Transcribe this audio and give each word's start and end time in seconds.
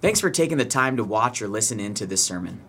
Thanks 0.00 0.20
for 0.20 0.30
taking 0.30 0.56
the 0.56 0.64
time 0.64 0.96
to 0.96 1.04
watch 1.04 1.42
or 1.42 1.48
listen 1.48 1.78
in 1.78 1.92
to 1.94 2.06
this 2.06 2.24
sermon. 2.24 2.62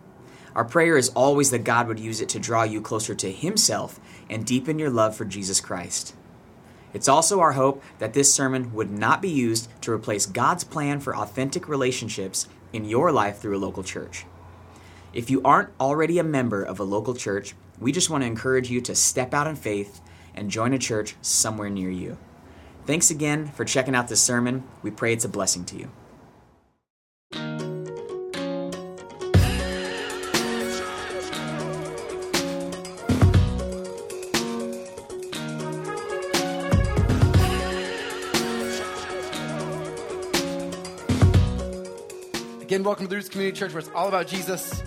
Our 0.54 0.66
prayer 0.66 0.98
is 0.98 1.10
always 1.10 1.50
that 1.52 1.64
God 1.64 1.88
would 1.88 2.00
use 2.00 2.20
it 2.20 2.28
to 2.30 2.40
draw 2.40 2.64
you 2.64 2.82
closer 2.82 3.16
to 3.16 3.32
Himself 3.32 4.02
and 4.30 4.46
deepen 4.46 4.78
your 4.78 4.90
love 4.90 5.16
for 5.16 5.24
Jesus 5.24 5.62
Christ. 5.62 6.14
It's 6.94 7.08
also 7.08 7.40
our 7.40 7.54
hope 7.54 7.82
that 8.00 8.14
this 8.14 8.34
sermon 8.34 8.74
would 8.74 8.92
not 8.92 9.22
be 9.22 9.30
used 9.30 9.70
to 9.82 9.94
replace 9.94 10.26
God's 10.26 10.66
plan 10.66 11.00
for 11.00 11.16
authentic 11.16 11.70
relationships 11.70 12.50
in 12.74 12.84
your 12.84 13.14
life 13.14 13.38
through 13.38 13.56
a 13.56 13.60
local 13.60 13.84
church. 13.84 14.26
If 15.14 15.30
you 15.30 15.42
aren't 15.44 15.70
already 15.80 16.20
a 16.20 16.24
member 16.24 16.62
of 16.62 16.82
a 16.82 16.84
local 16.84 17.14
church, 17.16 17.56
we 17.80 17.94
just 17.94 18.10
want 18.10 18.24
to 18.24 18.28
encourage 18.28 18.70
you 18.70 18.82
to 18.82 18.94
step 18.94 19.34
out 19.34 19.48
in 19.48 19.56
faith 19.56 20.02
and 20.36 20.52
join 20.52 20.74
a 20.74 20.78
church 20.78 21.16
somewhere 21.22 21.70
near 21.70 21.90
you. 21.90 22.18
Thanks 22.86 23.10
again 23.10 23.48
for 23.48 23.64
checking 23.64 23.96
out 23.96 24.10
this 24.10 24.22
sermon. 24.22 24.66
We 24.84 24.92
pray 24.92 25.14
it's 25.14 25.26
a 25.26 25.30
blessing 25.30 25.64
to 25.66 25.78
you. 25.78 25.92
Welcome 42.84 43.06
to 43.06 43.10
the 43.12 43.16
Roots 43.18 43.30
Community 43.30 43.60
Church, 43.60 43.74
where 43.74 43.80
it's 43.80 43.92
all 43.94 44.08
about 44.08 44.26
Jesus 44.26 44.82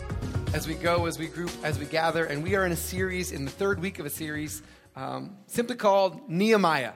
as 0.53 0.67
we 0.67 0.75
go, 0.75 1.07
as 1.07 1.17
we 1.17 1.29
group, 1.29 1.53
as 1.63 1.79
we 1.79 1.85
gather. 1.85 2.25
And 2.25 2.43
we 2.43 2.57
are 2.57 2.67
in 2.67 2.73
a 2.73 2.77
series, 2.77 3.31
in 3.31 3.45
the 3.45 3.53
third 3.53 3.79
week 3.79 4.01
of 4.01 4.07
a 4.07 4.11
series, 4.11 4.63
um, 4.97 5.37
simply 5.47 5.77
called 5.77 6.29
Nehemiah. 6.29 6.95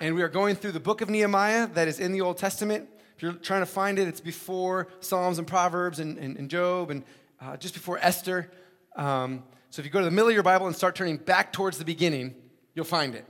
And 0.00 0.14
we 0.14 0.22
are 0.22 0.30
going 0.30 0.56
through 0.56 0.72
the 0.72 0.80
book 0.80 1.02
of 1.02 1.10
Nehemiah 1.10 1.66
that 1.74 1.88
is 1.88 2.00
in 2.00 2.12
the 2.12 2.22
Old 2.22 2.38
Testament. 2.38 2.88
If 3.16 3.22
you're 3.22 3.34
trying 3.34 3.60
to 3.60 3.66
find 3.66 3.98
it, 3.98 4.08
it's 4.08 4.20
before 4.20 4.88
Psalms 5.00 5.38
and 5.38 5.46
Proverbs 5.46 6.00
and, 6.00 6.16
and, 6.16 6.38
and 6.38 6.48
Job 6.48 6.90
and 6.90 7.04
uh, 7.38 7.58
just 7.58 7.74
before 7.74 7.98
Esther. 8.00 8.50
Um, 8.96 9.44
so 9.68 9.80
if 9.80 9.84
you 9.84 9.92
go 9.92 9.98
to 9.98 10.06
the 10.06 10.10
middle 10.10 10.28
of 10.28 10.34
your 10.34 10.42
Bible 10.42 10.66
and 10.66 10.74
start 10.74 10.94
turning 10.94 11.18
back 11.18 11.52
towards 11.52 11.76
the 11.76 11.84
beginning, 11.84 12.34
you'll 12.74 12.86
find 12.86 13.14
it, 13.14 13.26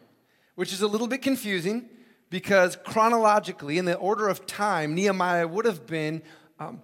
which 0.55 0.73
is 0.73 0.81
a 0.81 0.87
little 0.87 1.09
bit 1.09 1.23
confusing 1.23 1.89
because 2.31 2.77
chronologically, 2.85 3.79
in 3.79 3.85
the 3.85 3.97
order 3.97 4.29
of 4.29 4.47
time, 4.47 4.95
Nehemiah 4.95 5.47
would 5.47 5.65
have 5.65 5.87
been 5.87 6.23
um, 6.59 6.83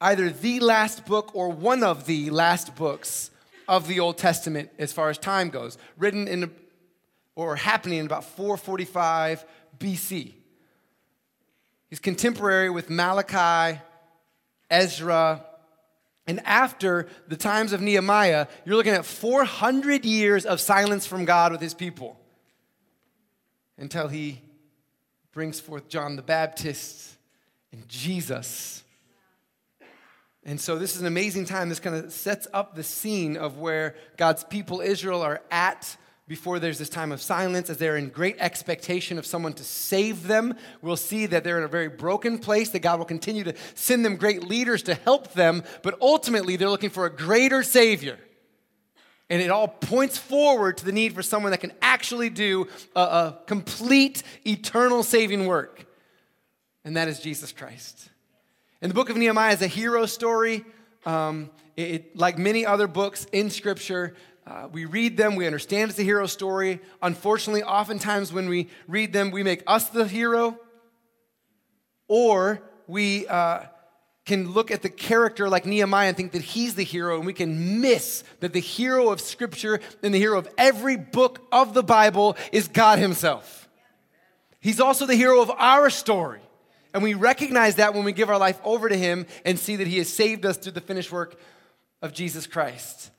either 0.00 0.30
the 0.30 0.60
last 0.60 1.06
book 1.06 1.30
or 1.34 1.48
one 1.48 1.82
of 1.82 2.06
the 2.06 2.30
last 2.30 2.76
books 2.76 3.30
of 3.66 3.88
the 3.88 4.00
Old 4.00 4.18
Testament 4.18 4.70
as 4.78 4.92
far 4.92 5.10
as 5.10 5.18
time 5.18 5.50
goes, 5.50 5.78
written 5.96 6.28
in 6.28 6.50
or 7.36 7.56
happening 7.56 7.98
in 7.98 8.06
about 8.06 8.24
445 8.24 9.44
BC. 9.78 10.34
He's 11.90 11.98
contemporary 11.98 12.70
with 12.70 12.90
Malachi, 12.90 13.80
Ezra, 14.70 15.44
and 16.26 16.40
after 16.44 17.06
the 17.28 17.36
times 17.36 17.72
of 17.72 17.80
Nehemiah, 17.80 18.46
you're 18.64 18.76
looking 18.76 18.94
at 18.94 19.04
400 19.04 20.04
years 20.04 20.46
of 20.46 20.60
silence 20.60 21.06
from 21.06 21.24
God 21.24 21.52
with 21.52 21.60
his 21.60 21.74
people 21.74 22.18
until 23.76 24.08
he 24.08 24.40
brings 25.34 25.58
forth 25.58 25.88
John 25.88 26.14
the 26.14 26.22
Baptist 26.22 27.16
and 27.72 27.86
Jesus. 27.88 28.84
And 30.44 30.60
so 30.60 30.78
this 30.78 30.94
is 30.94 31.00
an 31.00 31.08
amazing 31.08 31.44
time. 31.44 31.68
This 31.68 31.80
kind 31.80 31.96
of 31.96 32.12
sets 32.12 32.46
up 32.52 32.76
the 32.76 32.84
scene 32.84 33.36
of 33.36 33.58
where 33.58 33.96
God's 34.16 34.44
people, 34.44 34.80
Israel, 34.80 35.22
are 35.22 35.42
at 35.50 35.96
before 36.28 36.58
there's 36.58 36.78
this 36.78 36.88
time 36.88 37.12
of 37.12 37.20
silence, 37.20 37.68
as 37.68 37.78
they're 37.78 37.96
in 37.96 38.10
great 38.10 38.36
expectation 38.38 39.18
of 39.18 39.26
someone 39.26 39.52
to 39.54 39.64
save 39.64 40.26
them. 40.26 40.54
We'll 40.80 40.96
see 40.96 41.26
that 41.26 41.42
they're 41.42 41.58
in 41.58 41.64
a 41.64 41.68
very 41.68 41.88
broken 41.88 42.38
place, 42.38 42.70
that 42.70 42.78
God 42.78 42.98
will 42.98 43.04
continue 43.04 43.44
to 43.44 43.54
send 43.74 44.04
them 44.04 44.16
great 44.16 44.44
leaders 44.44 44.84
to 44.84 44.94
help 44.94 45.32
them, 45.32 45.64
but 45.82 46.00
ultimately 46.00 46.56
they're 46.56 46.70
looking 46.70 46.90
for 46.90 47.06
a 47.06 47.14
greater 47.14 47.62
Savior. 47.62 48.18
And 49.34 49.42
it 49.42 49.50
all 49.50 49.66
points 49.66 50.16
forward 50.16 50.76
to 50.76 50.84
the 50.84 50.92
need 50.92 51.12
for 51.12 51.20
someone 51.20 51.50
that 51.50 51.58
can 51.58 51.72
actually 51.82 52.30
do 52.30 52.68
a, 52.94 53.00
a 53.00 53.38
complete, 53.48 54.22
eternal 54.46 55.02
saving 55.02 55.48
work. 55.48 55.86
And 56.84 56.96
that 56.96 57.08
is 57.08 57.18
Jesus 57.18 57.50
Christ. 57.50 58.10
And 58.80 58.90
the 58.90 58.94
book 58.94 59.10
of 59.10 59.16
Nehemiah 59.16 59.52
is 59.52 59.60
a 59.60 59.66
hero 59.66 60.06
story. 60.06 60.64
Um, 61.04 61.50
it, 61.76 61.82
it, 61.82 62.16
like 62.16 62.38
many 62.38 62.64
other 62.64 62.86
books 62.86 63.26
in 63.32 63.50
Scripture, 63.50 64.14
uh, 64.46 64.68
we 64.70 64.84
read 64.84 65.16
them, 65.16 65.34
we 65.34 65.46
understand 65.48 65.90
it's 65.90 65.98
a 65.98 66.04
hero 66.04 66.26
story. 66.26 66.78
Unfortunately, 67.02 67.64
oftentimes 67.64 68.32
when 68.32 68.48
we 68.48 68.68
read 68.86 69.12
them, 69.12 69.32
we 69.32 69.42
make 69.42 69.64
us 69.66 69.88
the 69.88 70.06
hero, 70.06 70.56
or 72.06 72.62
we 72.86 73.26
uh, 73.26 73.64
can 74.24 74.52
look 74.52 74.70
at 74.70 74.82
the 74.82 74.88
character 74.88 75.48
like 75.48 75.66
Nehemiah 75.66 76.08
and 76.08 76.16
think 76.16 76.32
that 76.32 76.42
he's 76.42 76.74
the 76.74 76.82
hero, 76.82 77.16
and 77.16 77.26
we 77.26 77.34
can 77.34 77.80
miss 77.80 78.24
that 78.40 78.52
the 78.52 78.60
hero 78.60 79.10
of 79.10 79.20
Scripture 79.20 79.80
and 80.02 80.14
the 80.14 80.18
hero 80.18 80.38
of 80.38 80.48
every 80.56 80.96
book 80.96 81.46
of 81.52 81.74
the 81.74 81.82
Bible 81.82 82.36
is 82.50 82.68
God 82.68 82.98
Himself. 82.98 83.68
He's 84.60 84.80
also 84.80 85.04
the 85.04 85.14
hero 85.14 85.42
of 85.42 85.50
our 85.50 85.90
story. 85.90 86.40
And 86.94 87.02
we 87.02 87.14
recognize 87.14 87.74
that 87.76 87.92
when 87.92 88.04
we 88.04 88.12
give 88.12 88.30
our 88.30 88.38
life 88.38 88.58
over 88.64 88.88
to 88.88 88.96
Him 88.96 89.26
and 89.44 89.58
see 89.58 89.76
that 89.76 89.86
He 89.86 89.98
has 89.98 90.08
saved 90.10 90.46
us 90.46 90.56
through 90.56 90.72
the 90.72 90.80
finished 90.80 91.12
work 91.12 91.38
of 92.00 92.12
Jesus 92.12 92.46
Christ. 92.46 93.10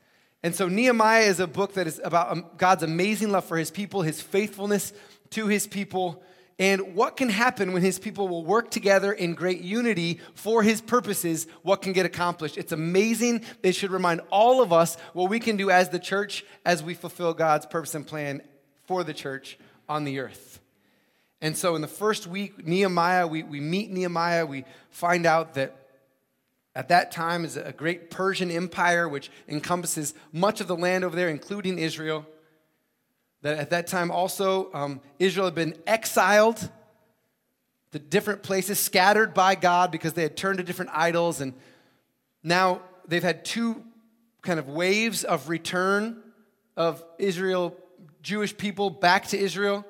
And 0.42 0.56
so, 0.56 0.68
Nehemiah 0.68 1.24
is 1.24 1.40
a 1.40 1.48
book 1.48 1.74
that 1.74 1.86
is 1.86 2.00
about 2.04 2.32
um, 2.32 2.46
God's 2.58 2.84
amazing 2.84 3.32
love 3.32 3.46
for 3.46 3.58
His 3.58 3.70
people, 3.70 4.02
His 4.02 4.22
faithfulness 4.22 4.94
to 5.32 5.48
His 5.48 5.68
people, 5.68 6.24
and 6.58 6.96
what 6.96 7.18
can 7.18 7.30
happen 7.30 7.74
when 7.74 7.82
his 7.82 8.00
people 8.00 8.30
will 8.30 8.46
work 8.46 8.72
together 8.72 9.12
in 9.12 9.34
great 9.34 9.62
unity 9.62 10.22
for 10.36 10.64
his 10.64 10.80
purposes, 10.80 11.48
what 11.64 11.82
can 11.82 11.92
get 11.92 12.06
accomplished. 12.06 12.58
It's 12.58 12.72
amazing. 12.72 13.44
It 13.62 13.74
should 13.74 13.92
remind 13.92 14.22
all 14.32 14.62
of 14.62 14.72
us 14.72 14.96
what 15.14 15.30
we 15.30 15.40
can 15.40 15.58
do 15.58 15.70
as 15.70 15.90
the 15.90 16.00
church 16.00 16.46
as 16.66 16.82
we 16.82 16.94
fulfill 16.94 17.34
God's 17.34 17.66
purpose 17.66 17.94
and 17.94 18.08
plan 18.08 18.42
for 18.86 19.04
the 19.04 19.14
church 19.14 19.60
on 19.90 20.06
the 20.06 20.20
earth. 20.20 20.62
And 21.42 21.58
so 21.58 21.76
in 21.76 21.82
the 21.82 21.90
first 21.90 22.26
week, 22.26 22.66
Nehemiah, 22.66 23.28
we, 23.28 23.44
we 23.44 23.60
meet 23.60 23.92
Nehemiah, 23.92 24.46
we 24.46 24.64
find 24.90 25.26
out 25.26 25.56
that 25.56 25.76
at 26.74 26.88
that 26.88 27.12
time 27.12 27.44
is 27.44 27.58
a 27.58 27.74
great 27.74 28.10
Persian 28.10 28.50
empire 28.50 29.10
which 29.10 29.30
encompasses 29.50 30.14
much 30.32 30.62
of 30.62 30.68
the 30.68 30.76
land 30.76 31.04
over 31.04 31.16
there, 31.16 31.30
including 31.30 31.80
Israel 31.80 32.26
that 33.46 33.60
at 33.60 33.70
that 33.70 33.86
time 33.86 34.10
also 34.10 34.74
um, 34.74 35.00
Israel 35.20 35.46
had 35.46 35.54
been 35.54 35.76
exiled 35.86 36.68
to 37.92 38.00
different 38.00 38.42
places, 38.42 38.80
scattered 38.80 39.36
by 39.36 39.54
God 39.54 39.92
because 39.92 40.14
they 40.14 40.24
had 40.24 40.36
turned 40.36 40.58
to 40.58 40.64
different 40.64 40.90
idols. 40.96 41.42
And 41.42 41.54
now 42.42 42.82
they've 43.08 43.22
had 43.22 43.46
two 43.46 43.84
kind 44.42 44.58
of 44.58 44.68
waves 44.68 45.24
of 45.24 45.48
return 45.48 46.24
of 46.76 47.04
Israel, 47.20 47.78
Jewish 48.24 48.58
people 48.58 48.90
back 48.90 49.28
to 49.28 49.38
Israel. 49.38 49.86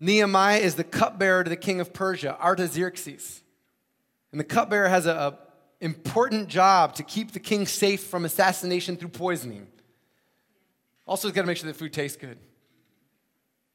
Nehemiah 0.00 0.58
is 0.58 0.74
the 0.74 0.84
cupbearer 0.84 1.44
to 1.44 1.48
the 1.48 1.56
king 1.56 1.80
of 1.80 1.94
Persia, 1.94 2.38
Artaxerxes. 2.38 3.42
And 4.32 4.38
the 4.38 4.44
cupbearer 4.44 4.90
has 4.90 5.06
an 5.06 5.32
important 5.80 6.48
job 6.48 6.96
to 6.96 7.02
keep 7.02 7.32
the 7.32 7.40
king 7.40 7.64
safe 7.64 8.04
from 8.04 8.26
assassination 8.26 8.98
through 8.98 9.08
poisoning. 9.08 9.66
Also, 11.08 11.26
he's 11.26 11.34
got 11.34 11.40
to 11.40 11.46
make 11.46 11.56
sure 11.56 11.66
the 11.66 11.76
food 11.76 11.92
tastes 11.92 12.18
good. 12.18 12.38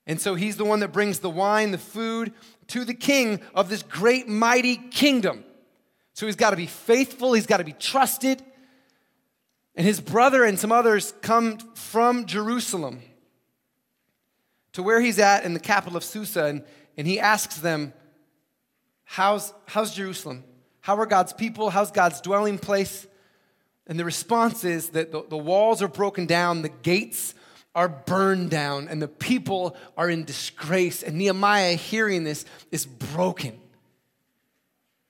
And 0.05 0.21
so 0.21 0.35
he's 0.35 0.55
the 0.55 0.65
one 0.65 0.81
that 0.81 0.93
brings 0.93 1.19
the 1.19 1.29
wine, 1.29 1.71
the 1.71 1.77
food 1.77 2.31
to 2.67 2.85
the 2.85 2.93
king 2.93 3.41
of 3.55 3.69
this 3.69 3.81
great, 3.81 4.27
mighty 4.27 4.75
kingdom. 4.75 5.43
So 6.13 6.27
he's 6.27 6.35
got 6.35 6.51
to 6.51 6.55
be 6.55 6.67
faithful, 6.67 7.33
he's 7.33 7.47
got 7.47 7.57
to 7.57 7.63
be 7.63 7.73
trusted. 7.73 8.43
And 9.75 9.87
his 9.87 9.99
brother 9.99 10.43
and 10.43 10.59
some 10.59 10.71
others 10.71 11.13
come 11.21 11.57
from 11.73 12.27
Jerusalem 12.27 13.01
to 14.73 14.83
where 14.83 15.01
he's 15.01 15.17
at 15.17 15.43
in 15.43 15.53
the 15.53 15.59
capital 15.59 15.97
of 15.97 16.03
Susa, 16.03 16.45
and, 16.45 16.63
and 16.97 17.07
he 17.07 17.19
asks 17.19 17.57
them, 17.57 17.93
how's, 19.03 19.53
how's 19.65 19.95
Jerusalem? 19.95 20.43
How 20.81 20.97
are 20.97 21.05
God's 21.05 21.33
people? 21.33 21.69
How's 21.69 21.91
God's 21.91 22.21
dwelling 22.21 22.59
place? 22.59 23.07
And 23.87 23.99
the 23.99 24.05
response 24.05 24.63
is 24.63 24.89
that 24.89 25.11
the, 25.11 25.23
the 25.27 25.37
walls 25.37 25.81
are 25.81 25.87
broken 25.87 26.25
down, 26.25 26.61
the 26.61 26.69
gates 26.69 27.33
are 27.75 27.89
burned 27.89 28.49
down, 28.49 28.87
and 28.87 29.01
the 29.01 29.07
people 29.07 29.75
are 29.97 30.09
in 30.09 30.25
disgrace. 30.25 31.03
And 31.03 31.17
Nehemiah, 31.17 31.75
hearing 31.75 32.23
this, 32.23 32.45
is 32.71 32.85
broken 32.85 33.59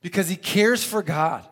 because 0.01 0.27
he 0.27 0.35
cares 0.35 0.83
for 0.83 1.03
God. 1.03 1.47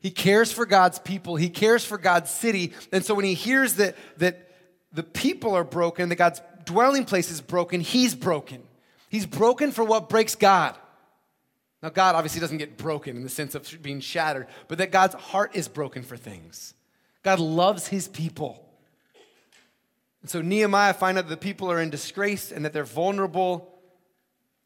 He 0.00 0.10
cares 0.10 0.52
for 0.52 0.66
God's 0.66 0.98
people. 0.98 1.36
He 1.36 1.48
cares 1.48 1.84
for 1.84 1.98
God's 1.98 2.30
city. 2.30 2.72
And 2.92 3.04
so 3.04 3.14
when 3.14 3.24
he 3.24 3.34
hears 3.34 3.74
that, 3.74 3.96
that 4.18 4.52
the 4.92 5.02
people 5.02 5.54
are 5.54 5.64
broken, 5.64 6.10
that 6.10 6.16
God's 6.16 6.40
dwelling 6.64 7.04
place 7.04 7.30
is 7.30 7.40
broken, 7.40 7.80
he's 7.80 8.14
broken. 8.14 8.62
He's 9.08 9.26
broken 9.26 9.72
for 9.72 9.84
what 9.84 10.08
breaks 10.08 10.34
God. 10.34 10.76
Now, 11.82 11.90
God 11.90 12.14
obviously 12.14 12.40
doesn't 12.40 12.58
get 12.58 12.78
broken 12.78 13.16
in 13.16 13.22
the 13.22 13.28
sense 13.28 13.54
of 13.54 13.82
being 13.82 14.00
shattered, 14.00 14.46
but 14.68 14.78
that 14.78 14.90
God's 14.90 15.14
heart 15.14 15.54
is 15.54 15.68
broken 15.68 16.02
for 16.02 16.16
things. 16.16 16.74
God 17.22 17.38
loves 17.38 17.88
his 17.88 18.08
people. 18.08 18.62
And 20.22 20.30
so 20.30 20.40
Nehemiah 20.40 20.94
finds 20.94 21.18
out 21.18 21.28
that 21.28 21.30
the 21.30 21.36
people 21.36 21.70
are 21.70 21.80
in 21.80 21.90
disgrace 21.90 22.50
and 22.50 22.64
that 22.64 22.72
they're 22.72 22.84
vulnerable. 22.84 23.72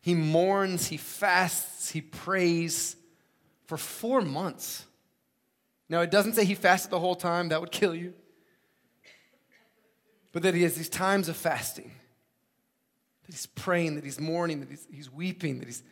He 0.00 0.14
mourns, 0.14 0.86
he 0.86 0.96
fasts, 0.96 1.90
he 1.90 2.00
prays 2.00 2.96
for 3.66 3.76
four 3.76 4.22
months. 4.22 4.86
Now, 5.88 6.00
it 6.00 6.10
doesn't 6.10 6.34
say 6.34 6.44
he 6.44 6.54
fasted 6.54 6.92
the 6.92 7.00
whole 7.00 7.16
time, 7.16 7.48
that 7.48 7.60
would 7.60 7.72
kill 7.72 7.94
you. 7.94 8.14
But 10.32 10.44
that 10.44 10.54
he 10.54 10.62
has 10.62 10.76
these 10.76 10.88
times 10.88 11.28
of 11.28 11.36
fasting, 11.36 11.90
that 13.26 13.34
he's 13.34 13.46
praying, 13.46 13.96
that 13.96 14.04
he's 14.04 14.20
mourning, 14.20 14.60
that 14.60 14.70
he's, 14.70 14.86
he's 14.90 15.10
weeping, 15.12 15.58
that 15.58 15.66
he's. 15.66 15.82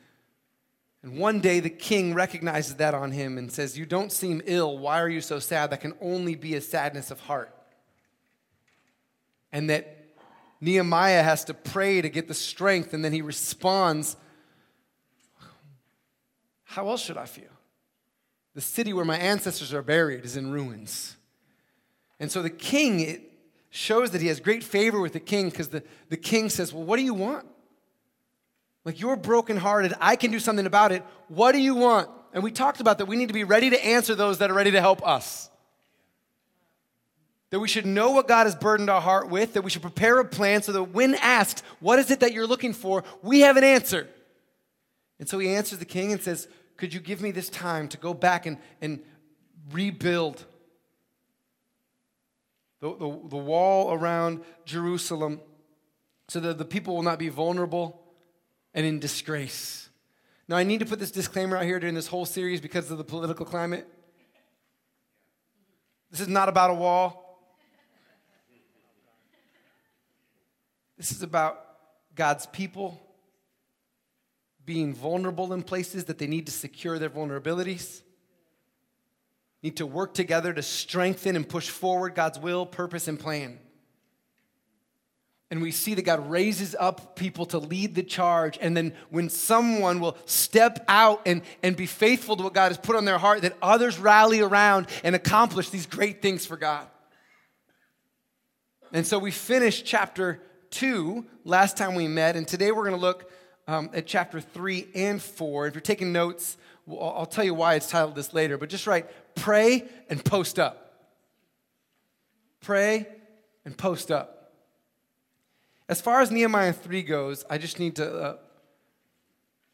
And 1.03 1.19
one 1.19 1.41
day 1.41 1.61
the 1.61 1.71
king 1.71 2.15
recognizes 2.15 2.77
that 2.77 2.95
on 2.95 3.13
him 3.13 3.39
and 3.39 3.53
says, 3.53 3.79
You 3.79 3.87
don't 3.87 4.11
seem 4.11 4.43
ill. 4.47 4.79
Why 4.79 5.01
are 5.01 5.09
you 5.09 5.21
so 5.21 5.39
sad? 5.39 5.71
That 5.71 5.81
can 5.81 5.95
only 6.01 6.35
be 6.35 6.55
a 6.55 6.61
sadness 6.61 7.11
of 7.11 7.21
heart. 7.21 7.55
And 9.53 9.71
that 9.71 9.99
Nehemiah 10.61 11.23
has 11.23 11.45
to 11.45 11.55
pray 11.55 12.03
to 12.03 12.09
get 12.09 12.27
the 12.27 12.35
strength, 12.35 12.93
and 12.93 13.05
then 13.05 13.13
he 13.13 13.23
responds, 13.23 14.17
How 16.65 16.89
else 16.89 17.03
should 17.03 17.17
I 17.17 17.27
feel? 17.27 17.45
The 18.55 18.61
city 18.61 18.93
where 18.93 19.05
my 19.05 19.17
ancestors 19.17 19.73
are 19.73 19.83
buried 19.83 20.25
is 20.25 20.37
in 20.37 20.51
ruins. 20.51 21.17
And 22.19 22.31
so 22.33 22.43
the 22.43 22.51
king, 22.51 22.99
it 22.99 23.23
shows 23.71 24.11
that 24.11 24.21
he 24.21 24.27
has 24.27 24.41
great 24.41 24.65
favor 24.65 25.01
with 25.01 25.13
the 25.13 25.21
king 25.21 25.51
because 25.51 25.69
the, 25.69 25.85
the 26.09 26.17
king 26.17 26.49
says, 26.49 26.73
Well, 26.73 26.83
what 26.83 26.97
do 26.97 27.05
you 27.05 27.15
want? 27.15 27.47
Like, 28.85 29.01
you're 29.01 29.17
brokenhearted. 29.17 29.95
I 30.01 30.17
can 30.17 30.31
do 30.31 30.39
something 30.39 30.67
about 30.67 30.93
it. 30.93 31.03
What 31.29 31.53
do 31.53 31.59
you 31.59 31.75
want? 31.75 32.09
And 32.33 32.43
we 32.43 32.51
talked 32.51 32.81
about 32.81 32.99
that 32.99 33.07
we 33.07 33.17
need 33.17 33.29
to 33.29 33.35
be 33.35 33.45
ready 33.45 33.71
to 33.71 33.85
answer 33.85 34.15
those 34.15 34.39
that 34.39 34.51
are 34.51 34.55
ready 34.55 34.71
to 34.73 34.81
help 34.81 35.07
us. 35.07 35.51
That 37.51 37.61
we 37.61 37.69
should 37.69 37.87
know 37.87 38.11
what 38.11 38.29
God 38.29 38.45
has 38.45 38.55
burdened 38.55 38.91
our 38.91 39.01
heart 39.01 39.31
with, 39.31 39.55
that 39.55 39.63
we 39.63 39.71
should 39.71 39.83
prepare 39.83 40.21
a 40.21 40.25
plan 40.25 40.63
so 40.63 40.73
that 40.73 40.83
when 40.85 41.15
asked, 41.17 41.63
What 41.81 41.99
is 41.99 42.11
it 42.11 42.21
that 42.21 42.33
you're 42.33 42.47
looking 42.47 42.75
for? 42.75 43.05
we 43.23 43.41
have 43.41 43.57
an 43.57 43.65
answer. 43.65 44.09
And 45.19 45.29
so 45.29 45.39
he 45.39 45.55
answers 45.55 45.79
the 45.79 45.85
king 45.85 46.13
and 46.13 46.23
says, 46.23 46.47
Could 46.77 46.93
you 46.93 47.01
give 47.01 47.21
me 47.21 47.31
this 47.31 47.49
time 47.49 47.89
to 47.89 47.97
go 47.97 48.13
back 48.13 48.47
and, 48.47 48.59
and 48.81 49.01
rebuild 49.73 50.45
the, 52.81 52.91
the, 52.91 53.21
the 53.29 53.37
wall 53.37 53.93
around 53.93 54.43
Jerusalem 54.65 55.41
so 56.29 56.41
that 56.41 56.59
the 56.59 56.65
people 56.65 56.95
will 56.95 57.03
not 57.03 57.19
be 57.19 57.29
vulnerable 57.29 58.01
and 58.79 58.87
in 58.87 59.01
disgrace? 59.01 59.89
Now, 60.47 60.57
I 60.57 60.63
need 60.63 60.79
to 60.79 60.87
put 60.87 61.01
this 61.01 61.11
disclaimer 61.11 61.57
out 61.57 61.65
here 61.65 61.81
during 61.81 61.97
this 61.97 62.07
whole 62.07 62.25
series 62.25 62.61
because 62.61 62.93
of 62.93 62.97
the 62.97 63.03
political 63.03 63.45
climate. 63.45 63.89
This 66.13 66.21
is 66.21 66.29
not 66.29 66.49
about 66.49 66.71
a 66.71 66.75
wall. 66.75 67.41
This 70.97 71.11
is 71.11 71.25
about 71.25 71.59
God's 72.15 72.47
people 72.47 73.03
being 74.65 74.95
vulnerable 74.95 75.53
in 75.53 75.65
places 75.65 76.05
that 76.05 76.19
they 76.19 76.29
need 76.29 76.47
to 76.47 76.53
secure 76.53 77.01
their 77.01 77.11
vulnerabilities, 77.11 78.03
need 79.61 79.77
to 79.79 79.87
work 79.87 80.15
together 80.15 80.53
to 80.53 80.63
strengthen 80.63 81.35
and 81.35 81.49
push 81.49 81.69
forward 81.69 82.15
God's 82.15 82.39
will, 82.39 82.65
purpose, 82.65 83.09
and 83.09 83.19
plan. 83.19 83.59
And 85.51 85.63
we 85.63 85.71
see 85.71 85.95
that 85.95 86.03
God 86.03 86.31
raises 86.31 86.77
up 86.79 87.17
people 87.17 87.47
to 87.47 87.59
lead 87.59 87.95
the 87.95 88.03
charge. 88.03 88.59
And 88.61 88.77
then 88.77 88.93
when 89.09 89.31
someone 89.31 89.99
will 89.99 90.19
step 90.27 90.85
out 90.89 91.23
and, 91.25 91.41
and 91.63 91.75
be 91.75 91.87
faithful 91.87 92.37
to 92.37 92.43
what 92.43 92.53
God 92.53 92.69
has 92.69 92.77
put 92.77 92.97
on 92.97 93.07
their 93.07 93.17
heart, 93.17 93.43
that 93.43 93.57
others 93.63 93.99
rally 93.99 94.41
around 94.41 94.89
and 95.03 95.17
accomplish 95.17 95.71
these 95.71 95.87
great 95.87 96.21
things 96.21 96.45
for 96.45 96.59
God. 96.59 96.87
And 98.93 99.07
so 99.07 99.19
we 99.19 99.31
finished 99.31 99.87
chapter 99.87 100.43
2 100.71 101.25
last 101.45 101.77
time 101.77 101.95
we 101.95 102.09
met, 102.09 102.37
and 102.37 102.47
today 102.47 102.71
we're 102.71 102.85
going 102.85 102.95
to 102.95 103.01
look 103.01 103.31
um, 103.67 103.91
at 103.93 104.07
chapter 104.07 104.41
3 104.41 104.89
and 104.95 105.21
4. 105.21 105.67
If 105.67 105.75
you're 105.75 105.81
taking 105.81 106.13
notes, 106.13 106.57
well, 106.87 107.15
I'll 107.17 107.27
tell 107.27 107.45
you 107.45 107.55
why 107.55 107.75
it's 107.75 107.89
titled 107.89 108.15
this 108.15 108.33
later, 108.33 108.57
but 108.59 108.69
just 108.69 108.87
write 108.87 109.07
pray 109.35 109.85
and 110.09 110.23
post 110.25 110.59
up. 110.59 110.85
Pray 112.61 113.07
and 113.65 113.77
post 113.77 114.11
up. 114.11 114.38
As 115.89 116.01
far 116.01 116.21
as 116.21 116.31
Nehemiah 116.31 116.73
3 116.73 117.03
goes, 117.03 117.45
I 117.49 117.57
just 117.57 117.79
need 117.79 117.97
to 117.97 118.15
uh, 118.15 118.37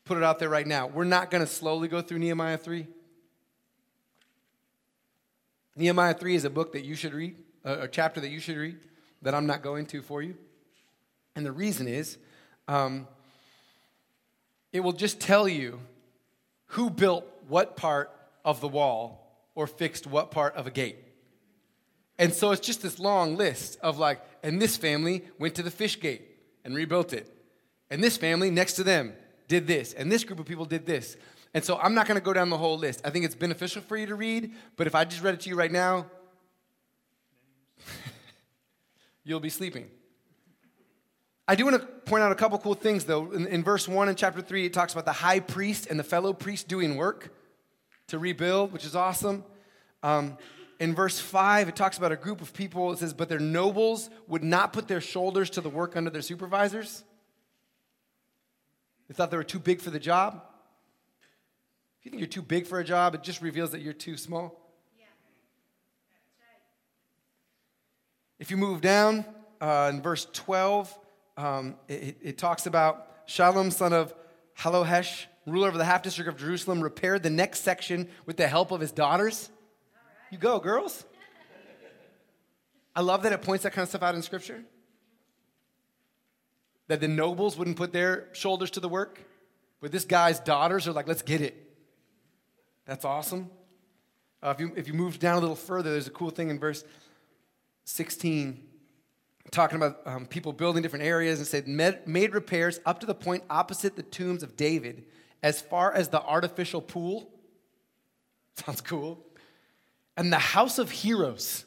put 0.05 0.17
it 0.17 0.23
out 0.23 0.39
there 0.39 0.49
right 0.49 0.67
now. 0.67 0.87
We're 0.87 1.05
not 1.05 1.31
going 1.31 1.45
to 1.45 1.51
slowly 1.51 1.89
go 1.89 2.01
through 2.01 2.21
Nehemiah 2.21 2.59
3. 2.59 2.87
Nehemiah 5.77 6.15
3 6.15 6.37
is 6.37 6.45
a 6.45 6.51
book 6.51 6.73
that 6.73 6.85
you 6.85 6.95
should 6.95 7.15
read, 7.15 7.35
a 7.65 7.89
chapter 7.89 8.21
that 8.21 8.29
you 8.31 8.39
should 8.39 8.57
read, 8.57 8.79
that 9.23 9.35
I'm 9.35 9.47
not 9.47 9.63
going 9.63 9.87
to 9.87 10.03
for 10.03 10.23
you. 10.23 10.37
And 11.35 11.45
the 11.45 11.51
reason 11.51 11.89
is 11.89 12.17
um, 12.69 13.09
it 14.73 14.81
will 14.81 14.93
just 14.93 15.21
tell 15.21 15.49
you 15.49 15.81
who 16.67 16.91
built 16.91 17.25
what 17.49 17.77
part 17.77 18.13
of 18.45 18.61
the 18.61 18.69
wall 18.69 19.49
or 19.57 19.67
fixed 19.67 20.07
what 20.07 20.31
part 20.31 20.55
of 20.55 20.69
a 20.69 20.71
gate. 20.71 20.97
And 22.19 22.33
so 22.33 22.53
it's 22.53 22.65
just 22.65 22.83
this 22.83 22.99
long 22.99 23.37
list 23.37 23.79
of 23.83 23.99
like, 23.99 24.21
and 24.43 24.61
this 24.61 24.77
family 24.77 25.25
went 25.39 25.57
to 25.57 25.63
the 25.63 25.71
fish 25.71 25.99
gate 25.99 26.23
and 26.65 26.75
rebuilt 26.75 27.13
it. 27.13 27.31
And 27.91 28.03
this 28.03 28.17
family 28.17 28.51
next 28.51 28.75
to 28.75 28.85
them 28.85 29.15
did 29.49 29.67
this. 29.67 29.93
And 29.93 30.11
this 30.11 30.25
group 30.25 30.39
of 30.39 30.47
people 30.47 30.65
did 30.65 30.87
this. 30.87 31.17
And 31.55 31.65
so 31.65 31.79
I'm 31.79 31.95
not 31.95 32.07
going 32.07 32.19
to 32.19 32.25
go 32.25 32.33
down 32.33 32.51
the 32.51 32.59
whole 32.59 32.79
list. 32.79 33.01
I 33.05 33.11
think 33.11 33.25
it's 33.25 33.35
beneficial 33.35 33.83
for 33.83 33.97
you 33.97 34.07
to 34.07 34.15
read, 34.15 34.53
but 34.77 34.87
if 34.87 34.95
I 34.95 35.05
just 35.05 35.23
read 35.23 35.35
it 35.35 35.41
to 35.43 35.49
you 35.49 35.57
right 35.57 35.71
now, 35.71 36.07
you'll 39.25 39.41
be 39.41 39.51
sleeping. 39.51 39.89
I 41.47 41.55
do 41.55 41.65
want 41.65 41.81
to 41.81 41.87
point 41.87 42.25
out 42.25 42.33
a 42.33 42.37
couple 42.37 42.59
cool 42.59 42.75
things, 42.75 43.05
though. 43.05 43.31
In, 43.33 43.47
in, 43.47 43.63
verse 43.63 43.87
1 43.87 44.09
in 44.09 44.17
chapter 44.17 44.41
3, 44.41 44.67
it 44.67 44.73
talks 44.73 44.95
about 44.95 45.05
the 45.05 45.13
high 45.13 45.41
priest 45.41 45.87
and 45.89 45.99
the 45.99 46.05
fellow 46.05 46.33
priest 46.33 46.69
doing 46.69 46.97
work 46.97 47.33
to 48.09 48.19
rebuild, 48.19 48.73
which 48.73 48.85
is 48.85 48.97
awesome. 48.97 49.45
Um, 50.03 50.39
in 50.81 50.94
verse 50.94 51.21
5, 51.21 51.69
it 51.69 51.76
talks 51.76 51.99
about 51.99 52.12
a 52.12 52.17
group 52.17 52.41
of 52.41 52.53
people. 52.53 52.93
It 52.93 52.99
says, 52.99 53.15
But 53.15 53.29
their 53.29 53.38
nobles 53.38 54.11
would 54.26 54.43
not 54.43 54.73
put 54.73 54.88
their 54.88 55.00
shoulders 55.00 55.50
to 55.50 55.61
the 55.61 55.71
work 55.71 55.97
under 55.97 56.11
their 56.11 56.23
supervisors. 56.23 57.05
They 59.09 59.15
thought 59.15 59.31
they 59.31 59.37
were 59.37 59.44
too 59.44 59.59
big 59.59 59.81
for 59.81 59.91
the 59.91 59.99
job. 59.99 60.43
If 62.00 62.06
you 62.06 62.11
think 62.11 62.21
you're 62.21 62.29
too 62.29 62.43
big 62.43 62.67
for 62.67 62.81
a 62.81 62.85
job, 62.85 63.15
it 63.15 63.23
just 63.23 63.43
reveals 63.43 63.71
that 63.71 63.81
you're 63.81 63.93
too 63.93 64.17
small. 64.17 64.61
Yeah. 64.99 65.05
Right. 66.38 66.62
If 68.38 68.50
you 68.50 68.56
move 68.56 68.81
down 68.81 69.25
uh, 69.61 69.91
in 69.93 70.03
verse 70.03 70.27
12, 70.32 70.99
um, 71.37 71.77
it, 71.88 72.19
it, 72.23 72.38
talks 72.38 72.67
about 72.67 73.27
Shallum, 73.27 73.73
son 73.73 73.93
of 73.93 74.15
Hallohesh, 74.59 75.27
ruler 75.47 75.69
of 75.69 75.75
the 75.75 75.85
half 75.85 76.03
district 76.03 76.29
of 76.29 76.37
Jerusalem, 76.37 76.81
repaired 76.81 77.23
the 77.23 77.31
next 77.31 77.61
section 77.61 78.08
with 78.27 78.37
the 78.37 78.46
help 78.46 78.70
of 78.70 78.81
his 78.81 78.93
daughters. 78.93 79.51
You 80.34 80.41
go, 80.41 80.58
girls. 80.58 81.05
I 82.96 83.03
love 83.03 83.22
that 83.22 83.32
it 83.32 83.41
points 83.43 83.62
that 83.62 83.72
kind 83.72 83.84
of 83.84 83.88
stuff 83.88 84.03
out 84.03 84.17
in 84.17 84.22
Scripture. 84.22 84.64
That 86.88 86.98
the 86.98 87.06
nobles 87.06 87.56
wouldn't 87.56 87.76
put 87.76 87.93
their 87.93 88.31
shoulders 88.32 88.72
to 88.72 88.81
the 88.81 88.88
work, 88.88 89.20
but 89.81 89.93
this 89.93 90.05
guy's 90.05 90.41
daughters 90.41 90.88
are 90.88 90.93
like, 90.93 91.06
let's 91.06 91.22
get 91.22 91.41
it. 91.41 91.55
That's 92.84 93.05
awesome. 93.05 93.48
Uh, 94.43 94.50
if, 94.50 94.58
you, 94.58 94.72
if 94.74 94.88
you 94.88 94.94
move 94.94 95.20
down 95.20 95.36
a 95.36 95.41
little 95.41 95.55
further, 95.55 95.93
there's 95.93 96.08
a 96.08 96.10
cool 96.10 96.31
thing 96.31 96.50
in 96.50 96.58
verse 96.58 96.82
16 97.84 98.60
talking 99.53 99.76
about 99.76 100.00
um, 100.05 100.26
people 100.26 100.53
building 100.53 100.82
different 100.82 101.05
areas 101.05 101.38
and 101.38 101.46
said 101.46 101.69
made 101.69 102.34
repairs 102.34 102.81
up 102.84 102.98
to 102.98 103.06
the 103.06 103.14
point 103.14 103.44
opposite 103.48 103.94
the 103.94 104.03
tombs 104.03 104.43
of 104.43 104.56
David 104.56 105.05
as 105.44 105.60
far 105.60 105.93
as 105.93 106.08
the 106.08 106.20
artificial 106.20 106.81
pool. 106.81 107.31
Sounds 108.56 108.81
cool. 108.81 109.24
And 110.17 110.33
the 110.33 110.39
house 110.39 110.79
of 110.79 110.91
heroes. 110.91 111.65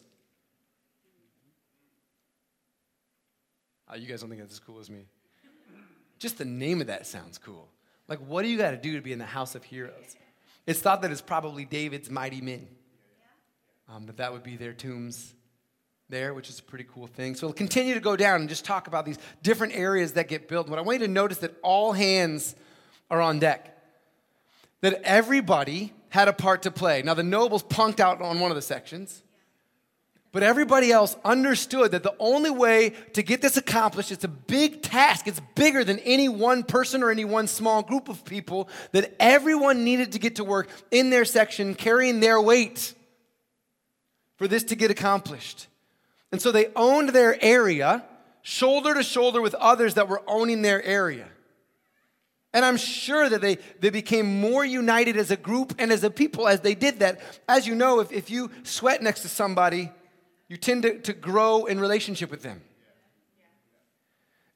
Oh, 3.89 3.95
you 3.95 4.07
guys 4.07 4.21
don't 4.21 4.29
think 4.29 4.41
that's 4.41 4.53
as 4.53 4.59
cool 4.59 4.79
as 4.79 4.89
me. 4.89 5.05
Just 6.19 6.37
the 6.37 6.45
name 6.45 6.81
of 6.81 6.87
that 6.87 7.05
sounds 7.05 7.37
cool. 7.37 7.67
Like, 8.07 8.19
what 8.19 8.41
do 8.43 8.47
you 8.47 8.57
got 8.57 8.71
to 8.71 8.77
do 8.77 8.95
to 8.95 9.01
be 9.01 9.11
in 9.11 9.19
the 9.19 9.25
house 9.25 9.55
of 9.55 9.63
heroes? 9.63 10.15
It's 10.65 10.79
thought 10.79 11.01
that 11.01 11.11
it's 11.11 11.21
probably 11.21 11.65
David's 11.65 12.09
mighty 12.09 12.41
men. 12.41 12.67
Um, 13.89 14.05
that 14.07 14.17
that 14.17 14.33
would 14.33 14.43
be 14.43 14.57
their 14.57 14.73
tombs 14.73 15.33
there, 16.09 16.33
which 16.33 16.49
is 16.49 16.59
a 16.59 16.63
pretty 16.63 16.85
cool 16.93 17.07
thing. 17.07 17.35
So 17.35 17.47
we'll 17.47 17.53
continue 17.53 17.93
to 17.93 17.99
go 17.99 18.15
down 18.15 18.41
and 18.41 18.49
just 18.49 18.65
talk 18.65 18.87
about 18.87 19.05
these 19.05 19.17
different 19.43 19.75
areas 19.75 20.13
that 20.13 20.27
get 20.27 20.47
built. 20.47 20.69
What 20.69 20.79
I 20.79 20.81
want 20.81 20.99
you 20.99 21.07
to 21.07 21.11
notice 21.11 21.37
that 21.39 21.55
all 21.61 21.93
hands 21.93 22.55
are 23.09 23.21
on 23.21 23.39
deck. 23.39 23.73
That 24.81 25.01
everybody 25.03 25.93
had 26.09 26.27
a 26.27 26.33
part 26.33 26.63
to 26.63 26.71
play. 26.71 27.01
Now 27.01 27.13
the 27.13 27.23
nobles 27.23 27.63
punked 27.63 27.99
out 27.99 28.21
on 28.21 28.39
one 28.39 28.51
of 28.51 28.55
the 28.55 28.61
sections. 28.61 29.23
But 30.33 30.43
everybody 30.43 30.91
else 30.91 31.15
understood 31.23 31.91
that 31.91 32.03
the 32.03 32.13
only 32.19 32.49
way 32.51 32.89
to 33.13 33.23
get 33.23 33.41
this 33.41 33.57
accomplished, 33.57 34.11
it's 34.11 34.25
a 34.25 34.27
big 34.27 34.81
task. 34.81 35.25
It's 35.25 35.41
bigger 35.55 35.83
than 35.83 35.99
any 35.99 36.29
one 36.29 36.63
person 36.63 37.01
or 37.01 37.09
any 37.09 37.25
one 37.25 37.47
small 37.47 37.81
group 37.81 38.09
of 38.09 38.25
people, 38.25 38.69
that 38.91 39.15
everyone 39.19 39.83
needed 39.83 40.11
to 40.11 40.19
get 40.19 40.35
to 40.35 40.43
work 40.43 40.69
in 40.91 41.09
their 41.09 41.25
section, 41.25 41.73
carrying 41.73 42.19
their 42.19 42.41
weight 42.41 42.93
for 44.35 44.47
this 44.47 44.63
to 44.65 44.75
get 44.75 44.91
accomplished. 44.91 45.67
And 46.31 46.41
so 46.41 46.51
they 46.51 46.67
owned 46.75 47.09
their 47.09 47.41
area 47.43 48.03
shoulder 48.41 48.93
to 48.93 49.03
shoulder 49.03 49.41
with 49.41 49.55
others 49.55 49.95
that 49.95 50.07
were 50.07 50.21
owning 50.27 50.61
their 50.61 50.83
area. 50.83 51.27
And 52.53 52.63
I'm 52.63 52.77
sure 52.77 53.29
that 53.29 53.41
they, 53.41 53.57
they 53.79 53.89
became 53.89 54.39
more 54.39 54.65
united 54.65 55.17
as 55.17 55.31
a 55.31 55.37
group 55.37 55.75
and 55.79 55.91
as 55.91 56.03
a 56.03 56.09
people 56.09 56.47
as 56.47 56.61
they 56.61 56.75
did 56.75 56.99
that. 56.99 57.19
As 57.47 57.67
you 57.67 57.75
know, 57.75 57.99
if, 57.99 58.11
if 58.11 58.31
you 58.31 58.49
sweat 58.63 59.01
next 59.03 59.21
to 59.21 59.27
somebody, 59.27 59.91
you 60.47 60.57
tend 60.57 60.83
to, 60.83 60.99
to 61.01 61.13
grow 61.13 61.65
in 61.65 61.79
relationship 61.79 62.31
with 62.31 62.41
them. 62.41 62.61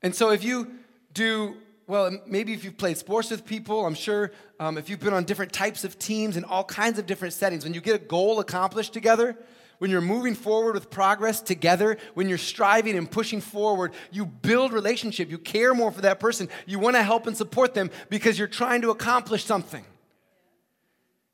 And 0.02 0.16
so 0.16 0.32
if 0.32 0.44
you 0.44 0.72
do, 1.14 1.58
well, 1.86 2.18
maybe 2.26 2.54
if 2.54 2.64
you've 2.64 2.78
played 2.78 2.98
sports 2.98 3.30
with 3.30 3.46
people, 3.46 3.86
I'm 3.86 3.94
sure 3.94 4.32
um, 4.60 4.78
if 4.78 4.90
you've 4.90 5.00
been 5.00 5.14
on 5.14 5.26
different 5.26 5.52
types 5.52 5.84
of 5.84 6.00
teams 6.00 6.38
in 6.38 6.44
all 6.46 6.64
kinds 6.64 6.98
of 6.98 7.06
different 7.06 7.34
settings, 7.34 7.66
when 7.66 7.74
you 7.74 7.82
get 7.82 7.96
a 7.96 8.04
goal 8.04 8.40
accomplished 8.40 8.94
together, 8.94 9.38
when 9.82 9.90
you're 9.90 10.00
moving 10.00 10.36
forward 10.36 10.76
with 10.76 10.92
progress 10.92 11.42
together, 11.42 11.98
when 12.14 12.30
you're 12.30 12.38
striving 12.38 12.96
and 12.96 13.10
pushing 13.10 13.42
forward, 13.42 13.94
you 14.12 14.28
build 14.28 14.74
relationship. 14.74 15.32
You 15.32 15.40
care 15.40 15.74
more 15.74 15.92
for 15.92 16.02
that 16.02 16.20
person. 16.20 16.50
You 16.68 16.78
want 16.78 16.98
to 16.98 17.02
help 17.02 17.26
and 17.26 17.36
support 17.36 17.74
them 17.74 17.90
because 18.08 18.38
you're 18.38 18.48
trying 18.48 18.84
to 18.84 18.92
accomplish 18.92 19.44
something. 19.44 19.84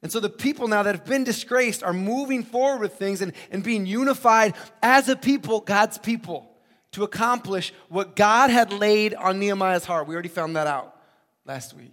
And 0.01 0.09
so 0.09 0.21
the 0.21 0.29
people 0.29 0.69
now 0.69 0.81
that 0.81 0.95
have 0.95 1.03
been 1.03 1.25
disgraced 1.25 1.83
are 1.83 1.91
moving 1.91 2.41
forward 2.41 2.79
with 2.79 2.93
things 2.93 3.21
and, 3.21 3.33
and 3.51 3.65
being 3.65 3.85
unified 3.85 4.55
as 4.81 5.09
a 5.09 5.17
people, 5.17 5.59
God's 5.59 5.97
people 5.97 6.49
to 6.91 7.03
accomplish 7.03 7.73
what 7.89 8.15
God 8.15 8.49
had 8.49 8.71
laid 8.71 9.13
on 9.13 9.39
Nehemiah's 9.39 9.83
heart. 9.83 10.07
We 10.07 10.15
already 10.15 10.29
found 10.29 10.55
that 10.55 10.67
out 10.67 10.95
last 11.43 11.73
week. 11.73 11.91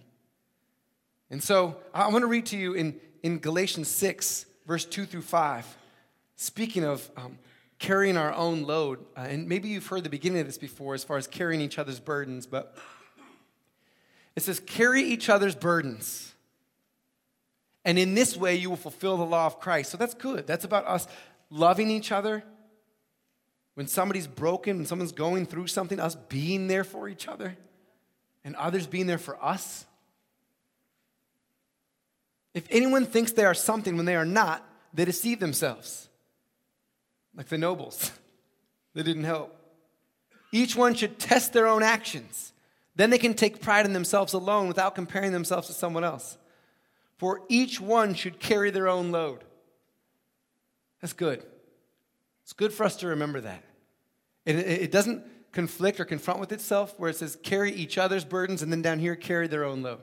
And 1.29 1.43
so 1.43 1.75
I 1.93 2.07
want 2.07 2.21
to 2.21 2.27
read 2.27 2.45
to 2.45 2.57
you 2.57 2.75
in, 2.75 2.97
in 3.23 3.39
Galatians 3.39 3.89
6, 3.89 4.45
verse 4.65 4.85
2 4.85 5.05
through 5.05 5.23
5, 5.23 5.77
speaking 6.35 6.83
of 6.83 7.09
um, 7.17 7.37
carrying 7.79 8.17
our 8.17 8.33
own 8.33 8.63
load. 8.63 8.99
Uh, 9.15 9.21
and 9.21 9.47
maybe 9.47 9.69
you've 9.69 9.87
heard 9.87 10.03
the 10.03 10.09
beginning 10.09 10.39
of 10.39 10.45
this 10.45 10.57
before 10.57 10.93
as 10.93 11.03
far 11.03 11.17
as 11.17 11.27
carrying 11.27 11.61
each 11.61 11.77
other's 11.77 11.99
burdens, 11.99 12.45
but 12.45 12.77
it 14.35 14.43
says, 14.43 14.59
carry 14.59 15.03
each 15.03 15.29
other's 15.29 15.55
burdens. 15.55 16.33
And 17.83 17.99
in 17.99 18.15
this 18.15 18.35
way, 18.35 18.55
you 18.55 18.69
will 18.69 18.77
fulfill 18.77 19.17
the 19.17 19.25
law 19.25 19.45
of 19.45 19.59
Christ. 19.59 19.91
So 19.91 19.97
that's 19.97 20.15
good. 20.15 20.47
That's 20.47 20.65
about 20.65 20.87
us 20.87 21.07
loving 21.49 21.91
each 21.91 22.11
other 22.11 22.43
when 23.75 23.87
somebody's 23.87 24.27
broken, 24.27 24.77
when 24.77 24.85
someone's 24.85 25.11
going 25.11 25.45
through 25.45 25.67
something, 25.67 25.99
us 25.99 26.15
being 26.15 26.67
there 26.67 26.83
for 26.83 27.07
each 27.07 27.27
other 27.27 27.55
and 28.43 28.55
others 28.55 28.87
being 28.87 29.05
there 29.05 29.17
for 29.17 29.41
us. 29.43 29.85
If 32.53 32.65
anyone 32.69 33.05
thinks 33.05 33.33
they 33.33 33.45
are 33.45 33.53
something 33.53 33.97
when 33.97 34.05
they 34.05 34.15
are 34.15 34.25
not, 34.25 34.67
they 34.93 35.05
deceive 35.05 35.39
themselves. 35.39 36.04
Like 37.35 37.47
the 37.47 37.57
nobles, 37.57 38.11
they 38.93 39.03
didn't 39.03 39.25
help. 39.25 39.55
Each 40.51 40.75
one 40.75 40.93
should 40.93 41.19
test 41.19 41.51
their 41.51 41.67
own 41.67 41.83
actions. 41.83 42.53
Then 42.95 43.09
they 43.09 43.17
can 43.17 43.33
take 43.33 43.61
pride 43.61 43.85
in 43.85 43.91
themselves 43.91 44.33
alone 44.33 44.69
without 44.69 44.95
comparing 44.95 45.33
themselves 45.33 45.67
to 45.67 45.73
someone 45.73 46.05
else. 46.05 46.37
For 47.17 47.41
each 47.49 47.81
one 47.81 48.13
should 48.13 48.39
carry 48.39 48.71
their 48.71 48.87
own 48.87 49.11
load. 49.11 49.43
That's 51.01 51.13
good. 51.13 51.43
It's 52.43 52.53
good 52.53 52.71
for 52.71 52.85
us 52.85 52.95
to 52.97 53.07
remember 53.07 53.41
that. 53.41 53.63
It, 54.45 54.55
it 54.55 54.91
doesn't 54.91 55.23
conflict 55.51 55.99
or 55.99 56.05
confront 56.05 56.39
with 56.39 56.51
itself, 56.51 56.93
where 56.97 57.09
it 57.09 57.15
says 57.15 57.37
carry 57.41 57.71
each 57.71 57.97
other's 57.97 58.23
burdens, 58.23 58.61
and 58.61 58.71
then 58.71 58.81
down 58.81 58.99
here, 58.99 59.15
carry 59.15 59.47
their 59.47 59.65
own 59.65 59.81
load. 59.81 60.01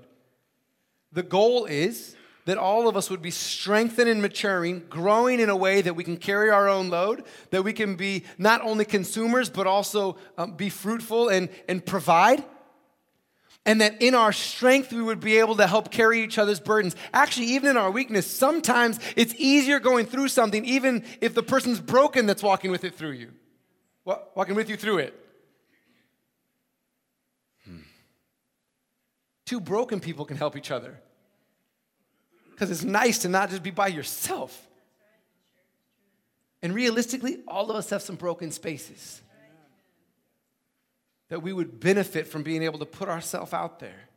The 1.12 1.22
goal 1.22 1.66
is 1.66 2.16
that 2.44 2.58
all 2.58 2.88
of 2.88 2.96
us 2.96 3.08
would 3.08 3.22
be 3.22 3.30
strengthened 3.30 4.08
and 4.08 4.20
maturing, 4.20 4.84
growing 4.88 5.40
in 5.40 5.49
a 5.49 5.56
way 5.56 5.80
that 5.80 5.94
we 5.94 6.04
can 6.04 6.16
carry 6.16 6.50
our 6.50 6.68
own 6.68 6.90
load, 6.90 7.25
that 7.50 7.62
we 7.62 7.72
can 7.72 7.94
be 7.94 8.25
not 8.38 8.61
only 8.62 8.84
consumers, 8.84 9.49
but 9.49 9.66
also 9.66 10.16
um, 10.37 10.52
be 10.52 10.68
fruitful 10.68 11.28
and, 11.28 11.49
and 11.68 11.84
provide 11.87 12.44
and 13.64 13.80
that 13.80 14.02
in 14.02 14.14
our 14.14 14.32
strength 14.32 14.92
we 14.92 15.02
would 15.02 15.20
be 15.20 15.38
able 15.38 15.56
to 15.56 15.66
help 15.66 15.90
carry 15.90 16.22
each 16.22 16.38
other's 16.38 16.58
burdens. 16.58 16.96
Actually, 17.12 17.46
even 17.46 17.70
in 17.70 17.76
our 17.76 17.90
weakness, 17.90 18.26
sometimes 18.26 18.99
it's 19.16 19.34
easier 19.37 19.78
going 19.78 20.06
through 20.06 20.28
something, 20.28 20.64
even 20.64 21.04
if 21.20 21.34
the 21.34 21.42
person's 21.42 21.80
broken 21.80 22.26
that's 22.26 22.42
walking 22.42 22.70
with 22.70 22.84
it 22.84 22.94
through 22.94 23.12
you, 23.12 23.30
walking 24.04 24.56
with 24.56 24.68
you 24.68 24.76
through 24.76 24.99
it. 24.99 25.14
Hmm. 27.64 27.78
Two 29.46 29.61
broken 29.61 30.00
people 30.00 30.25
can 30.25 30.37
help 30.37 30.56
each 30.56 30.70
other 30.70 30.99
because 32.62 32.71
it's 32.81 32.88
nice 32.88 33.19
to 33.19 33.28
not 33.28 33.50
just 33.50 33.64
be 33.64 33.73
by 33.73 33.88
yourself. 33.88 34.69
And 36.62 36.73
realistically, 36.73 37.40
all 37.49 37.69
of 37.69 37.75
us 37.76 37.90
have 37.90 38.02
some 38.02 38.14
broken 38.14 38.52
spaces 38.52 39.21
that 41.28 41.42
we 41.42 41.52
would 41.52 41.81
benefit 41.81 42.28
from 42.28 42.45
being 42.45 42.62
able 42.62 42.78
to 42.78 42.87
put 42.87 43.09
ourselves 43.09 43.52
out 43.52 43.81
there 43.81 44.09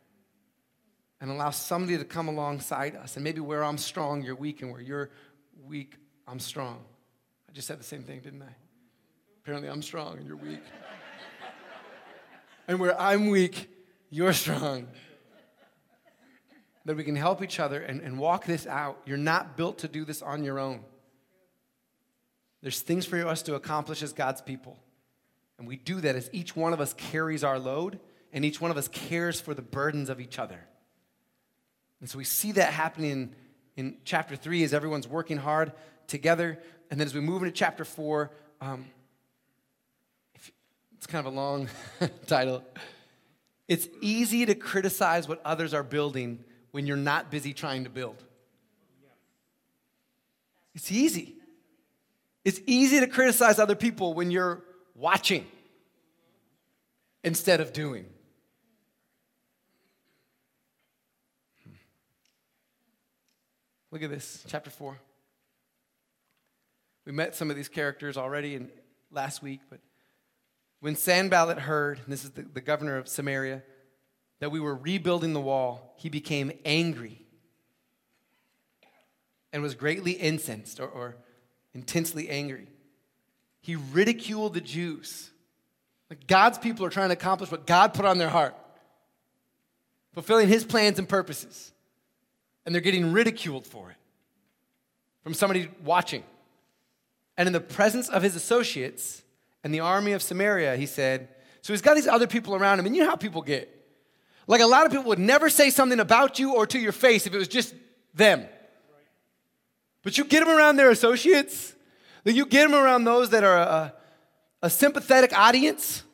and 1.20 1.28
allow 1.28 1.50
somebody 1.50 1.98
to 1.98 2.04
come 2.04 2.28
alongside 2.28 2.94
us. 2.94 3.16
And 3.16 3.24
maybe 3.24 3.40
where 3.40 3.64
I'm 3.64 3.78
strong, 3.78 4.22
you're 4.22 4.36
weak, 4.36 4.62
and 4.62 4.70
where 4.70 4.80
you're 4.80 5.10
weak, 5.64 5.96
I'm 6.28 6.38
strong. 6.38 6.78
I 7.50 7.52
just 7.52 7.66
said 7.66 7.80
the 7.80 7.84
same 7.84 8.04
thing, 8.04 8.20
didn't 8.20 8.42
I? 8.42 8.54
Apparently, 9.42 9.68
I'm 9.68 9.82
strong 9.82 10.18
and 10.18 10.26
you're 10.28 10.36
weak. 10.36 10.62
and 12.68 12.78
where 12.78 13.00
I'm 13.00 13.26
weak, 13.26 13.68
you're 14.08 14.32
strong. 14.32 14.86
That 16.86 16.96
we 16.96 17.04
can 17.04 17.16
help 17.16 17.42
each 17.42 17.60
other 17.60 17.80
and, 17.80 18.00
and 18.00 18.18
walk 18.18 18.46
this 18.46 18.66
out. 18.66 19.02
You're 19.04 19.18
not 19.18 19.56
built 19.56 19.78
to 19.78 19.88
do 19.88 20.04
this 20.04 20.22
on 20.22 20.42
your 20.42 20.58
own. 20.58 20.80
There's 22.62 22.80
things 22.80 23.04
for 23.04 23.24
us 23.26 23.42
to 23.42 23.54
accomplish 23.54 24.02
as 24.02 24.12
God's 24.12 24.40
people. 24.40 24.78
And 25.58 25.68
we 25.68 25.76
do 25.76 26.00
that 26.00 26.16
as 26.16 26.30
each 26.32 26.56
one 26.56 26.72
of 26.72 26.80
us 26.80 26.94
carries 26.94 27.44
our 27.44 27.58
load 27.58 28.00
and 28.32 28.44
each 28.44 28.60
one 28.60 28.70
of 28.70 28.76
us 28.76 28.88
cares 28.88 29.40
for 29.40 29.54
the 29.54 29.62
burdens 29.62 30.08
of 30.08 30.20
each 30.20 30.38
other. 30.38 30.60
And 32.00 32.08
so 32.08 32.18
we 32.18 32.24
see 32.24 32.52
that 32.52 32.72
happening 32.72 33.34
in, 33.76 33.96
chapter 34.04 34.36
three 34.36 34.62
as 34.64 34.74
everyone's 34.74 35.08
working 35.08 35.38
hard 35.38 35.72
together. 36.06 36.58
And 36.90 37.00
then 37.00 37.06
as 37.06 37.14
we 37.14 37.20
move 37.20 37.42
into 37.42 37.54
chapter 37.54 37.84
four, 37.84 38.30
um, 38.60 38.86
it's 40.96 41.06
kind 41.06 41.26
of 41.26 41.32
a 41.32 41.36
long 41.36 41.68
title. 42.26 42.62
It's 43.68 43.88
easy 44.00 44.46
to 44.46 44.54
criticize 44.54 45.28
what 45.28 45.40
others 45.44 45.74
are 45.74 45.82
building 45.82 46.44
when 46.76 46.86
you're 46.86 46.94
not 46.94 47.30
busy 47.30 47.54
trying 47.54 47.84
to 47.84 47.88
build. 47.88 48.22
It's 50.74 50.92
easy. 50.92 51.34
It's 52.44 52.60
easy 52.66 53.00
to 53.00 53.06
criticize 53.06 53.58
other 53.58 53.74
people 53.74 54.12
when 54.12 54.30
you're 54.30 54.62
watching 54.94 55.46
instead 57.24 57.62
of 57.62 57.72
doing. 57.72 58.04
Look 63.90 64.02
at 64.02 64.10
this, 64.10 64.44
chapter 64.46 64.68
4. 64.68 64.98
We 67.06 67.12
met 67.12 67.34
some 67.34 67.48
of 67.48 67.56
these 67.56 67.70
characters 67.70 68.18
already 68.18 68.54
in 68.54 68.70
last 69.10 69.42
week, 69.42 69.60
but 69.70 69.80
when 70.80 70.94
Sanballat 70.94 71.58
heard, 71.58 72.00
this 72.06 72.22
is 72.22 72.32
the, 72.32 72.42
the 72.42 72.60
governor 72.60 72.98
of 72.98 73.08
Samaria, 73.08 73.62
that 74.40 74.50
we 74.50 74.60
were 74.60 74.74
rebuilding 74.74 75.32
the 75.32 75.40
wall, 75.40 75.94
he 75.96 76.08
became 76.08 76.52
angry 76.64 77.26
and 79.52 79.62
was 79.62 79.74
greatly 79.74 80.12
incensed 80.12 80.80
or, 80.80 80.86
or 80.86 81.16
intensely 81.74 82.28
angry. 82.28 82.68
He 83.60 83.76
ridiculed 83.76 84.54
the 84.54 84.60
Jews. 84.60 85.30
Like 86.10 86.26
God's 86.26 86.58
people 86.58 86.84
are 86.84 86.90
trying 86.90 87.08
to 87.08 87.14
accomplish 87.14 87.50
what 87.50 87.66
God 87.66 87.94
put 87.94 88.04
on 88.04 88.18
their 88.18 88.28
heart, 88.28 88.54
fulfilling 90.12 90.48
his 90.48 90.64
plans 90.64 90.98
and 90.98 91.08
purposes. 91.08 91.72
And 92.64 92.74
they're 92.74 92.82
getting 92.82 93.12
ridiculed 93.12 93.66
for 93.66 93.90
it 93.90 93.96
from 95.22 95.34
somebody 95.34 95.68
watching. 95.84 96.22
And 97.36 97.46
in 97.46 97.52
the 97.52 97.60
presence 97.60 98.08
of 98.08 98.22
his 98.22 98.36
associates 98.36 99.22
and 99.64 99.72
the 99.74 99.80
army 99.80 100.12
of 100.12 100.22
Samaria, 100.22 100.76
he 100.76 100.86
said, 100.86 101.28
So 101.62 101.72
he's 101.72 101.82
got 101.82 101.94
these 101.94 102.06
other 102.06 102.26
people 102.26 102.54
around 102.54 102.78
him, 102.78 102.86
and 102.86 102.94
you 102.96 103.02
know 103.02 103.10
how 103.10 103.16
people 103.16 103.42
get. 103.42 103.75
Like 104.46 104.60
a 104.60 104.66
lot 104.66 104.86
of 104.86 104.92
people 104.92 105.06
would 105.06 105.18
never 105.18 105.50
say 105.50 105.70
something 105.70 106.00
about 106.00 106.38
you 106.38 106.54
or 106.54 106.66
to 106.66 106.78
your 106.78 106.92
face 106.92 107.26
if 107.26 107.34
it 107.34 107.38
was 107.38 107.48
just 107.48 107.74
them. 108.14 108.46
But 110.02 110.18
you 110.18 110.24
get 110.24 110.44
them 110.44 110.56
around 110.56 110.76
their 110.76 110.90
associates, 110.90 111.74
you 112.24 112.46
get 112.46 112.70
them 112.70 112.74
around 112.74 113.04
those 113.04 113.30
that 113.30 113.42
are 113.42 113.56
a, 113.56 113.94
a 114.62 114.70
sympathetic 114.70 115.36
audience 115.36 116.04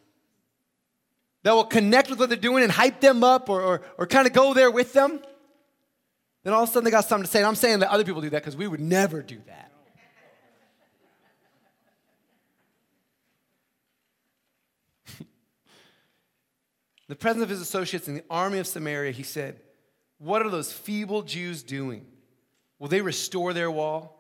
that 1.43 1.53
will 1.53 1.65
connect 1.65 2.09
with 2.09 2.19
what 2.19 2.29
they're 2.29 2.39
doing 2.39 2.62
and 2.62 2.73
hype 2.73 3.01
them 3.01 3.25
up 3.25 3.49
or, 3.49 3.61
or, 3.62 3.83
or 3.99 4.07
kind 4.07 4.27
of 4.27 4.33
go 4.33 4.55
there 4.55 4.71
with 4.71 4.93
them, 4.93 5.21
then 6.45 6.53
all 6.53 6.62
of 6.62 6.69
a 6.69 6.73
sudden 6.73 6.85
they 6.85 6.91
got 6.91 7.05
something 7.05 7.25
to 7.25 7.31
say. 7.31 7.41
And 7.41 7.47
I'm 7.47 7.55
saying 7.55 7.81
that 7.81 7.91
other 7.91 8.05
people 8.05 8.21
do 8.21 8.31
that 8.31 8.43
because 8.43 8.57
we 8.57 8.67
would 8.67 8.81
never 8.81 9.23
do 9.23 9.41
that. 9.47 9.72
The 17.12 17.16
presence 17.16 17.42
of 17.42 17.50
his 17.50 17.61
associates 17.61 18.09
in 18.09 18.14
the 18.14 18.25
army 18.31 18.59
of 18.59 18.66
Samaria, 18.66 19.12
he 19.12 19.23
said, 19.23 19.61
What 20.16 20.40
are 20.40 20.49
those 20.49 20.73
feeble 20.73 21.21
Jews 21.21 21.62
doing? 21.62 22.07
Will 22.78 22.88
they 22.88 23.02
restore 23.02 23.52
their 23.52 23.71
wall? 23.71 24.19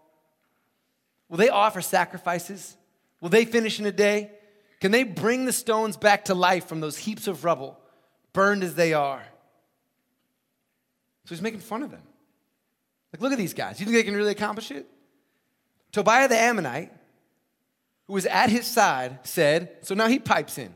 Will 1.30 1.38
they 1.38 1.48
offer 1.48 1.80
sacrifices? 1.80 2.76
Will 3.22 3.30
they 3.30 3.46
finish 3.46 3.80
in 3.80 3.86
a 3.86 3.92
day? 3.92 4.30
Can 4.78 4.90
they 4.90 5.04
bring 5.04 5.46
the 5.46 5.54
stones 5.54 5.96
back 5.96 6.26
to 6.26 6.34
life 6.34 6.66
from 6.66 6.80
those 6.80 6.98
heaps 6.98 7.26
of 7.26 7.46
rubble, 7.46 7.80
burned 8.34 8.62
as 8.62 8.74
they 8.74 8.92
are? 8.92 9.22
So 11.24 11.34
he's 11.34 11.40
making 11.40 11.60
fun 11.60 11.82
of 11.82 11.90
them. 11.90 12.02
Like, 13.10 13.22
look 13.22 13.32
at 13.32 13.38
these 13.38 13.54
guys. 13.54 13.80
You 13.80 13.86
think 13.86 13.96
they 13.96 14.02
can 14.02 14.14
really 14.14 14.32
accomplish 14.32 14.70
it? 14.70 14.86
Tobiah 15.92 16.28
the 16.28 16.36
Ammonite, 16.36 16.92
who 18.06 18.12
was 18.12 18.26
at 18.26 18.50
his 18.50 18.66
side, 18.66 19.20
said, 19.22 19.78
so 19.80 19.94
now 19.94 20.08
he 20.08 20.18
pipes 20.18 20.58
in. 20.58 20.74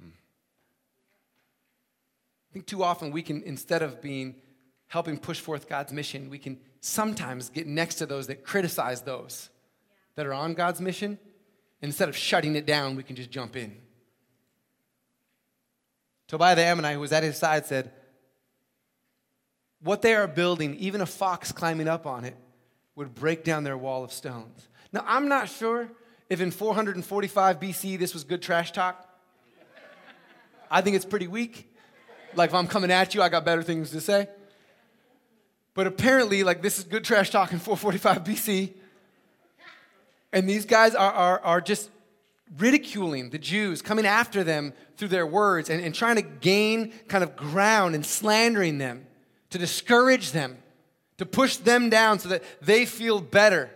Hmm. 0.00 0.08
I 2.47 2.47
think 2.58 2.66
too 2.66 2.82
often 2.82 3.12
we 3.12 3.22
can, 3.22 3.40
instead 3.44 3.82
of 3.82 4.02
being 4.02 4.34
helping 4.88 5.16
push 5.16 5.38
forth 5.38 5.68
God's 5.68 5.92
mission, 5.92 6.28
we 6.28 6.38
can 6.38 6.58
sometimes 6.80 7.50
get 7.50 7.68
next 7.68 7.96
to 7.96 8.06
those 8.06 8.26
that 8.26 8.44
criticize 8.44 9.02
those 9.02 9.48
that 10.16 10.26
are 10.26 10.32
on 10.32 10.54
God's 10.54 10.80
mission. 10.80 11.20
Instead 11.82 12.08
of 12.08 12.16
shutting 12.16 12.56
it 12.56 12.66
down, 12.66 12.96
we 12.96 13.04
can 13.04 13.14
just 13.14 13.30
jump 13.30 13.54
in. 13.54 13.76
Tobiah 16.26 16.56
the 16.56 16.62
Ammonite, 16.62 16.94
who 16.94 17.00
was 17.00 17.12
at 17.12 17.22
his 17.22 17.36
side, 17.36 17.64
said, 17.64 17.92
What 19.80 20.02
they 20.02 20.16
are 20.16 20.26
building, 20.26 20.74
even 20.76 21.00
a 21.00 21.06
fox 21.06 21.52
climbing 21.52 21.86
up 21.86 22.06
on 22.06 22.24
it, 22.24 22.36
would 22.96 23.14
break 23.14 23.44
down 23.44 23.62
their 23.62 23.78
wall 23.78 24.02
of 24.02 24.12
stones. 24.12 24.66
Now, 24.92 25.04
I'm 25.06 25.28
not 25.28 25.48
sure 25.48 25.88
if 26.28 26.40
in 26.40 26.50
445 26.50 27.60
BC 27.60 27.98
this 28.00 28.14
was 28.14 28.24
good 28.24 28.42
trash 28.42 28.72
talk. 28.72 29.04
I 30.68 30.80
think 30.80 30.96
it's 30.96 31.04
pretty 31.04 31.28
weak. 31.28 31.67
Like, 32.34 32.50
if 32.50 32.54
I'm 32.54 32.66
coming 32.66 32.90
at 32.90 33.14
you, 33.14 33.22
I 33.22 33.28
got 33.28 33.44
better 33.44 33.62
things 33.62 33.90
to 33.90 34.00
say. 34.00 34.28
But 35.74 35.86
apparently, 35.86 36.42
like, 36.42 36.62
this 36.62 36.78
is 36.78 36.84
good 36.84 37.04
trash 37.04 37.30
talk 37.30 37.52
in 37.52 37.58
445 37.58 38.24
BC. 38.24 38.72
And 40.32 40.48
these 40.48 40.66
guys 40.66 40.94
are, 40.94 41.12
are, 41.12 41.40
are 41.40 41.60
just 41.60 41.90
ridiculing 42.56 43.30
the 43.30 43.38
Jews, 43.38 43.82
coming 43.82 44.06
after 44.06 44.42
them 44.42 44.72
through 44.96 45.08
their 45.08 45.26
words 45.26 45.70
and, 45.70 45.82
and 45.82 45.94
trying 45.94 46.16
to 46.16 46.22
gain 46.22 46.92
kind 47.08 47.22
of 47.22 47.36
ground 47.36 47.94
and 47.94 48.04
slandering 48.04 48.78
them, 48.78 49.06
to 49.50 49.58
discourage 49.58 50.32
them, 50.32 50.58
to 51.18 51.26
push 51.26 51.56
them 51.56 51.90
down 51.90 52.18
so 52.18 52.28
that 52.28 52.42
they 52.60 52.84
feel 52.84 53.20
better. 53.20 53.70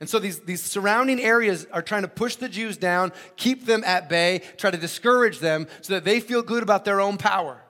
And 0.00 0.08
so 0.08 0.18
these, 0.18 0.40
these 0.40 0.62
surrounding 0.62 1.20
areas 1.20 1.66
are 1.72 1.82
trying 1.82 2.02
to 2.02 2.08
push 2.08 2.36
the 2.36 2.48
Jews 2.48 2.78
down, 2.78 3.12
keep 3.36 3.66
them 3.66 3.84
at 3.84 4.08
bay, 4.08 4.40
try 4.56 4.70
to 4.70 4.78
discourage 4.78 5.40
them 5.40 5.66
so 5.82 5.92
that 5.92 6.04
they 6.04 6.20
feel 6.20 6.42
good 6.42 6.62
about 6.62 6.86
their 6.86 7.02
own 7.02 7.18
power. 7.18 7.60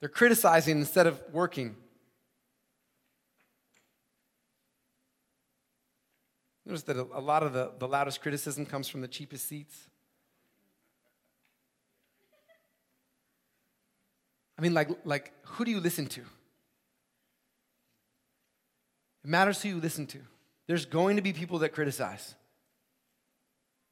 They're 0.00 0.08
criticizing 0.08 0.78
instead 0.78 1.06
of 1.06 1.22
working. 1.32 1.76
Notice 6.66 6.82
that 6.82 6.96
a, 6.96 7.20
lot 7.20 7.44
of 7.44 7.52
the, 7.52 7.70
the 7.78 7.86
loudest 7.86 8.20
criticism 8.20 8.66
comes 8.66 8.88
from 8.88 9.00
the 9.00 9.08
cheapest 9.08 9.46
seats. 9.46 9.88
I 14.58 14.62
mean, 14.62 14.74
like, 14.74 14.88
like 15.04 15.32
who 15.44 15.64
do 15.64 15.70
you 15.70 15.78
listen 15.78 16.06
to? 16.06 16.22
It 19.26 19.30
matters 19.30 19.60
who 19.60 19.70
you 19.70 19.80
listen 19.80 20.06
to. 20.06 20.18
There's 20.68 20.86
going 20.86 21.16
to 21.16 21.22
be 21.22 21.32
people 21.32 21.58
that 21.58 21.70
criticize. 21.70 22.36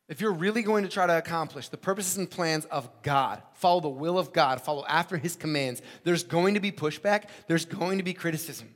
If 0.08 0.20
you're 0.20 0.32
really 0.32 0.62
going 0.62 0.84
to 0.84 0.88
try 0.88 1.08
to 1.08 1.18
accomplish 1.18 1.70
the 1.70 1.76
purposes 1.76 2.18
and 2.18 2.30
plans 2.30 2.66
of 2.66 2.88
God, 3.02 3.42
follow 3.54 3.80
the 3.80 3.88
will 3.88 4.16
of 4.16 4.32
God, 4.32 4.60
follow 4.60 4.84
after 4.86 5.16
His 5.16 5.34
commands, 5.34 5.82
there's 6.04 6.22
going 6.22 6.54
to 6.54 6.60
be 6.60 6.70
pushback, 6.70 7.24
there's 7.48 7.64
going 7.64 7.98
to 7.98 8.04
be 8.04 8.14
criticism. 8.14 8.72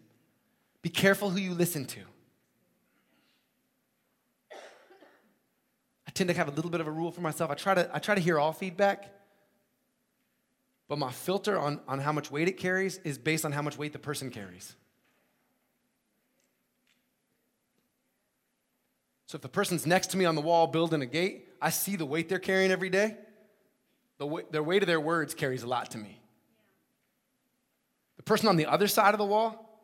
Be 0.82 0.88
careful 0.88 1.30
who 1.30 1.38
you 1.38 1.54
listen 1.54 1.84
to. 1.86 2.00
I 6.08 6.10
tend 6.12 6.28
to 6.28 6.34
have 6.34 6.48
a 6.48 6.52
little 6.52 6.72
bit 6.72 6.80
of 6.80 6.88
a 6.88 6.90
rule 6.90 7.12
for 7.12 7.20
myself. 7.20 7.52
I 7.52 7.54
try 7.54 7.74
to, 7.74 7.88
I 7.92 8.00
try 8.00 8.16
to 8.16 8.20
hear 8.20 8.36
all 8.36 8.52
feedback, 8.52 9.14
but 10.88 10.98
my 10.98 11.12
filter 11.12 11.56
on, 11.56 11.78
on 11.86 12.00
how 12.00 12.10
much 12.10 12.32
weight 12.32 12.49
it 12.49 12.56
carries 12.56 12.99
is 13.04 13.16
based 13.16 13.44
on 13.44 13.52
how 13.52 13.62
much 13.62 13.78
weight 13.78 13.92
the 13.92 14.00
person 14.00 14.32
carries. 14.32 14.75
So 19.28 19.36
if 19.36 19.43
the 19.43 19.49
person's 19.49 19.86
next 19.86 20.06
to 20.08 20.17
me 20.17 20.25
on 20.25 20.36
the 20.36 20.41
wall 20.41 20.67
building 20.67 21.02
a 21.02 21.06
gate, 21.06 21.49
I 21.60 21.69
see 21.69 21.97
the 21.97 22.06
weight 22.06 22.30
they're 22.30 22.38
carrying 22.38 22.71
every 22.71 22.88
day. 22.88 23.14
The 24.17 24.26
weight, 24.26 24.50
their 24.50 24.62
weight 24.62 24.82
of 24.82 24.86
their 24.86 25.00
words 25.00 25.34
carries 25.34 25.62
a 25.62 25.67
lot 25.67 25.91
to 25.91 25.99
me. 25.99 26.19
The 28.17 28.23
person 28.23 28.49
on 28.49 28.56
the 28.56 28.64
other 28.64 28.88
side 28.88 29.12
of 29.12 29.19
the 29.19 29.26
wall, 29.26 29.82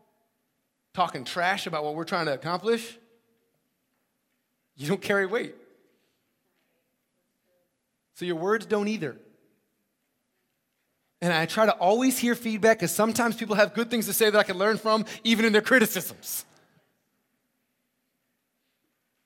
talking 0.95 1.25
trash 1.25 1.67
about 1.67 1.85
what 1.85 1.95
we're 1.95 2.05
trying 2.05 2.25
to 2.25 2.33
accomplish, 2.33 2.97
you 4.77 4.89
don't 4.89 5.03
carry 5.03 5.27
weight. 5.27 5.55
So 8.15 8.25
your 8.25 8.37
words 8.37 8.65
don't 8.65 8.89
either. 8.89 9.15
And 11.21 11.35
I 11.35 11.45
try 11.45 11.67
to 11.67 11.73
always 11.73 12.19
hear 12.19 12.35
feedback 12.35 12.79
because 12.79 12.93
sometimes 12.93 13.37
people 13.37 13.57
have 13.57 13.75
good 13.75 13.91
things 13.91 14.07
to 14.07 14.15
say 14.15 14.31
that 14.31 14.39
I 14.39 14.43
can 14.43 14.57
learn 14.57 14.79
from, 14.79 15.05
even 15.23 15.45
in 15.45 15.53
their 15.53 15.63
criticisms. 15.63 16.47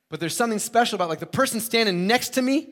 But 0.09 0.21
there's 0.21 0.37
something 0.37 0.59
special 0.59 0.97
about 0.97 1.09
like 1.09 1.21
the 1.21 1.27
person 1.27 1.61
standing 1.61 2.07
next 2.07 2.31
to 2.31 2.42
me 2.42 2.68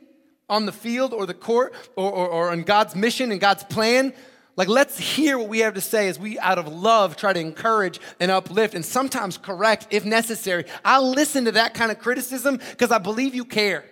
on 0.49 0.67
the 0.67 0.73
field 0.73 1.13
or 1.13 1.27
the 1.27 1.35
court 1.35 1.75
or, 1.97 2.11
or, 2.11 2.29
or 2.29 2.51
on 2.51 2.63
God's 2.63 2.95
mission 2.95 3.31
and 3.31 3.41
God's 3.41 3.65
plan. 3.65 4.15
Like, 4.57 4.69
let's 4.69 4.99
hear 4.99 5.39
what 5.39 5.49
we 5.49 5.59
have 5.59 5.75
to 5.75 5.83
say 5.83 6.09
as 6.09 6.19
we, 6.19 6.39
out 6.39 6.59
of 6.59 6.67
love, 6.67 7.17
try 7.17 7.35
to 7.35 7.41
encourage 7.41 8.01
and 8.19 8.31
uplift 8.31 8.75
and 8.75 8.83
sometimes 8.83 9.37
correct 9.37 9.89
if 9.91 10.07
necessary. 10.07 10.65
I'll 10.83 11.11
listen 11.11 11.45
to 11.45 11.53
that 11.53 11.75
kind 11.75 11.91
of 11.91 11.99
criticism 11.99 12.59
because 12.71 12.91
I 12.91 12.99
believe 12.99 13.35
you 13.35 13.45
care 13.45 13.85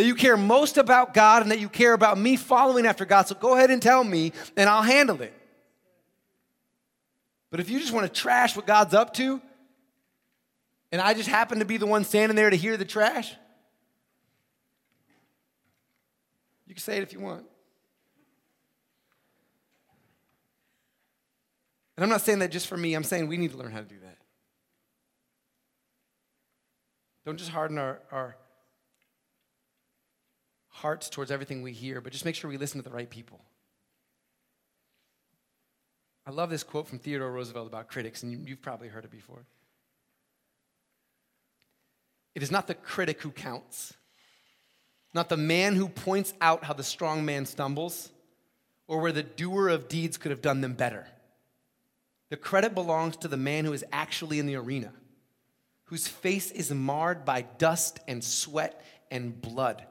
that 0.00 0.06
you 0.06 0.14
care 0.14 0.38
most 0.38 0.78
about 0.78 1.12
God 1.12 1.42
and 1.42 1.50
that 1.50 1.60
you 1.60 1.68
care 1.68 1.92
about 1.92 2.16
me 2.16 2.36
following 2.36 2.86
after 2.86 3.04
God. 3.04 3.28
So 3.28 3.34
go 3.34 3.54
ahead 3.54 3.70
and 3.70 3.82
tell 3.82 4.02
me, 4.02 4.32
and 4.56 4.66
I'll 4.66 4.80
handle 4.80 5.20
it. 5.20 5.34
But 7.50 7.60
if 7.60 7.68
you 7.68 7.78
just 7.78 7.92
want 7.92 8.06
to 8.06 8.20
trash 8.20 8.56
what 8.56 8.66
God's 8.66 8.94
up 8.94 9.12
to, 9.14 9.42
and 10.92 11.00
I 11.00 11.14
just 11.14 11.28
happen 11.28 11.60
to 11.60 11.64
be 11.64 11.76
the 11.76 11.86
one 11.86 12.04
standing 12.04 12.36
there 12.36 12.50
to 12.50 12.56
hear 12.56 12.76
the 12.76 12.84
trash, 12.84 13.34
you 16.66 16.74
can 16.74 16.82
say 16.82 16.96
it 16.96 17.02
if 17.02 17.12
you 17.12 17.20
want. 17.20 17.44
And 21.96 22.04
I'm 22.04 22.10
not 22.10 22.22
saying 22.22 22.38
that 22.38 22.50
just 22.50 22.66
for 22.66 22.76
me, 22.76 22.94
I'm 22.94 23.04
saying 23.04 23.28
we 23.28 23.36
need 23.36 23.50
to 23.50 23.58
learn 23.58 23.72
how 23.72 23.80
to 23.80 23.84
do 23.84 23.98
that. 24.00 24.16
Don't 27.26 27.36
just 27.36 27.50
harden 27.50 27.76
our, 27.76 28.00
our 28.10 28.36
hearts 30.68 31.10
towards 31.10 31.30
everything 31.30 31.60
we 31.60 31.72
hear, 31.72 32.00
but 32.00 32.12
just 32.12 32.24
make 32.24 32.34
sure 32.34 32.48
we 32.48 32.56
listen 32.56 32.82
to 32.82 32.88
the 32.88 32.94
right 32.94 33.10
people. 33.10 33.40
I 36.26 36.30
love 36.30 36.48
this 36.48 36.62
quote 36.62 36.88
from 36.88 36.98
Theodore 36.98 37.30
Roosevelt 37.30 37.66
about 37.66 37.88
critics, 37.88 38.22
and 38.22 38.48
you've 38.48 38.62
probably 38.62 38.88
heard 38.88 39.04
it 39.04 39.10
before. 39.10 39.44
It 42.34 42.42
is 42.42 42.50
not 42.50 42.66
the 42.66 42.74
critic 42.74 43.22
who 43.22 43.30
counts, 43.30 43.94
not 45.12 45.28
the 45.28 45.36
man 45.36 45.74
who 45.74 45.88
points 45.88 46.32
out 46.40 46.64
how 46.64 46.72
the 46.72 46.84
strong 46.84 47.24
man 47.24 47.46
stumbles, 47.46 48.10
or 48.86 49.00
where 49.00 49.12
the 49.12 49.22
doer 49.22 49.68
of 49.68 49.88
deeds 49.88 50.16
could 50.16 50.30
have 50.30 50.42
done 50.42 50.60
them 50.60 50.74
better. 50.74 51.06
The 52.28 52.36
credit 52.36 52.74
belongs 52.74 53.16
to 53.18 53.28
the 53.28 53.36
man 53.36 53.64
who 53.64 53.72
is 53.72 53.84
actually 53.92 54.38
in 54.38 54.46
the 54.46 54.56
arena, 54.56 54.92
whose 55.84 56.06
face 56.06 56.50
is 56.50 56.72
marred 56.72 57.24
by 57.24 57.42
dust 57.42 57.98
and 58.06 58.22
sweat 58.22 58.84
and 59.10 59.40
blood 59.40 59.84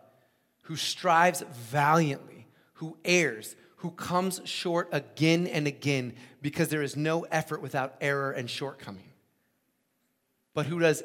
who 0.69 0.75
strives 0.75 1.41
valiantly, 1.51 2.45
who 2.73 2.95
errs, 3.03 3.55
who 3.77 3.89
comes 3.89 4.39
short 4.45 4.87
again 4.91 5.47
and 5.47 5.65
again 5.65 6.13
because 6.43 6.69
there 6.69 6.83
is 6.83 6.95
no 6.95 7.23
effort 7.23 7.59
without 7.59 7.95
error 8.01 8.31
and 8.31 8.47
shortcoming. 8.47 9.09
But 10.53 10.67
who 10.67 10.79
does 10.79 11.01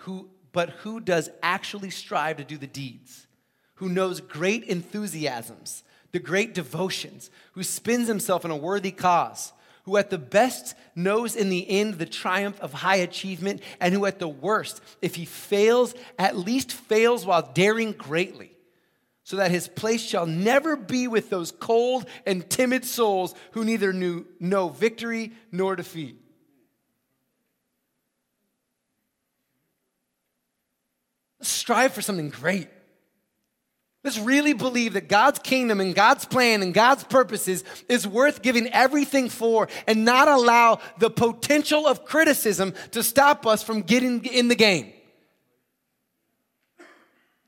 who 0.00 0.28
but 0.56 0.70
who 0.70 1.00
does 1.00 1.28
actually 1.42 1.90
strive 1.90 2.38
to 2.38 2.44
do 2.44 2.56
the 2.56 2.66
deeds? 2.66 3.26
Who 3.74 3.90
knows 3.90 4.22
great 4.22 4.64
enthusiasms, 4.64 5.84
the 6.12 6.18
great 6.18 6.54
devotions, 6.54 7.30
who 7.52 7.62
spends 7.62 8.08
himself 8.08 8.42
in 8.42 8.50
a 8.50 8.56
worthy 8.56 8.90
cause, 8.90 9.52
who 9.82 9.98
at 9.98 10.08
the 10.08 10.16
best 10.16 10.74
knows 10.94 11.36
in 11.36 11.50
the 11.50 11.68
end 11.68 11.98
the 11.98 12.06
triumph 12.06 12.58
of 12.60 12.72
high 12.72 12.96
achievement, 12.96 13.60
and 13.80 13.92
who 13.92 14.06
at 14.06 14.18
the 14.18 14.28
worst, 14.28 14.80
if 15.02 15.16
he 15.16 15.26
fails, 15.26 15.94
at 16.18 16.38
least 16.38 16.72
fails 16.72 17.26
while 17.26 17.52
daring 17.52 17.92
greatly 17.92 18.56
so 19.24 19.36
that 19.36 19.50
his 19.50 19.68
place 19.68 20.00
shall 20.00 20.24
never 20.24 20.74
be 20.74 21.06
with 21.06 21.28
those 21.28 21.52
cold 21.52 22.06
and 22.24 22.48
timid 22.48 22.86
souls 22.86 23.34
who 23.50 23.62
neither 23.62 23.92
knew 23.92 24.24
know 24.40 24.70
victory 24.70 25.32
nor 25.52 25.76
defeat. 25.76 26.18
Strive 31.46 31.92
for 31.92 32.02
something 32.02 32.30
great. 32.30 32.68
Let's 34.04 34.18
really 34.18 34.52
believe 34.52 34.92
that 34.92 35.08
God's 35.08 35.40
kingdom 35.40 35.80
and 35.80 35.92
God's 35.92 36.24
plan 36.24 36.62
and 36.62 36.72
God's 36.72 37.02
purposes 37.02 37.64
is 37.88 38.06
worth 38.06 38.40
giving 38.40 38.68
everything 38.68 39.28
for 39.28 39.66
and 39.88 40.04
not 40.04 40.28
allow 40.28 40.78
the 40.98 41.10
potential 41.10 41.88
of 41.88 42.04
criticism 42.04 42.72
to 42.92 43.02
stop 43.02 43.46
us 43.48 43.64
from 43.64 43.82
getting 43.82 44.24
in 44.24 44.46
the 44.46 44.54
game. 44.54 44.92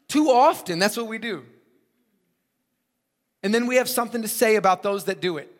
Too 0.08 0.30
often, 0.30 0.80
that's 0.80 0.96
what 0.96 1.06
we 1.06 1.18
do. 1.18 1.44
And 3.44 3.54
then 3.54 3.66
we 3.66 3.76
have 3.76 3.88
something 3.88 4.22
to 4.22 4.28
say 4.28 4.56
about 4.56 4.82
those 4.82 5.04
that 5.04 5.20
do 5.20 5.36
it. 5.36 5.52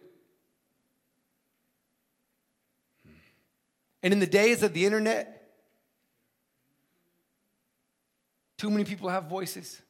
And 4.03 4.13
in 4.13 4.19
the 4.19 4.27
days 4.27 4.65
of 4.65 4.73
the 4.73 4.85
internet, 4.85 5.38
too 8.59 8.71
many 8.71 8.85
people 8.85 9.09
have 9.09 9.25
voices. 9.25 9.81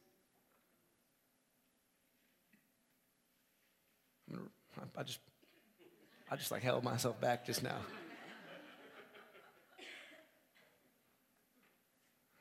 I 4.97 5.03
just, 5.03 5.19
I 6.29 6.35
just 6.35 6.51
like 6.51 6.61
held 6.61 6.83
myself 6.83 7.19
back 7.19 7.45
just 7.45 7.63
now. 7.63 7.77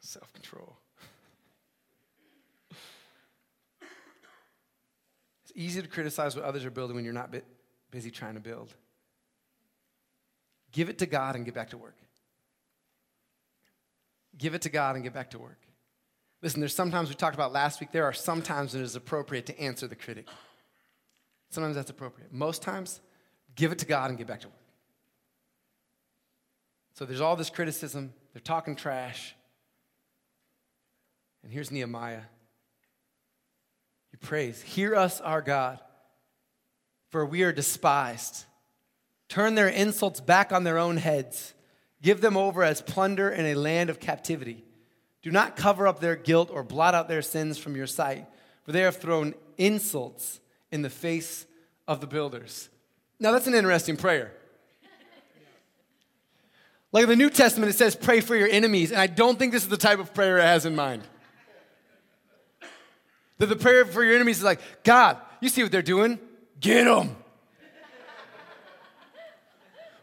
Self 0.00 0.32
control. 0.32 0.76
It's 5.42 5.52
easy 5.54 5.82
to 5.82 5.88
criticize 5.88 6.36
what 6.36 6.44
others 6.44 6.64
are 6.64 6.70
building 6.70 6.96
when 6.96 7.04
you're 7.04 7.14
not 7.14 7.34
busy 7.90 8.10
trying 8.10 8.34
to 8.34 8.40
build. 8.40 8.74
Give 10.72 10.88
it 10.88 10.98
to 10.98 11.06
God 11.06 11.36
and 11.36 11.44
get 11.44 11.54
back 11.54 11.70
to 11.70 11.78
work. 11.78 11.96
Give 14.36 14.54
it 14.54 14.62
to 14.62 14.68
God 14.68 14.94
and 14.94 15.04
get 15.04 15.14
back 15.14 15.30
to 15.30 15.38
work. 15.38 15.58
Listen, 16.42 16.60
there's 16.60 16.74
sometimes 16.74 17.08
we 17.08 17.14
talked 17.14 17.34
about 17.34 17.52
last 17.52 17.80
week, 17.80 17.90
there 17.92 18.04
are 18.04 18.12
sometimes 18.12 18.74
it 18.74 18.80
is 18.80 18.94
appropriate 18.94 19.46
to 19.46 19.60
answer 19.60 19.86
the 19.86 19.96
critic. 19.96 20.26
Sometimes 21.50 21.74
that's 21.74 21.90
appropriate. 21.90 22.32
Most 22.32 22.62
times, 22.62 23.00
give 23.56 23.72
it 23.72 23.78
to 23.78 23.86
God 23.86 24.10
and 24.10 24.18
get 24.18 24.26
back 24.26 24.40
to 24.40 24.48
work. 24.48 24.56
So 26.94 27.04
there's 27.04 27.20
all 27.20 27.36
this 27.36 27.50
criticism, 27.50 28.12
they're 28.32 28.40
talking 28.40 28.76
trash. 28.76 29.34
And 31.42 31.52
here's 31.52 31.70
Nehemiah. 31.70 32.22
He 34.10 34.16
prays, 34.16 34.60
Hear 34.62 34.94
us, 34.94 35.20
our 35.20 35.42
God, 35.42 35.80
for 37.10 37.24
we 37.24 37.42
are 37.42 37.52
despised. 37.52 38.44
Turn 39.28 39.54
their 39.54 39.68
insults 39.68 40.20
back 40.20 40.52
on 40.52 40.64
their 40.64 40.78
own 40.78 40.96
heads. 40.96 41.54
Give 42.00 42.20
them 42.20 42.36
over 42.36 42.62
as 42.62 42.80
plunder 42.80 43.28
in 43.28 43.46
a 43.46 43.54
land 43.54 43.90
of 43.90 44.00
captivity. 44.00 44.64
Do 45.28 45.32
not 45.32 45.56
cover 45.56 45.86
up 45.86 46.00
their 46.00 46.16
guilt 46.16 46.48
or 46.50 46.62
blot 46.62 46.94
out 46.94 47.06
their 47.06 47.20
sins 47.20 47.58
from 47.58 47.76
your 47.76 47.86
sight, 47.86 48.24
for 48.62 48.72
they 48.72 48.80
have 48.80 48.96
thrown 48.96 49.34
insults 49.58 50.40
in 50.72 50.80
the 50.80 50.88
face 50.88 51.44
of 51.86 52.00
the 52.00 52.06
builders. 52.06 52.70
Now, 53.20 53.32
that's 53.32 53.46
an 53.46 53.52
interesting 53.52 53.98
prayer. 53.98 54.32
Like 56.92 57.02
in 57.02 57.10
the 57.10 57.16
New 57.16 57.28
Testament, 57.28 57.68
it 57.68 57.76
says, 57.76 57.94
pray 57.94 58.22
for 58.22 58.34
your 58.36 58.48
enemies, 58.48 58.90
and 58.90 58.98
I 58.98 59.06
don't 59.06 59.38
think 59.38 59.52
this 59.52 59.64
is 59.64 59.68
the 59.68 59.76
type 59.76 59.98
of 59.98 60.14
prayer 60.14 60.38
it 60.38 60.44
has 60.44 60.64
in 60.64 60.74
mind. 60.74 61.02
That 63.36 63.50
the 63.50 63.56
prayer 63.56 63.84
for 63.84 64.02
your 64.02 64.14
enemies 64.14 64.38
is 64.38 64.44
like, 64.44 64.60
God, 64.82 65.18
you 65.42 65.50
see 65.50 65.62
what 65.62 65.70
they're 65.70 65.82
doing? 65.82 66.18
Get 66.58 66.84
them. 66.84 67.14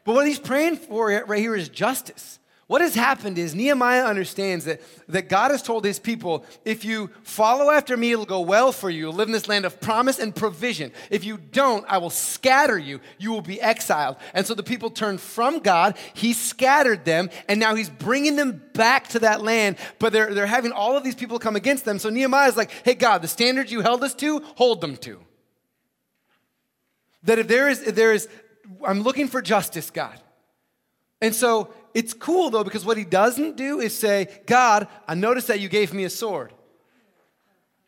but 0.03 0.13
what 0.13 0.27
he's 0.27 0.37
praying 0.37 0.75
for 0.75 1.07
right 1.27 1.39
here 1.39 1.55
is 1.55 1.67
justice. 1.67 2.37
What 2.67 2.81
has 2.81 2.95
happened 2.95 3.37
is 3.37 3.53
Nehemiah 3.53 4.05
understands 4.05 4.65
that, 4.65 4.81
that 5.07 5.29
God 5.29 5.51
has 5.51 5.61
told 5.61 5.85
his 5.85 5.99
people, 5.99 6.43
if 6.65 6.83
you 6.83 7.11
follow 7.21 7.69
after 7.69 7.95
me, 7.95 8.11
it'll 8.11 8.25
go 8.25 8.39
well 8.39 8.71
for 8.71 8.89
you. 8.89 9.01
You'll 9.01 9.13
live 9.13 9.27
in 9.27 9.33
this 9.33 9.47
land 9.47 9.65
of 9.65 9.79
promise 9.79 10.17
and 10.17 10.35
provision. 10.35 10.91
If 11.11 11.25
you 11.25 11.37
don't, 11.37 11.85
I 11.87 11.99
will 11.99 12.09
scatter 12.09 12.77
you. 12.77 13.01
You 13.19 13.31
will 13.31 13.43
be 13.43 13.61
exiled. 13.61 14.15
And 14.33 14.47
so 14.47 14.55
the 14.55 14.63
people 14.63 14.89
turned 14.89 15.21
from 15.21 15.59
God. 15.59 15.95
He 16.15 16.33
scattered 16.33 17.05
them, 17.05 17.29
and 17.47 17.59
now 17.59 17.75
he's 17.75 17.89
bringing 17.89 18.35
them 18.35 18.63
back 18.73 19.09
to 19.09 19.19
that 19.19 19.43
land. 19.43 19.77
But 19.99 20.11
they're, 20.11 20.33
they're 20.33 20.47
having 20.47 20.71
all 20.71 20.97
of 20.97 21.03
these 21.03 21.15
people 21.15 21.37
come 21.37 21.55
against 21.55 21.85
them. 21.85 21.99
So 21.99 22.09
Nehemiah 22.09 22.49
is 22.49 22.57
like, 22.57 22.71
hey, 22.83 22.95
God, 22.95 23.21
the 23.21 23.27
standards 23.27 23.71
you 23.71 23.81
held 23.81 24.03
us 24.03 24.15
to, 24.15 24.39
hold 24.55 24.81
them 24.81 24.97
to. 24.97 25.19
That 27.25 27.37
if 27.37 27.47
there 27.47 27.69
is, 27.69 27.83
if 27.83 27.93
there 27.93 28.11
is 28.11 28.27
I'm 28.85 29.01
looking 29.01 29.27
for 29.27 29.41
justice, 29.41 29.91
God. 29.91 30.19
And 31.21 31.33
so 31.33 31.73
it's 31.95 32.13
cool 32.13 32.49
though, 32.49 32.65
because 32.65 32.85
what 32.85 32.97
he 32.97 33.05
doesn't 33.05 33.55
do 33.55 33.79
is 33.79 33.97
say, 33.97 34.27
God, 34.45 34.89
I 35.07 35.15
noticed 35.15 35.47
that 35.47 35.61
you 35.61 35.69
gave 35.69 35.93
me 35.93 36.03
a 36.03 36.09
sword. 36.09 36.53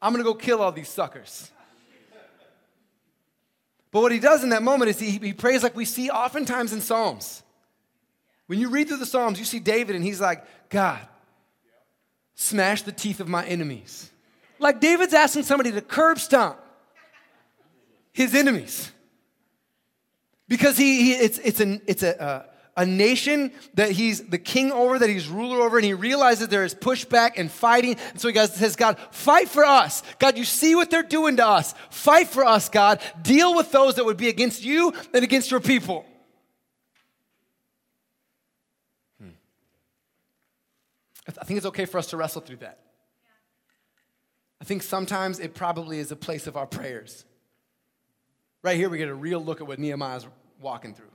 I'm 0.01 0.13
gonna 0.13 0.23
go 0.23 0.33
kill 0.33 0.61
all 0.61 0.71
these 0.71 0.87
suckers. 0.87 1.51
But 3.91 4.01
what 4.01 4.13
he 4.13 4.19
does 4.19 4.43
in 4.43 4.49
that 4.49 4.63
moment 4.63 4.89
is 4.89 4.99
he, 4.99 5.11
he 5.11 5.33
prays 5.33 5.61
like 5.61 5.75
we 5.75 5.83
see 5.83 6.09
oftentimes 6.09 6.71
in 6.71 6.79
Psalms. 6.79 7.43
When 8.45 8.59
you 8.59 8.69
read 8.69 8.87
through 8.87 8.97
the 8.97 9.05
Psalms, 9.05 9.39
you 9.39 9.45
see 9.45 9.59
David 9.59 9.95
and 9.95 10.05
he's 10.05 10.21
like, 10.21 10.45
God, 10.69 10.99
smash 12.35 12.83
the 12.83 12.93
teeth 12.93 13.19
of 13.19 13.27
my 13.27 13.45
enemies. 13.45 14.09
Like 14.57 14.79
David's 14.79 15.13
asking 15.13 15.43
somebody 15.43 15.73
to 15.73 15.81
curb 15.81 16.19
stomp 16.19 16.57
his 18.13 18.33
enemies. 18.33 18.89
Because 20.47 20.77
he, 20.77 21.03
he 21.03 21.11
it's, 21.13 21.39
it's, 21.39 21.59
an, 21.59 21.81
it's 21.87 22.03
a, 22.03 22.21
uh, 22.21 22.43
a 22.77 22.85
nation 22.85 23.51
that 23.73 23.91
he's 23.91 24.21
the 24.21 24.37
king 24.37 24.71
over, 24.71 24.99
that 24.99 25.09
he's 25.09 25.27
ruler 25.27 25.61
over, 25.61 25.77
and 25.77 25.85
he 25.85 25.95
realizes 25.95 26.47
there 26.47 26.63
is 26.63 26.75
pushback 26.75 27.31
and 27.35 27.51
fighting. 27.51 27.97
And 28.11 28.21
so 28.21 28.29
he 28.29 28.35
says, 28.35 28.75
God, 28.75 28.97
fight 29.09 29.49
for 29.49 29.65
us. 29.65 30.03
God, 30.19 30.37
you 30.37 30.43
see 30.43 30.75
what 30.75 30.91
they're 30.91 31.01
doing 31.01 31.37
to 31.37 31.47
us. 31.47 31.73
Fight 31.89 32.27
for 32.27 32.45
us, 32.45 32.69
God. 32.69 33.01
Deal 33.23 33.55
with 33.55 33.71
those 33.71 33.95
that 33.95 34.05
would 34.05 34.15
be 34.15 34.29
against 34.29 34.63
you 34.63 34.93
and 35.11 35.23
against 35.23 35.49
your 35.49 35.59
people. 35.59 36.05
Hmm. 39.19 39.29
I 41.27 41.43
think 41.45 41.57
it's 41.57 41.65
okay 41.65 41.85
for 41.85 41.97
us 41.97 42.07
to 42.07 42.17
wrestle 42.17 42.41
through 42.41 42.57
that. 42.57 42.79
I 44.61 44.65
think 44.65 44.83
sometimes 44.83 45.39
it 45.39 45.55
probably 45.55 45.97
is 45.97 46.11
a 46.11 46.15
place 46.15 46.45
of 46.45 46.55
our 46.55 46.67
prayers. 46.67 47.25
Right 48.61 48.77
here, 48.77 48.89
we 48.89 48.99
get 48.99 49.09
a 49.09 49.15
real 49.15 49.43
look 49.43 49.61
at 49.61 49.67
what 49.67 49.79
Nehemiah 49.79 50.17
is 50.17 50.27
walking 50.59 50.93
through. 50.93 51.09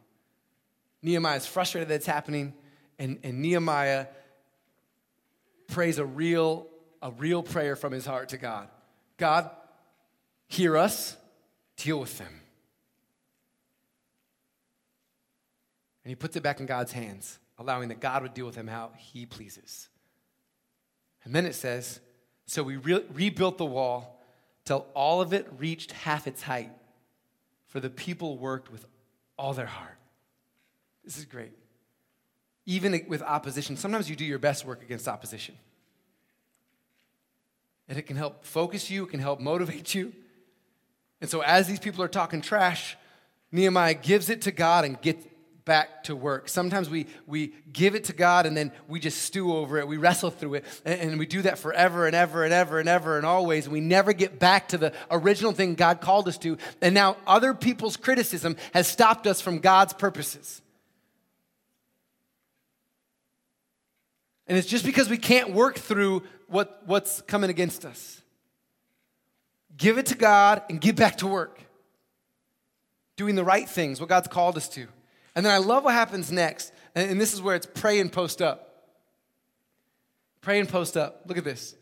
Nehemiah 1.03 1.37
is 1.37 1.47
frustrated 1.47 1.88
that 1.88 1.97
it's 1.97 2.07
happening, 2.07 2.55
and, 2.99 3.19
and 3.23 3.43
Nehemiah 3.43 4.07
prays 5.67 5.99
a 5.99 6.05
real, 6.05 6.69
a 7.01 7.11
real 7.11 7.43
prayer 7.43 7.75
from 7.75 7.93
his 7.93 8.07
heart 8.07 8.31
to 8.31 8.38
God. 8.38 8.69
God, 9.17 9.51
hear 10.47 10.77
us, 10.77 11.17
deal 11.77 11.99
with 11.99 12.17
them. 12.19 12.41
And 16.05 16.11
he 16.11 16.15
puts 16.15 16.37
it 16.37 16.43
back 16.43 16.61
in 16.61 16.67
God's 16.67 16.93
hands, 16.93 17.38
allowing 17.59 17.88
that 17.88 18.01
God 18.01 18.23
would 18.23 18.35
deal 18.35 18.47
with 18.47 18.57
him 18.57 18.67
how 18.67 18.91
he 18.97 19.27
pleases. 19.27 19.88
And 21.25 21.35
then 21.35 21.47
it 21.47 21.55
says, 21.55 22.01
So 22.47 22.62
we 22.62 22.77
re- 22.77 23.05
rebuilt 23.12 23.59
the 23.59 23.65
wall 23.65 24.21
till 24.65 24.87
all 24.95 25.21
of 25.21 25.33
it 25.33 25.49
reached 25.59 25.93
half 25.93 26.27
its 26.27 26.43
height, 26.43 26.71
for 27.67 27.81
the 27.81 27.91
people 27.91 28.37
worked 28.37 28.71
with 28.71 28.85
all 29.37 29.55
their 29.55 29.67
heart. 29.67 29.97
This 31.05 31.19
is 31.19 31.25
great. 31.25 31.53
Even 32.67 33.05
with 33.09 33.23
opposition, 33.23 33.77
sometimes 33.77 34.09
you 34.09 34.17
do 34.17 34.25
your 34.25 34.38
best 34.38 34.65
work 34.65 34.83
against 34.83 35.09
opposition. 35.09 35.57
And 37.88 37.99
it 37.99 38.03
can 38.03 38.17
help 38.17 38.45
focus 38.45 38.91
you, 38.91 39.05
it 39.05 39.11
can 39.11 39.21
help 39.21 39.41
motivate 39.41 39.95
you. 39.95 40.12
And 41.21 41.29
so, 41.29 41.41
as 41.41 41.69
these 41.69 41.81
people 41.81 42.03
are 42.03 42.09
talking 42.09 42.41
trash, 42.41 42.97
Nehemiah 43.51 43.95
gives 43.95 44.31
it 44.31 44.43
to 44.43 44.53
God 44.53 44.85
and 44.85 45.01
gets 45.01 45.27
back 45.65 46.05
to 46.05 46.17
work. 46.17 46.49
Sometimes 46.49 46.91
we, 46.91 47.07
we 47.27 47.53
give 47.73 47.95
it 47.95 48.05
to 48.05 48.12
God 48.12 48.47
and 48.47 48.57
then 48.57 48.73
we 48.88 48.99
just 48.99 49.23
stew 49.23 49.55
over 49.55 49.79
it. 49.79 49.87
We 49.87 49.97
wrestle 49.97 50.31
through 50.31 50.55
it. 50.55 50.65
And, 50.85 51.01
and, 51.01 51.19
we 51.19 51.27
do 51.27 51.43
that 51.43 51.59
forever 51.59 52.07
and 52.07 52.17
ever 52.17 52.45
and 52.45 52.53
ever 52.53 52.81
and 52.81 52.88
ever 52.88 53.17
and 53.17 53.27
always. 53.27 53.67
And 53.67 53.73
we 53.73 53.81
never 53.81 54.12
get 54.12 54.38
back 54.38 54.69
to 54.69 54.79
the 54.79 54.93
original 55.11 55.53
thing 55.53 55.75
God 55.75 56.01
called 56.01 56.27
us 56.27 56.38
to. 56.38 56.59
And 56.81 56.95
now 56.95 57.17
other 57.27 57.55
people's 57.55 57.97
criticism 57.97 58.57
has 58.75 58.88
stopped 58.88 59.27
us 59.27 59.41
from 59.41 59.59
God's 59.59 59.93
purposes. 59.93 60.62
And 64.53 64.59
it's 64.59 64.69
just 64.69 64.85
because 64.85 65.09
we 65.09 65.17
can't 65.17 65.55
work 65.55 65.79
through 65.79 66.25
what, 66.47 66.83
what's 66.85 67.23
coming 67.23 67.49
against 67.49 67.87
us. 67.87 68.21
Give 69.79 69.97
it 69.97 70.05
to 70.09 70.15
God 70.15 70.62
and 70.69 70.79
get 70.79 70.95
back 70.95 71.17
to 71.17 71.27
work. 71.27 71.59
Doing 73.17 73.35
the 73.35 73.45
right 73.45 73.67
things, 73.67 73.99
what 73.99 74.11
God's 74.11 74.29
called 74.29 74.59
us 74.59 74.69
to. 74.69 74.88
And 75.35 75.47
then 75.47 75.55
I 75.55 75.57
love 75.57 75.85
what 75.85 75.95
happens 75.95 76.31
next. 76.31 76.71
And, 76.95 77.19
this 77.19 77.33
is 77.33 77.41
where 77.41 77.57
it's 77.57 77.65
pray 77.65 77.99
and 77.99 78.12
post 78.12 78.43
up. 78.43 78.91
Pray 80.43 80.61
and 80.61 80.69
post 80.69 80.99
up. 80.99 81.23
Look 81.25 81.38
at 81.38 81.45
this. 81.45 81.75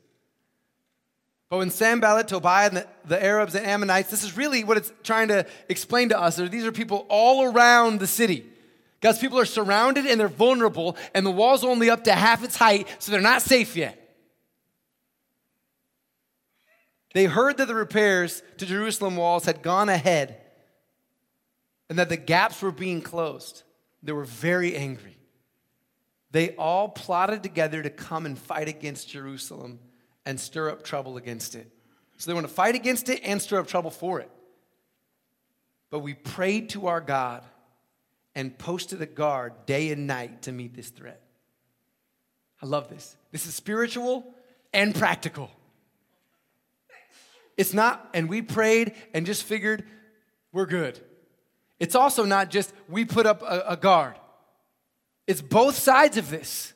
But 1.49 1.57
when 1.57 1.71
Sanballat, 1.71 2.29
Tobiah, 2.29 2.69
and 2.69 2.77
the, 2.77 2.87
the, 3.05 3.21
Arabs 3.21 3.57
and 3.57 3.67
Ammonites, 3.67 4.11
this 4.11 4.23
is 4.23 4.37
really 4.37 4.63
what 4.63 4.77
it's 4.77 4.93
trying 5.03 5.27
to 5.27 5.45
explain 5.69 6.11
to 6.11 6.21
us. 6.21 6.37
These 6.37 6.65
are 6.65 6.71
people 6.71 7.05
all 7.09 7.53
around 7.53 7.99
the 7.99 8.07
city. 8.07 8.47
God's 9.01 9.19
people 9.19 9.39
are 9.39 9.47
surrounded 9.47 10.07
and 10.07 10.21
they're 10.21 10.29
vulnerable, 10.29 10.97
and 11.15 11.25
the 11.25 11.31
wall's 11.31 11.65
only 11.65 11.89
up 11.89 12.05
to 12.05 12.13
half 12.13 12.45
its 12.45 12.57
height, 12.57 12.87
so 12.99 13.11
they're 13.11 13.21
not 13.21 13.43
safe 13.43 13.77
yet. 13.77 13.97
They 17.15 17.25
heard 17.25 17.57
that 17.57 17.67
the 17.67 17.75
repairs 17.75 18.43
to 18.59 18.67
Jerusalem 18.67 19.17
walls 19.17 19.45
had 19.45 19.63
gone 19.63 19.89
ahead 19.89 20.37
and 21.89 21.99
that 21.99 22.09
the 22.09 22.17
gaps 22.17 22.63
were 22.63 22.71
being 22.71 23.03
closed. 23.03 23.65
They 24.03 24.13
were 24.13 24.25
very 24.25 24.77
angry. 24.77 25.17
They 26.31 26.55
all 26.55 26.89
plotted 26.89 27.43
together 27.43 27.83
to 27.83 27.91
come 27.91 28.27
and 28.27 28.39
fight 28.39 28.69
against 28.69 29.09
Jerusalem 29.09 29.81
and 30.25 30.39
stir 30.39 30.71
up 30.71 30.85
trouble 30.85 31.17
against 31.17 31.57
it. 31.57 31.69
So 32.17 32.31
they 32.31 32.35
want 32.35 32.47
to 32.47 32.53
fight 32.53 32.77
against 32.77 33.09
it 33.09 33.21
and 33.25 33.43
stir 33.43 33.59
up 33.59 33.67
trouble 33.67 33.91
for 33.91 34.21
it. 34.21 34.31
But 35.91 36.01
we 36.01 36.15
prayed 36.15 36.69
to 36.71 36.87
our 36.87 37.01
God 37.01 37.43
and 38.35 38.57
posted 38.59 39.03
a 39.03 39.07
guard 39.07 39.67
day 39.67 39.91
and 39.91 40.07
night 40.07 40.43
to 40.43 40.53
meet 40.53 40.75
this 40.75 40.91
threat. 40.91 41.21
I 42.63 42.67
love 42.67 42.89
this. 42.89 43.17
This 43.33 43.47
is 43.47 43.55
spiritual 43.55 44.35
and 44.73 44.95
practical. 44.95 45.51
It's 47.57 47.75
not, 47.75 48.09
and 48.15 48.29
we 48.29 48.43
prayed 48.43 48.95
and 49.13 49.27
just 49.27 49.43
figured 49.45 49.85
we're 50.53 50.67
good. 50.67 50.99
It's 51.79 51.95
also 51.95 52.25
not 52.25 52.51
just 52.51 52.73
we 52.89 53.05
put 53.05 53.27
up 53.27 53.43
a, 53.43 53.65
a 53.69 53.77
guard, 53.77 54.15
it's 55.27 55.43
both 55.43 55.77
sides 55.77 56.17
of 56.17 56.31
this. 56.31 56.73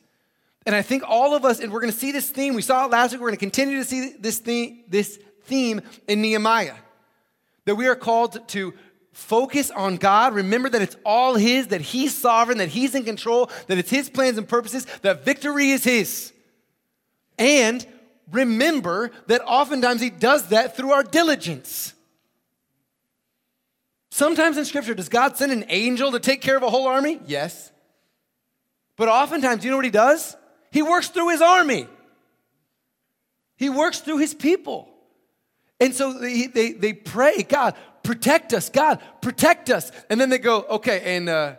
And 0.66 0.74
I 0.74 0.80
think 0.80 1.02
all 1.06 1.34
of 1.34 1.44
us, 1.44 1.60
and 1.60 1.70
we're 1.72 1.80
going 1.80 1.92
to 1.92 1.98
see 1.98 2.12
this 2.12 2.30
theme. 2.30 2.54
We 2.54 2.62
saw 2.62 2.86
it 2.86 2.90
last 2.90 3.12
week. 3.12 3.20
We're 3.20 3.28
going 3.28 3.36
to 3.36 3.40
continue 3.40 3.78
to 3.78 3.84
see 3.84 4.14
this 4.18 4.38
theme, 4.38 4.84
this 4.88 5.18
theme 5.44 5.82
in 6.08 6.22
Nehemiah. 6.22 6.76
That 7.66 7.74
we 7.74 7.86
are 7.86 7.96
called 7.96 8.48
to 8.48 8.72
focus 9.14 9.70
on 9.70 9.96
God. 9.96 10.34
Remember 10.34 10.68
that 10.68 10.82
it's 10.82 10.96
all 11.04 11.36
His, 11.36 11.68
that 11.68 11.80
He's 11.80 12.14
sovereign, 12.14 12.58
that 12.58 12.68
He's 12.68 12.94
in 12.94 13.04
control, 13.04 13.50
that 13.68 13.78
it's 13.78 13.90
His 13.90 14.10
plans 14.10 14.36
and 14.36 14.46
purposes, 14.46 14.86
that 15.02 15.24
victory 15.24 15.70
is 15.70 15.84
His. 15.84 16.32
And 17.38 17.86
remember 18.30 19.12
that 19.28 19.40
oftentimes 19.46 20.00
He 20.00 20.10
does 20.10 20.48
that 20.48 20.76
through 20.76 20.92
our 20.92 21.02
diligence. 21.02 21.94
Sometimes 24.10 24.58
in 24.58 24.64
Scripture, 24.64 24.94
does 24.94 25.08
God 25.08 25.36
send 25.36 25.52
an 25.52 25.64
angel 25.68 26.12
to 26.12 26.20
take 26.20 26.40
care 26.40 26.56
of 26.56 26.62
a 26.62 26.70
whole 26.70 26.86
army? 26.86 27.20
Yes. 27.26 27.72
But 28.96 29.08
oftentimes, 29.08 29.64
you 29.64 29.70
know 29.70 29.76
what 29.76 29.84
He 29.84 29.90
does? 29.90 30.36
He 30.70 30.82
works 30.82 31.08
through 31.08 31.30
His 31.30 31.40
army, 31.40 31.86
He 33.56 33.70
works 33.70 34.00
through 34.00 34.18
His 34.18 34.34
people. 34.34 34.90
And 35.80 35.92
so 35.92 36.12
they, 36.12 36.46
they, 36.46 36.72
they 36.72 36.92
pray, 36.92 37.42
God, 37.42 37.74
protect 38.04 38.52
us, 38.52 38.68
God, 38.68 39.00
protect 39.20 39.70
us. 39.70 39.90
And 40.08 40.20
then 40.20 40.30
they 40.30 40.38
go, 40.38 40.62
okay, 40.62 41.16
and 41.16 41.28
uh, 41.28 41.56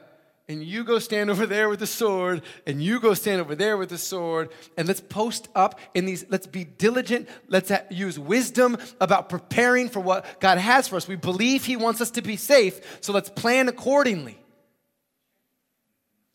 and 0.47 0.63
you 0.63 0.83
go 0.83 0.99
stand 0.99 1.31
over 1.31 1.47
there 1.47 1.69
with 1.69 1.79
the 1.79 1.87
sword, 1.87 2.43
and 2.67 2.81
you 2.81 2.99
go 2.99 3.15
stand 3.15 3.41
over 3.41 3.55
there 3.55 3.77
with 3.77 3.89
the 3.89 3.97
sword, 3.97 4.51
and 4.77 4.87
let's 4.87 5.01
post 5.01 5.47
up 5.55 5.79
in 5.95 6.05
these, 6.05 6.23
let's 6.29 6.45
be 6.45 6.63
diligent, 6.63 7.27
let's 7.47 7.71
use 7.89 8.19
wisdom 8.19 8.77
about 9.01 9.27
preparing 9.27 9.89
for 9.89 10.01
what 10.01 10.39
God 10.39 10.59
has 10.59 10.87
for 10.87 10.97
us. 10.97 11.07
We 11.07 11.15
believe 11.15 11.65
He 11.65 11.75
wants 11.75 11.99
us 11.99 12.11
to 12.11 12.21
be 12.21 12.37
safe, 12.37 12.99
so 13.01 13.11
let's 13.11 13.29
plan 13.29 13.67
accordingly. 13.67 14.37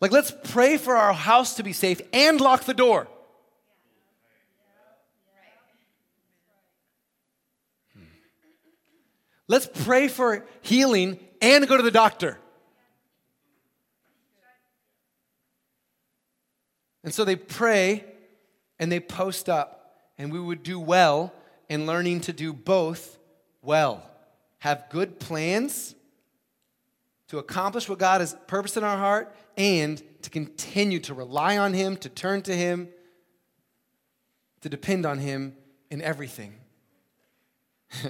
Like, 0.01 0.11
let's 0.11 0.35
pray 0.45 0.77
for 0.77 0.97
our 0.97 1.13
house 1.13 1.55
to 1.55 1.63
be 1.63 1.73
safe 1.73 2.01
and 2.13 2.41
lock 2.41 2.65
the 2.65 2.75
door. 2.75 3.07
Let's 9.51 9.67
pray 9.67 10.07
for 10.07 10.47
healing 10.61 11.19
and 11.43 11.67
go 11.67 11.77
to 11.77 11.83
the 11.83 11.91
doctor. 11.91 12.39
And 17.03 17.13
so 17.13 17.25
they 17.25 17.35
pray 17.35 18.05
and 18.79 18.93
they 18.93 19.01
post 19.01 19.49
up, 19.49 19.97
and 20.19 20.33
we 20.33 20.39
would 20.39 20.63
do 20.63 20.79
well 20.79 21.35
in 21.69 21.85
learning 21.85 22.21
to 22.23 22.33
do 22.33 22.53
both 22.53 23.19
well. 23.61 24.09
Have 24.59 24.85
good 24.89 25.19
plans 25.19 25.97
to 27.27 27.39
accomplish 27.39 27.89
what 27.89 27.99
God 27.99 28.21
has 28.21 28.37
purposed 28.47 28.77
in 28.77 28.85
our 28.85 28.99
heart 28.99 29.35
and 29.57 30.01
to 30.23 30.31
continue 30.31 31.01
to 31.01 31.13
rely 31.13 31.59
on 31.59 31.75
Him, 31.75 31.97
to 31.97 32.09
turn 32.09 32.43
to 32.43 32.55
Him, 32.55 32.89
to 34.61 34.69
depend 34.69 35.05
on 35.05 35.19
Him 35.19 35.57
in 35.91 36.01
everything. 36.03 36.55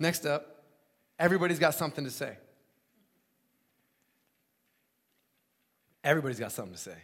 Next 0.00 0.26
up, 0.26 0.64
everybody's 1.18 1.60
got 1.60 1.74
something 1.74 2.04
to 2.04 2.10
say. 2.10 2.36
Everybody's 6.02 6.40
got 6.40 6.50
something 6.50 6.74
to 6.74 6.80
say. 6.80 6.96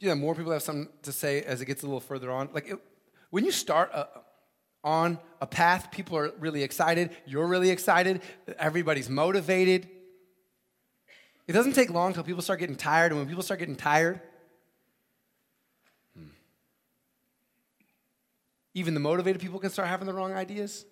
you 0.00 0.08
know, 0.08 0.14
more 0.14 0.34
people 0.34 0.52
have 0.52 0.62
something 0.62 0.88
to 1.02 1.12
say 1.12 1.42
as 1.42 1.60
it 1.60 1.66
gets 1.66 1.82
a 1.82 1.86
little 1.86 2.00
further 2.00 2.30
on. 2.30 2.50
Like, 2.52 2.68
it, 2.68 2.78
when 3.30 3.44
you 3.44 3.50
start 3.50 3.90
a, 3.92 4.06
on 4.84 5.18
a 5.40 5.46
path, 5.46 5.90
people 5.90 6.16
are 6.16 6.32
really 6.38 6.62
excited. 6.62 7.10
You're 7.26 7.46
really 7.46 7.70
excited. 7.70 8.22
Everybody's 8.58 9.08
motivated. 9.08 9.88
It 11.46 11.52
doesn't 11.52 11.72
take 11.72 11.90
long 11.90 12.08
until 12.08 12.22
people 12.22 12.42
start 12.42 12.60
getting 12.60 12.76
tired. 12.76 13.10
And 13.10 13.20
when 13.20 13.28
people 13.28 13.42
start 13.42 13.58
getting 13.58 13.76
tired, 13.76 14.20
even 18.74 18.94
the 18.94 19.00
motivated 19.00 19.40
people 19.40 19.58
can 19.58 19.70
start 19.70 19.88
having 19.88 20.06
the 20.06 20.12
wrong 20.12 20.32
ideas. 20.32 20.84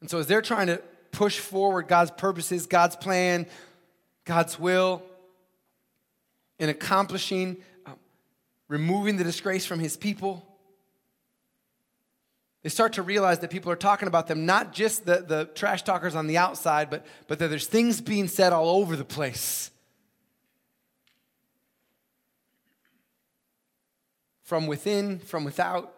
And 0.00 0.10
so, 0.10 0.18
as 0.18 0.26
they're 0.26 0.42
trying 0.42 0.66
to 0.66 0.82
push 1.12 1.38
forward 1.38 1.88
God's 1.88 2.10
purposes, 2.10 2.66
God's 2.66 2.96
plan, 2.96 3.46
God's 4.24 4.58
will, 4.58 5.02
in 6.58 6.68
accomplishing, 6.68 7.56
um, 7.86 7.96
removing 8.68 9.16
the 9.16 9.24
disgrace 9.24 9.64
from 9.64 9.80
his 9.80 9.96
people. 9.96 10.46
They 12.62 12.70
start 12.70 12.94
to 12.94 13.02
realize 13.02 13.40
that 13.40 13.50
people 13.50 13.70
are 13.70 13.76
talking 13.76 14.08
about 14.08 14.26
them, 14.26 14.46
not 14.46 14.72
just 14.72 15.04
the, 15.04 15.24
the 15.26 15.44
trash 15.54 15.82
talkers 15.82 16.14
on 16.14 16.26
the 16.26 16.38
outside, 16.38 16.88
but, 16.88 17.04
but 17.28 17.38
that 17.38 17.48
there's 17.48 17.66
things 17.66 18.00
being 18.00 18.26
said 18.26 18.52
all 18.52 18.80
over 18.80 18.96
the 18.96 19.04
place. 19.04 19.70
From 24.44 24.66
within, 24.66 25.18
from 25.18 25.44
without, 25.44 25.92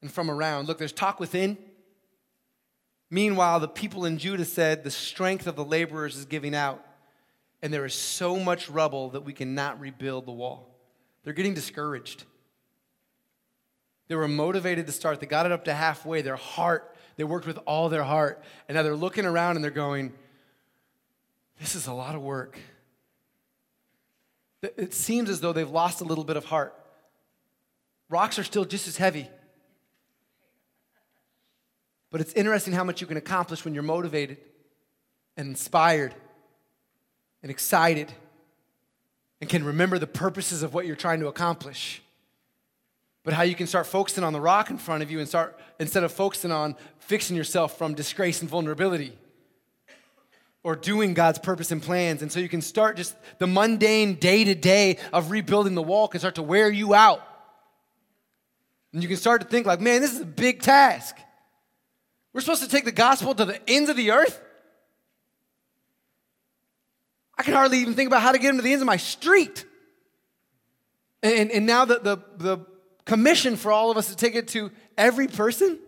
and 0.00 0.10
from 0.10 0.30
around. 0.30 0.66
Look, 0.66 0.78
there's 0.78 0.92
talk 0.92 1.20
within. 1.20 1.58
Meanwhile, 3.10 3.60
the 3.60 3.68
people 3.68 4.04
in 4.04 4.18
Judah 4.18 4.44
said, 4.44 4.82
The 4.82 4.90
strength 4.90 5.46
of 5.46 5.54
the 5.54 5.64
laborers 5.64 6.16
is 6.16 6.24
giving 6.24 6.54
out 6.54 6.82
and 7.62 7.72
there 7.72 7.84
is 7.84 7.94
so 7.94 8.36
much 8.36 8.68
rubble 8.68 9.10
that 9.10 9.24
we 9.24 9.32
cannot 9.32 9.80
rebuild 9.80 10.26
the 10.26 10.32
wall. 10.32 10.74
They're 11.24 11.32
getting 11.32 11.54
discouraged. 11.54 12.24
They 14.08 14.14
were 14.14 14.28
motivated 14.28 14.86
to 14.86 14.92
start. 14.92 15.20
They 15.20 15.26
got 15.26 15.46
it 15.46 15.52
up 15.52 15.64
to 15.64 15.74
halfway. 15.74 16.22
Their 16.22 16.36
heart, 16.36 16.94
they 17.16 17.24
worked 17.24 17.46
with 17.46 17.58
all 17.66 17.88
their 17.88 18.04
heart. 18.04 18.42
And 18.68 18.76
now 18.76 18.82
they're 18.82 18.94
looking 18.94 19.26
around 19.26 19.56
and 19.56 19.64
they're 19.64 19.72
going, 19.72 20.12
This 21.58 21.74
is 21.74 21.86
a 21.86 21.92
lot 21.92 22.14
of 22.14 22.22
work. 22.22 22.58
It 24.62 24.94
seems 24.94 25.28
as 25.28 25.40
though 25.40 25.52
they've 25.52 25.68
lost 25.68 26.00
a 26.00 26.04
little 26.04 26.24
bit 26.24 26.36
of 26.36 26.44
heart. 26.44 26.74
Rocks 28.08 28.38
are 28.38 28.44
still 28.44 28.64
just 28.64 28.86
as 28.86 28.96
heavy. 28.96 29.28
But 32.10 32.20
it's 32.20 32.32
interesting 32.34 32.72
how 32.72 32.84
much 32.84 33.00
you 33.00 33.06
can 33.06 33.16
accomplish 33.16 33.64
when 33.64 33.74
you're 33.74 33.82
motivated 33.82 34.38
and 35.36 35.48
inspired 35.48 36.14
and 37.42 37.50
excited 37.50 38.12
and 39.40 39.50
can 39.50 39.64
remember 39.64 39.98
the 39.98 40.06
purposes 40.06 40.62
of 40.62 40.72
what 40.72 40.86
you're 40.86 40.96
trying 40.96 41.20
to 41.20 41.26
accomplish. 41.26 42.00
But 43.22 43.34
how 43.34 43.42
you 43.42 43.54
can 43.54 43.66
start 43.66 43.86
focusing 43.86 44.24
on 44.24 44.32
the 44.32 44.40
rock 44.40 44.70
in 44.70 44.78
front 44.78 45.02
of 45.02 45.10
you 45.10 45.18
and 45.18 45.28
start, 45.28 45.58
instead 45.80 46.04
of 46.04 46.12
focusing 46.12 46.52
on 46.52 46.76
fixing 46.98 47.36
yourself 47.36 47.76
from 47.76 47.94
disgrace 47.94 48.40
and 48.40 48.48
vulnerability 48.48 49.18
or 50.62 50.74
doing 50.74 51.12
God's 51.12 51.38
purpose 51.38 51.70
and 51.70 51.82
plans. 51.82 52.22
And 52.22 52.32
so 52.32 52.40
you 52.40 52.48
can 52.48 52.62
start 52.62 52.96
just 52.96 53.14
the 53.38 53.46
mundane 53.46 54.14
day 54.14 54.44
to 54.44 54.54
day 54.54 54.98
of 55.12 55.30
rebuilding 55.30 55.74
the 55.74 55.82
wall 55.82 56.08
can 56.08 56.20
start 56.20 56.36
to 56.36 56.42
wear 56.42 56.70
you 56.70 56.94
out. 56.94 57.20
And 58.96 59.02
you 59.02 59.10
can 59.10 59.18
start 59.18 59.42
to 59.42 59.46
think, 59.46 59.66
like, 59.66 59.82
man, 59.82 60.00
this 60.00 60.14
is 60.14 60.22
a 60.22 60.24
big 60.24 60.62
task. 60.62 61.18
We're 62.32 62.40
supposed 62.40 62.62
to 62.62 62.68
take 62.70 62.86
the 62.86 62.92
gospel 62.92 63.34
to 63.34 63.44
the 63.44 63.60
ends 63.68 63.90
of 63.90 63.96
the 63.98 64.10
earth? 64.12 64.40
I 67.36 67.42
can 67.42 67.52
hardly 67.52 67.76
even 67.80 67.92
think 67.92 68.06
about 68.06 68.22
how 68.22 68.32
to 68.32 68.38
get 68.38 68.46
them 68.46 68.56
to 68.56 68.62
the 68.62 68.72
ends 68.72 68.80
of 68.80 68.86
my 68.86 68.96
street. 68.96 69.66
And, 71.22 71.50
and 71.50 71.66
now 71.66 71.84
the, 71.84 71.98
the, 71.98 72.16
the 72.38 72.66
commission 73.04 73.56
for 73.56 73.70
all 73.70 73.90
of 73.90 73.98
us 73.98 74.08
to 74.08 74.16
take 74.16 74.34
it 74.34 74.48
to 74.48 74.70
every 74.96 75.28
person, 75.28 75.78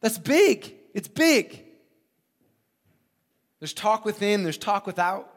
that's 0.00 0.16
big. 0.16 0.72
It's 0.94 1.08
big. 1.08 1.64
There's 3.58 3.74
talk 3.74 4.04
within, 4.04 4.44
there's 4.44 4.56
talk 4.56 4.86
without. 4.86 5.28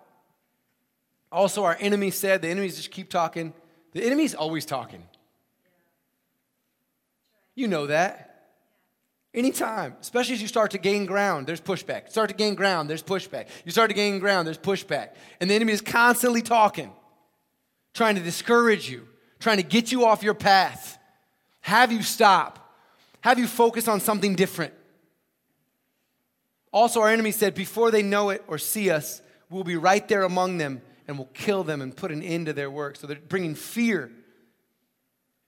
Also, 1.32 1.64
our 1.64 1.76
enemy 1.80 2.12
said, 2.12 2.44
the 2.44 2.50
enemies 2.50 2.76
just 2.76 2.92
keep 2.92 3.10
talking. 3.10 3.56
The 3.94 4.04
enemy's 4.04 4.36
always 4.36 4.64
talking. 4.64 5.02
You 7.58 7.68
know 7.68 7.88
that. 7.88 8.24
Anytime, 9.34 9.96
especially 10.00 10.36
as 10.36 10.42
you 10.44 10.48
start 10.48 10.72
to 10.72 10.78
gain 10.78 11.08
ground, 11.08 11.48
there's 11.48 11.60
pushback. 11.60 12.10
Start 12.10 12.30
to 12.30 12.36
gain 12.36 12.54
ground, 12.54 12.88
there's 12.88 13.02
pushback. 13.02 13.48
You 13.66 13.72
start 13.72 13.90
to 13.90 13.96
gain 13.96 14.20
ground, 14.20 14.48
there's 14.48 14.60
pushback. 14.60 15.10
And 15.42 15.50
the 15.50 15.56
enemy 15.56 15.74
is 15.74 15.82
constantly 15.82 16.44
talking, 16.44 16.92
trying 17.96 18.16
to 18.16 18.22
discourage 18.22 18.88
you, 18.88 19.08
trying 19.40 19.58
to 19.58 19.64
get 19.64 19.92
you 19.92 20.06
off 20.06 20.22
your 20.22 20.36
path, 20.36 21.00
have 21.62 21.92
you 21.92 22.04
stop, 22.04 22.76
have 23.22 23.40
you 23.40 23.48
focus 23.48 23.88
on 23.88 24.00
something 24.02 24.36
different. 24.36 24.74
Also, 26.72 27.02
our 27.02 27.10
enemy 27.10 27.32
said, 27.32 27.56
before 27.56 27.90
they 27.90 28.04
know 28.04 28.30
it 28.30 28.44
or 28.48 28.60
see 28.60 28.92
us, 28.92 29.24
we'll 29.50 29.64
be 29.64 29.78
right 29.78 30.08
there 30.08 30.24
among 30.24 30.60
them 30.60 30.80
and 31.08 31.18
we'll 31.18 31.30
kill 31.34 31.64
them 31.64 31.82
and 31.82 31.98
put 31.98 32.12
an 32.12 32.22
end 32.22 32.46
to 32.46 32.54
their 32.54 32.70
work. 32.70 32.98
So 32.98 33.08
they're 33.08 33.18
bringing 33.18 33.56
fear. 33.56 34.12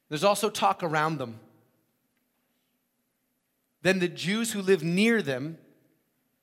There's 0.10 0.24
also 0.24 0.50
talk 0.50 0.82
around 0.82 1.19
them. 1.19 1.39
Then 3.81 3.99
the 3.99 4.07
Jews 4.07 4.51
who 4.51 4.61
live 4.61 4.83
near 4.83 5.21
them, 5.21 5.57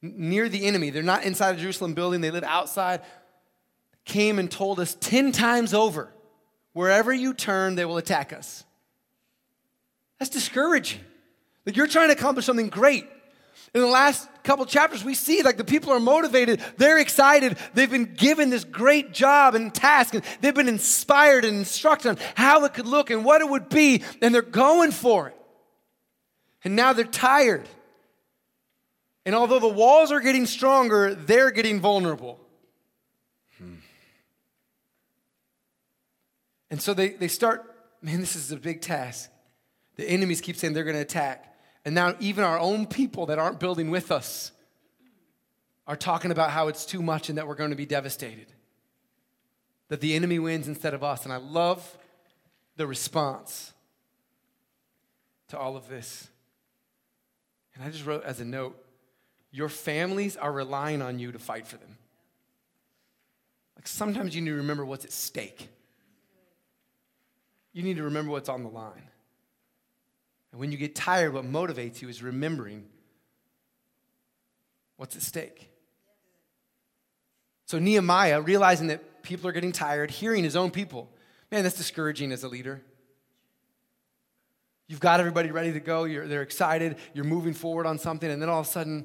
near 0.01 0.49
the 0.49 0.67
enemy, 0.67 0.91
they're 0.91 1.03
not 1.03 1.25
inside 1.25 1.57
a 1.57 1.59
Jerusalem 1.59 1.95
building, 1.95 2.21
they 2.21 2.31
live 2.31 2.45
outside, 2.45 3.03
came 4.05 4.39
and 4.39 4.51
told 4.51 4.81
us 4.81 4.97
10 5.01 5.33
times 5.33 5.75
over 5.75 6.13
wherever 6.73 7.13
you 7.13 7.33
turn, 7.33 7.75
they 7.75 7.87
will 7.87 7.97
attack 7.97 8.35
us. 8.35 8.63
That's 10.19 10.31
discouraging. 10.31 11.01
Like 11.65 11.75
you're 11.75 11.87
trying 11.87 12.09
to 12.09 12.13
accomplish 12.13 12.45
something 12.45 12.69
great. 12.69 13.07
In 13.75 13.81
the 13.81 13.87
last 13.87 14.29
couple 14.43 14.65
chapters, 14.67 15.03
we 15.03 15.15
see 15.15 15.43
like 15.43 15.57
the 15.57 15.65
people 15.65 15.91
are 15.93 16.01
motivated, 16.01 16.61
they're 16.77 16.99
excited, 16.99 17.57
they've 17.73 17.91
been 17.91 18.15
given 18.15 18.51
this 18.51 18.65
great 18.65 19.13
job 19.13 19.55
and 19.55 19.75
task, 19.75 20.15
and 20.15 20.23
they've 20.41 20.55
been 20.55 20.69
inspired 20.69 21.47
and 21.47 21.57
instructed 21.57 22.11
on 22.11 22.19
how 22.35 22.65
it 22.65 22.75
could 22.75 22.87
look 22.87 23.11
and 23.11 23.25
what 23.25 23.41
it 23.41 23.49
would 23.49 23.71
be, 23.71 24.03
and 24.21 24.35
they're 24.35 24.43
going 24.43 24.93
for 24.93 25.29
it. 25.29 25.37
And 26.67 26.75
now 26.75 26.93
they're 26.93 27.05
tired. 27.05 27.69
And 29.25 29.37
although 29.37 29.61
the 29.61 29.69
walls 29.69 30.11
are 30.11 30.19
getting 30.19 30.47
stronger, 30.47 31.15
they're 31.15 31.53
getting 31.53 31.79
vulnerable. 31.79 32.41
Hmm. 33.57 33.75
And 36.69 36.83
so 36.83 36.93
they, 36.93 37.11
they 37.11 37.29
start, 37.29 37.73
man, 38.03 38.19
this 38.19 38.35
is 38.35 38.51
a 38.51 38.57
big 38.57 38.81
task. 38.81 39.31
The 39.95 40.11
enemies 40.11 40.41
keep 40.41 40.57
saying 40.57 40.73
they're 40.73 40.83
going 40.83 40.97
to 40.97 41.03
attack. 41.03 41.57
And 41.85 41.95
now, 41.95 42.17
even 42.19 42.43
our 42.43 42.59
own 42.59 42.87
people 42.87 43.27
that 43.27 43.39
aren't 43.39 43.61
building 43.61 43.93
with 43.93 44.11
us 44.11 44.51
are 45.87 45.95
talking 45.95 46.33
about 46.33 46.51
how 46.51 46.67
it's 46.67 46.85
too 46.85 47.01
much 47.01 47.29
and 47.29 47.39
that 47.39 47.47
we're 47.47 47.55
going 47.55 47.71
to 47.71 47.77
be 47.77 47.87
devastated. 47.87 48.49
That 49.87 50.01
the 50.01 50.17
enemy 50.17 50.41
wins 50.41 50.67
instead 50.67 50.95
of 50.95 51.05
us. 51.05 51.23
And 51.23 51.33
I 51.33 51.37
love 51.37 51.97
the 52.75 52.89
response 52.89 53.73
to 55.51 55.57
all 55.57 55.77
of 55.77 55.89
this. 55.89 56.29
And 57.77 57.85
I 57.85 57.91
just 57.91 58.05
wrote 58.07 58.25
as 58.25 58.41
a 58.41 58.45
note 58.45 58.83
your 59.53 59.69
families 59.69 60.37
are 60.37 60.53
relying 60.53 61.01
on 61.01 61.19
you 61.19 61.33
to 61.33 61.39
fight 61.39 61.67
for 61.67 61.77
them. 61.77 61.97
Like 63.77 63.87
sometimes 63.87 64.35
you 64.35 64.43
need 64.43 64.51
to 64.51 64.57
remember 64.57 64.85
what's 64.85 65.05
at 65.05 65.13
stake, 65.13 65.69
you 67.73 67.83
need 67.83 67.97
to 67.97 68.05
remember 68.05 68.33
what's 68.33 68.49
on 68.49 68.63
the 68.63 68.69
line. 68.69 69.09
And 70.53 70.61
when 70.61 70.73
you 70.73 70.79
get 70.79 70.95
tired, 70.95 71.35
what 71.35 71.45
motivates 71.45 72.01
you 72.01 72.09
is 72.09 72.23
remembering 72.23 72.87
what's 74.97 75.15
at 75.15 75.23
stake. 75.23 75.71
So 77.67 77.79
Nehemiah, 77.79 78.41
realizing 78.41 78.87
that 78.87 79.23
people 79.23 79.49
are 79.49 79.53
getting 79.53 79.73
tired, 79.73 80.11
hearing 80.11 80.45
his 80.45 80.57
own 80.57 80.71
people, 80.71 81.11
man, 81.51 81.65
that's 81.65 81.77
discouraging 81.77 82.33
as 82.33 82.45
a 82.45 82.49
leader. 82.49 82.81
You've 84.89 85.01
got 85.01 85.19
everybody 85.19 85.51
ready 85.51 85.73
to 85.73 85.81
go, 85.81 86.05
you're, 86.05 86.29
they're 86.29 86.43
excited, 86.43 86.97
you're 87.13 87.25
moving 87.25 87.55
forward 87.55 87.87
on 87.87 87.99
something, 87.99 88.31
and 88.31 88.41
then 88.41 88.49
all 88.49 88.61
of 88.61 88.67
a 88.67 88.71
sudden, 88.71 89.05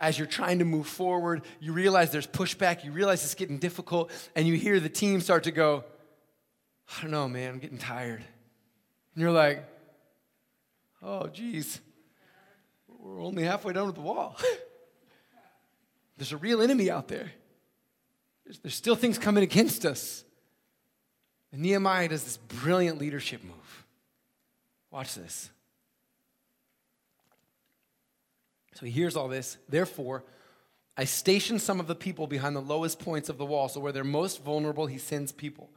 as 0.00 0.18
you're 0.18 0.26
trying 0.26 0.60
to 0.60 0.64
move 0.64 0.86
forward, 0.86 1.42
you 1.60 1.72
realize 1.72 2.10
there's 2.10 2.26
pushback, 2.26 2.84
you 2.84 2.90
realize 2.90 3.22
it's 3.22 3.34
getting 3.34 3.58
difficult, 3.58 4.10
and 4.34 4.48
you 4.48 4.54
hear 4.54 4.80
the 4.80 4.88
team 4.88 5.20
start 5.20 5.44
to 5.44 5.50
go, 5.50 5.84
I 6.96 7.02
don't 7.02 7.10
know, 7.10 7.28
man, 7.28 7.54
I'm 7.54 7.58
getting 7.58 7.78
tired. 7.78 8.24
And 9.14 9.22
you're 9.22 9.32
like, 9.32 9.64
oh, 11.02 11.26
geez, 11.26 11.80
we're 12.88 13.22
only 13.22 13.42
halfway 13.42 13.74
down 13.74 13.86
with 13.86 13.96
the 13.96 14.00
wall. 14.00 14.38
there's 16.16 16.32
a 16.32 16.38
real 16.38 16.62
enemy 16.62 16.90
out 16.90 17.08
there. 17.08 17.30
There's, 18.44 18.58
there's 18.60 18.74
still 18.74 18.96
things 18.96 19.18
coming 19.18 19.42
against 19.42 19.84
us. 19.84 20.24
And 21.52 21.62
Nehemiah 21.62 22.08
does 22.08 22.24
this 22.24 22.36
brilliant 22.36 22.98
leadership 22.98 23.42
move. 23.44 23.79
Watch 24.90 25.14
this. 25.14 25.50
So 28.74 28.86
he 28.86 28.92
hears 28.92 29.16
all 29.16 29.28
this. 29.28 29.56
Therefore, 29.68 30.24
I 30.96 31.04
station 31.04 31.58
some 31.58 31.80
of 31.80 31.86
the 31.86 31.94
people 31.94 32.26
behind 32.26 32.56
the 32.56 32.60
lowest 32.60 32.98
points 32.98 33.28
of 33.28 33.38
the 33.38 33.44
wall. 33.44 33.68
So 33.68 33.80
where 33.80 33.92
they're 33.92 34.04
most 34.04 34.42
vulnerable, 34.42 34.86
he 34.86 34.98
sends 34.98 35.32
people 35.32 35.70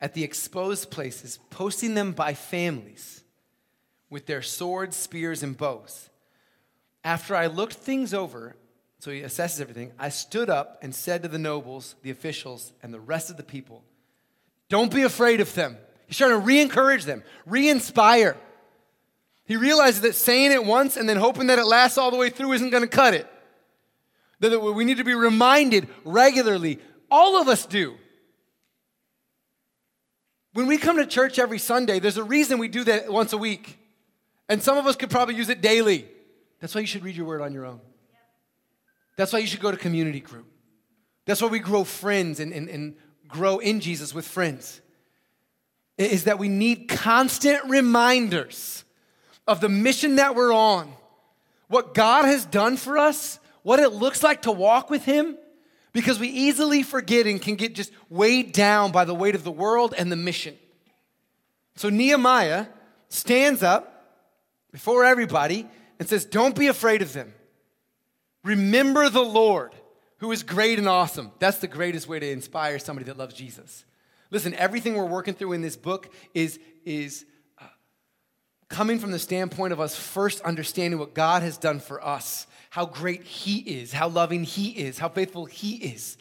at 0.00 0.14
the 0.14 0.24
exposed 0.24 0.90
places, 0.90 1.38
posting 1.50 1.94
them 1.94 2.10
by 2.10 2.34
families 2.34 3.22
with 4.10 4.26
their 4.26 4.42
swords, 4.42 4.96
spears, 4.96 5.44
and 5.44 5.56
bows. 5.56 6.10
After 7.04 7.36
I 7.36 7.46
looked 7.46 7.74
things 7.74 8.12
over, 8.12 8.56
so 8.98 9.12
he 9.12 9.20
assesses 9.20 9.60
everything, 9.60 9.92
I 9.98 10.08
stood 10.08 10.50
up 10.50 10.78
and 10.82 10.92
said 10.92 11.22
to 11.22 11.28
the 11.28 11.38
nobles, 11.38 11.94
the 12.02 12.10
officials, 12.10 12.72
and 12.82 12.92
the 12.92 13.00
rest 13.00 13.30
of 13.30 13.36
the 13.36 13.42
people, 13.44 13.84
Don't 14.68 14.92
be 14.92 15.02
afraid 15.02 15.40
of 15.40 15.54
them. 15.54 15.76
He's 16.12 16.18
trying 16.18 16.32
to 16.32 16.36
re 16.40 16.60
encourage 16.60 17.06
them, 17.06 17.22
re 17.46 17.70
inspire. 17.70 18.36
He 19.46 19.56
realizes 19.56 20.02
that 20.02 20.14
saying 20.14 20.52
it 20.52 20.62
once 20.62 20.98
and 20.98 21.08
then 21.08 21.16
hoping 21.16 21.46
that 21.46 21.58
it 21.58 21.64
lasts 21.64 21.96
all 21.96 22.10
the 22.10 22.18
way 22.18 22.28
through 22.28 22.52
isn't 22.52 22.68
going 22.68 22.82
to 22.82 22.86
cut 22.86 23.14
it. 23.14 23.26
That 24.40 24.60
we 24.60 24.84
need 24.84 24.98
to 24.98 25.04
be 25.04 25.14
reminded 25.14 25.88
regularly. 26.04 26.80
All 27.10 27.40
of 27.40 27.48
us 27.48 27.64
do. 27.64 27.94
When 30.52 30.66
we 30.66 30.76
come 30.76 30.98
to 30.98 31.06
church 31.06 31.38
every 31.38 31.58
Sunday, 31.58 31.98
there's 31.98 32.18
a 32.18 32.24
reason 32.24 32.58
we 32.58 32.68
do 32.68 32.84
that 32.84 33.10
once 33.10 33.32
a 33.32 33.38
week. 33.38 33.78
And 34.50 34.62
some 34.62 34.76
of 34.76 34.86
us 34.86 34.96
could 34.96 35.08
probably 35.08 35.36
use 35.36 35.48
it 35.48 35.62
daily. 35.62 36.06
That's 36.60 36.74
why 36.74 36.82
you 36.82 36.86
should 36.86 37.04
read 37.04 37.16
your 37.16 37.24
word 37.24 37.40
on 37.40 37.54
your 37.54 37.64
own. 37.64 37.80
That's 39.16 39.32
why 39.32 39.38
you 39.38 39.46
should 39.46 39.60
go 39.60 39.70
to 39.70 39.78
community 39.78 40.20
group. 40.20 40.44
That's 41.24 41.40
why 41.40 41.48
we 41.48 41.58
grow 41.58 41.84
friends 41.84 42.38
and, 42.38 42.52
and, 42.52 42.68
and 42.68 42.96
grow 43.28 43.60
in 43.60 43.80
Jesus 43.80 44.12
with 44.12 44.28
friends. 44.28 44.81
Is 45.98 46.24
that 46.24 46.38
we 46.38 46.48
need 46.48 46.88
constant 46.88 47.64
reminders 47.68 48.84
of 49.46 49.60
the 49.60 49.68
mission 49.68 50.16
that 50.16 50.34
we're 50.34 50.52
on, 50.52 50.92
what 51.68 51.94
God 51.94 52.24
has 52.24 52.44
done 52.44 52.76
for 52.76 52.98
us, 52.98 53.38
what 53.62 53.78
it 53.78 53.92
looks 53.92 54.22
like 54.22 54.42
to 54.42 54.52
walk 54.52 54.90
with 54.90 55.04
Him, 55.04 55.36
because 55.92 56.18
we 56.18 56.28
easily 56.28 56.82
forget 56.82 57.26
and 57.26 57.40
can 57.40 57.56
get 57.56 57.74
just 57.74 57.92
weighed 58.08 58.52
down 58.52 58.92
by 58.92 59.04
the 59.04 59.14
weight 59.14 59.34
of 59.34 59.44
the 59.44 59.52
world 59.52 59.94
and 59.96 60.10
the 60.10 60.16
mission. 60.16 60.56
So 61.76 61.88
Nehemiah 61.88 62.66
stands 63.08 63.62
up 63.62 63.92
before 64.72 65.04
everybody 65.04 65.66
and 65.98 66.08
says, 66.08 66.24
Don't 66.24 66.56
be 66.56 66.68
afraid 66.68 67.02
of 67.02 67.12
them. 67.12 67.32
Remember 68.44 69.08
the 69.08 69.22
Lord, 69.22 69.72
who 70.18 70.32
is 70.32 70.42
great 70.42 70.78
and 70.78 70.88
awesome. 70.88 71.30
That's 71.38 71.58
the 71.58 71.68
greatest 71.68 72.08
way 72.08 72.18
to 72.18 72.28
inspire 72.28 72.78
somebody 72.78 73.04
that 73.06 73.18
loves 73.18 73.34
Jesus. 73.34 73.84
Listen, 74.32 74.54
everything 74.54 74.94
we're 74.94 75.04
working 75.04 75.34
through 75.34 75.52
in 75.52 75.60
this 75.60 75.76
book 75.76 76.12
is, 76.32 76.58
is 76.86 77.26
uh, 77.60 77.66
coming 78.68 78.98
from 78.98 79.12
the 79.12 79.18
standpoint 79.18 79.74
of 79.74 79.80
us 79.80 79.94
first 79.94 80.40
understanding 80.40 80.98
what 80.98 81.12
God 81.14 81.42
has 81.42 81.58
done 81.58 81.78
for 81.78 82.04
us 82.04 82.46
how 82.70 82.86
great 82.86 83.22
He 83.24 83.58
is, 83.58 83.92
how 83.92 84.08
loving 84.08 84.44
He 84.44 84.70
is, 84.70 84.98
how 84.98 85.10
faithful 85.10 85.44
He 85.44 85.74
is. 85.74 86.16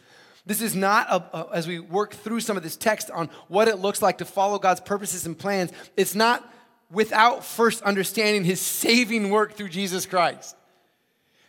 This 0.46 0.62
is 0.62 0.76
not, 0.76 1.08
a, 1.10 1.38
a, 1.38 1.56
as 1.56 1.66
we 1.66 1.80
work 1.80 2.14
through 2.14 2.42
some 2.42 2.58
of 2.58 2.64
this 2.64 2.76
text 2.76 3.10
on 3.10 3.30
what 3.48 3.70
it 3.70 3.80
looks 3.80 4.02
like 4.02 4.18
to 4.18 4.26
follow 4.26 4.60
God's 4.60 4.82
purposes 4.82 5.26
and 5.26 5.40
plans, 5.40 5.72
it's 5.96 6.14
not 6.14 6.46
without 6.92 7.46
first 7.46 7.82
understanding 7.84 8.44
His 8.44 8.60
saving 8.60 9.30
work 9.30 9.54
through 9.54 9.70
Jesus 9.70 10.06
Christ. 10.06 10.58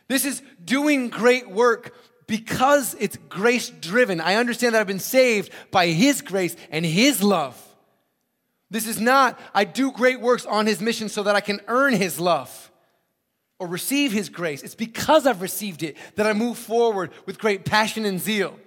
This 0.07 0.25
is 0.25 0.40
doing 0.64 1.09
great 1.09 1.51
work 1.51 1.96
because 2.32 2.96
it's 2.98 3.18
grace 3.28 3.68
driven. 3.68 4.18
I 4.18 4.36
understand 4.36 4.74
that 4.74 4.80
I've 4.80 4.86
been 4.86 4.98
saved 4.98 5.52
by 5.70 5.88
His 5.88 6.22
grace 6.22 6.56
and 6.70 6.82
His 6.82 7.22
love. 7.22 7.62
This 8.70 8.86
is 8.86 8.98
not, 8.98 9.38
I 9.52 9.64
do 9.64 9.92
great 9.92 10.18
works 10.18 10.46
on 10.46 10.64
His 10.64 10.80
mission 10.80 11.10
so 11.10 11.24
that 11.24 11.36
I 11.36 11.42
can 11.42 11.60
earn 11.68 11.92
His 11.92 12.18
love 12.18 12.70
or 13.58 13.66
receive 13.66 14.12
His 14.12 14.30
grace. 14.30 14.62
It's 14.62 14.74
because 14.74 15.26
I've 15.26 15.42
received 15.42 15.83
it 15.83 15.98
that 16.16 16.26
I 16.26 16.33
move 16.33 16.56
forward 16.56 17.10
with 17.26 17.38
great 17.38 17.66
passion 17.66 18.06
and 18.06 18.18
zeal. 18.18 18.58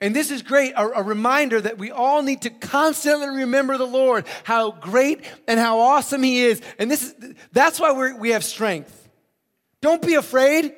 And 0.00 0.14
this 0.14 0.30
is 0.30 0.42
great, 0.42 0.74
a, 0.76 0.86
a, 0.86 1.02
reminder 1.02 1.60
that 1.60 1.78
we 1.78 1.90
all 1.90 2.22
need 2.22 2.42
to 2.42 2.50
constantly 2.50 3.26
remember 3.26 3.76
the 3.76 3.88
Lord, 3.88 4.24
how 4.44 4.70
great 4.70 5.24
and 5.48 5.58
how 5.58 5.80
awesome 5.80 6.22
He 6.22 6.44
is. 6.44 6.62
And 6.78 6.88
this 6.88 7.02
is, 7.02 7.34
that's 7.50 7.80
why 7.80 7.90
we 7.90 8.12
we 8.12 8.30
have 8.30 8.44
strength. 8.44 9.08
Don't 9.80 10.00
be 10.00 10.14
afraid. 10.14 10.74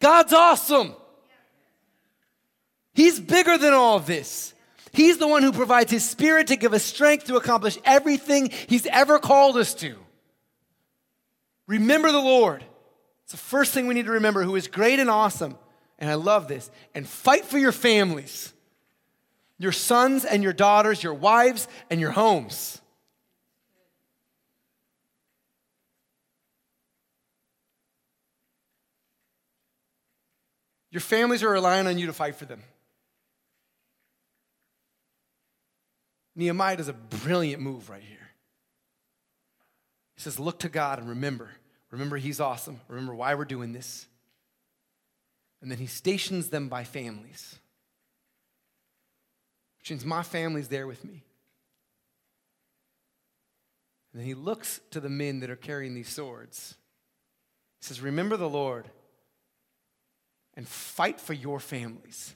God's 0.00 0.32
awesome. 0.32 0.94
He's 2.94 3.20
bigger 3.20 3.58
than 3.58 3.74
all 3.74 3.96
of 3.96 4.06
this. 4.06 4.54
He's 4.92 5.18
the 5.18 5.28
one 5.28 5.42
who 5.42 5.52
provides 5.52 5.90
His 5.90 6.08
Spirit 6.08 6.46
to 6.46 6.56
give 6.56 6.72
us 6.72 6.82
strength 6.82 7.26
to 7.26 7.36
accomplish 7.36 7.78
everything 7.84 8.50
He's 8.66 8.86
ever 8.86 9.18
called 9.18 9.56
us 9.58 9.74
to. 9.74 9.96
Remember 11.66 12.10
the 12.10 12.20
Lord. 12.20 12.64
It's 13.24 13.32
the 13.32 13.38
first 13.38 13.72
thing 13.74 13.86
we 13.86 13.94
need 13.94 14.06
to 14.06 14.12
remember, 14.12 14.42
who 14.44 14.56
is 14.56 14.68
great 14.68 14.98
and 14.98 15.10
awesome. 15.10 15.58
And 15.98 16.08
I 16.08 16.14
love 16.14 16.48
this. 16.48 16.70
And 16.94 17.06
fight 17.06 17.44
for 17.44 17.58
your 17.58 17.72
families, 17.72 18.52
your 19.58 19.72
sons 19.72 20.24
and 20.24 20.42
your 20.42 20.52
daughters, 20.52 21.02
your 21.02 21.14
wives 21.14 21.68
and 21.90 22.00
your 22.00 22.12
homes. 22.12 22.80
Your 30.96 31.02
families 31.02 31.42
are 31.42 31.50
relying 31.50 31.86
on 31.86 31.98
you 31.98 32.06
to 32.06 32.14
fight 32.14 32.36
for 32.36 32.46
them. 32.46 32.62
Nehemiah 36.34 36.78
does 36.78 36.88
a 36.88 36.94
brilliant 36.94 37.60
move 37.60 37.90
right 37.90 38.00
here. 38.00 38.30
He 40.14 40.22
says, 40.22 40.40
Look 40.40 40.60
to 40.60 40.70
God 40.70 40.98
and 40.98 41.06
remember. 41.10 41.50
Remember, 41.90 42.16
He's 42.16 42.40
awesome. 42.40 42.80
Remember 42.88 43.14
why 43.14 43.34
we're 43.34 43.44
doing 43.44 43.74
this. 43.74 44.06
And 45.60 45.70
then 45.70 45.76
He 45.76 45.86
stations 45.86 46.48
them 46.48 46.70
by 46.70 46.82
families, 46.82 47.58
which 49.80 49.90
means 49.90 50.06
my 50.06 50.22
family's 50.22 50.68
there 50.68 50.86
with 50.86 51.04
me. 51.04 51.24
And 54.14 54.22
then 54.22 54.26
He 54.26 54.32
looks 54.32 54.80
to 54.92 55.00
the 55.00 55.10
men 55.10 55.40
that 55.40 55.50
are 55.50 55.56
carrying 55.56 55.92
these 55.92 56.08
swords. 56.08 56.74
He 57.82 57.84
says, 57.84 58.00
Remember 58.00 58.38
the 58.38 58.48
Lord 58.48 58.88
and 60.56 60.66
fight 60.66 61.20
for 61.20 61.32
your 61.32 61.60
families. 61.60 62.34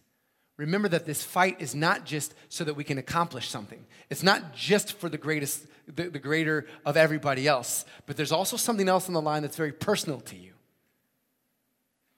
Remember 0.56 0.88
that 0.88 1.06
this 1.06 1.22
fight 1.24 1.60
is 1.60 1.74
not 1.74 2.04
just 2.04 2.34
so 2.50 2.64
that 2.64 2.74
we 2.74 2.84
can 2.84 2.98
accomplish 2.98 3.48
something. 3.48 3.82
It's 4.10 4.22
not 4.22 4.54
just 4.54 4.92
for 4.98 5.08
the 5.08 5.16
greatest, 5.16 5.66
the, 5.86 6.10
the, 6.10 6.18
greater 6.18 6.66
of 6.84 6.98
everybody 6.98 7.48
else, 7.48 7.86
but 8.04 8.18
there's 8.18 8.30
also 8.30 8.58
something 8.58 8.86
else 8.86 9.08
on 9.08 9.14
the 9.14 9.22
line 9.22 9.40
that's 9.40 9.56
very 9.56 9.72
personal 9.72 10.20
to 10.20 10.36
you. 10.36 10.52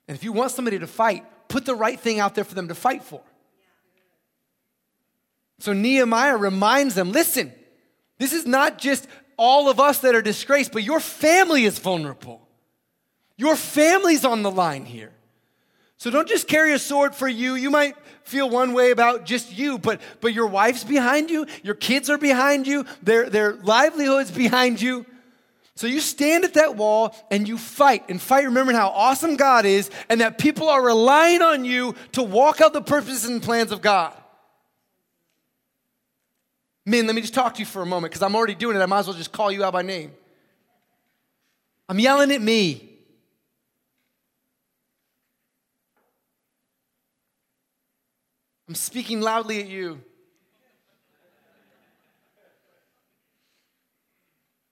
And 0.09 0.16
if 0.16 0.24
you 0.24 0.32
want 0.32 0.50
somebody 0.50 0.80
to 0.80 0.88
fight, 0.88 1.24
put 1.46 1.64
the 1.64 1.76
right 1.76 1.98
thing 1.98 2.18
out 2.18 2.34
there 2.34 2.42
for 2.42 2.57
them 2.57 2.66
to 2.66 2.74
fight 2.74 3.05
for. 3.05 3.22
So 5.61 5.72
Nehemiah 5.72 6.36
reminds 6.36 6.96
them 6.96 7.12
listen, 7.12 7.53
this 8.18 8.32
is 8.32 8.44
not 8.44 8.78
just 8.78 9.07
all 9.36 9.68
of 9.68 9.78
us 9.78 10.00
that 10.00 10.16
are 10.16 10.22
disgraced, 10.22 10.72
but 10.72 10.82
your 10.82 10.98
family 10.98 11.64
is 11.64 11.78
vulnerable. 11.78 12.48
Your 13.36 13.55
family's 13.55 14.24
on 14.24 14.42
the 14.42 14.50
line 14.50 14.84
here. 14.84 15.12
So 16.03 16.11
don't 16.11 16.26
just 16.26 16.48
carry 16.48 16.72
a 16.72 16.80
sword 16.80 17.14
for 17.14 17.28
you. 17.28 17.55
You 17.55 17.70
might 17.70 17.94
feel 18.24 18.50
one 18.50 18.72
way 18.72 18.90
about 18.90 19.24
just 19.24 19.57
you, 19.57 19.78
but, 19.78 20.00
but 20.20 20.34
your 20.34 20.48
wife's 20.48 20.82
behind 20.82 21.30
you, 21.30 21.46
your 21.62 21.76
kids 21.76 22.11
are 22.11 22.18
behind 22.18 22.66
you, 22.66 22.86
their, 23.05 23.30
their 23.30 23.53
livelihood's 23.53 24.32
behind 24.32 24.82
you. 24.82 25.07
So 25.76 25.86
you 25.86 26.00
stand 26.00 26.42
at 26.42 26.55
that 26.55 26.74
wall 26.74 27.14
and 27.30 27.46
you 27.46 27.57
fight 27.57 28.07
and 28.09 28.20
fight, 28.20 28.46
remembering 28.46 28.76
how 28.76 28.88
awesome 28.88 29.36
God 29.36 29.64
is 29.64 29.92
and 30.09 30.20
that 30.22 30.38
people 30.38 30.68
are 30.68 30.84
relying 30.84 31.40
on 31.40 31.64
you 31.64 31.94
to 32.11 32.24
walk 32.24 32.61
out 32.61 32.72
the 32.72 32.82
purposes 32.82 33.26
and 33.26 33.40
plans 33.40 33.70
of 33.70 33.80
God. 33.80 34.12
Men, 36.84 37.07
let 37.07 37.14
me 37.14 37.20
just 37.20 37.32
talk 37.32 37.55
to 37.55 37.61
you 37.61 37.66
for 37.66 37.80
a 37.80 37.86
moment 37.86 38.11
because 38.11 38.22
I'm 38.22 38.34
already 38.34 38.57
doing 38.57 38.76
it. 38.76 38.80
I 38.80 38.86
might 38.86 38.98
as 38.98 39.07
well 39.07 39.16
just 39.16 39.30
call 39.30 39.53
you 39.53 39.62
out 39.62 39.72
by 39.72 39.82
name. 39.82 40.11
I'm 41.88 42.00
yelling 42.00 42.32
at 42.32 42.42
me. 42.42 42.91
I'm 48.68 48.74
speaking 48.74 49.20
loudly 49.20 49.60
at 49.60 49.68
you. 49.68 50.00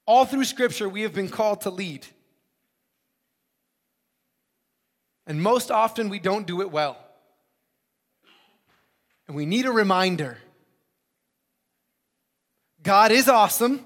All 0.06 0.24
through 0.24 0.44
Scripture, 0.44 0.88
we 0.88 1.02
have 1.02 1.12
been 1.12 1.28
called 1.28 1.62
to 1.62 1.70
lead. 1.70 2.06
And 5.26 5.40
most 5.40 5.70
often, 5.70 6.08
we 6.08 6.18
don't 6.18 6.46
do 6.46 6.60
it 6.60 6.70
well. 6.70 6.98
And 9.28 9.36
we 9.36 9.46
need 9.46 9.66
a 9.66 9.70
reminder 9.70 10.38
God 12.82 13.12
is 13.12 13.28
awesome, 13.28 13.84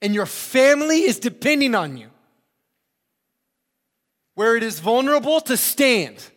and 0.00 0.14
your 0.14 0.26
family 0.26 1.02
is 1.02 1.18
depending 1.18 1.74
on 1.74 1.96
you. 1.96 2.10
Where 4.34 4.56
it 4.56 4.62
is 4.62 4.78
vulnerable, 4.78 5.40
to 5.42 5.56
stand 5.56 6.30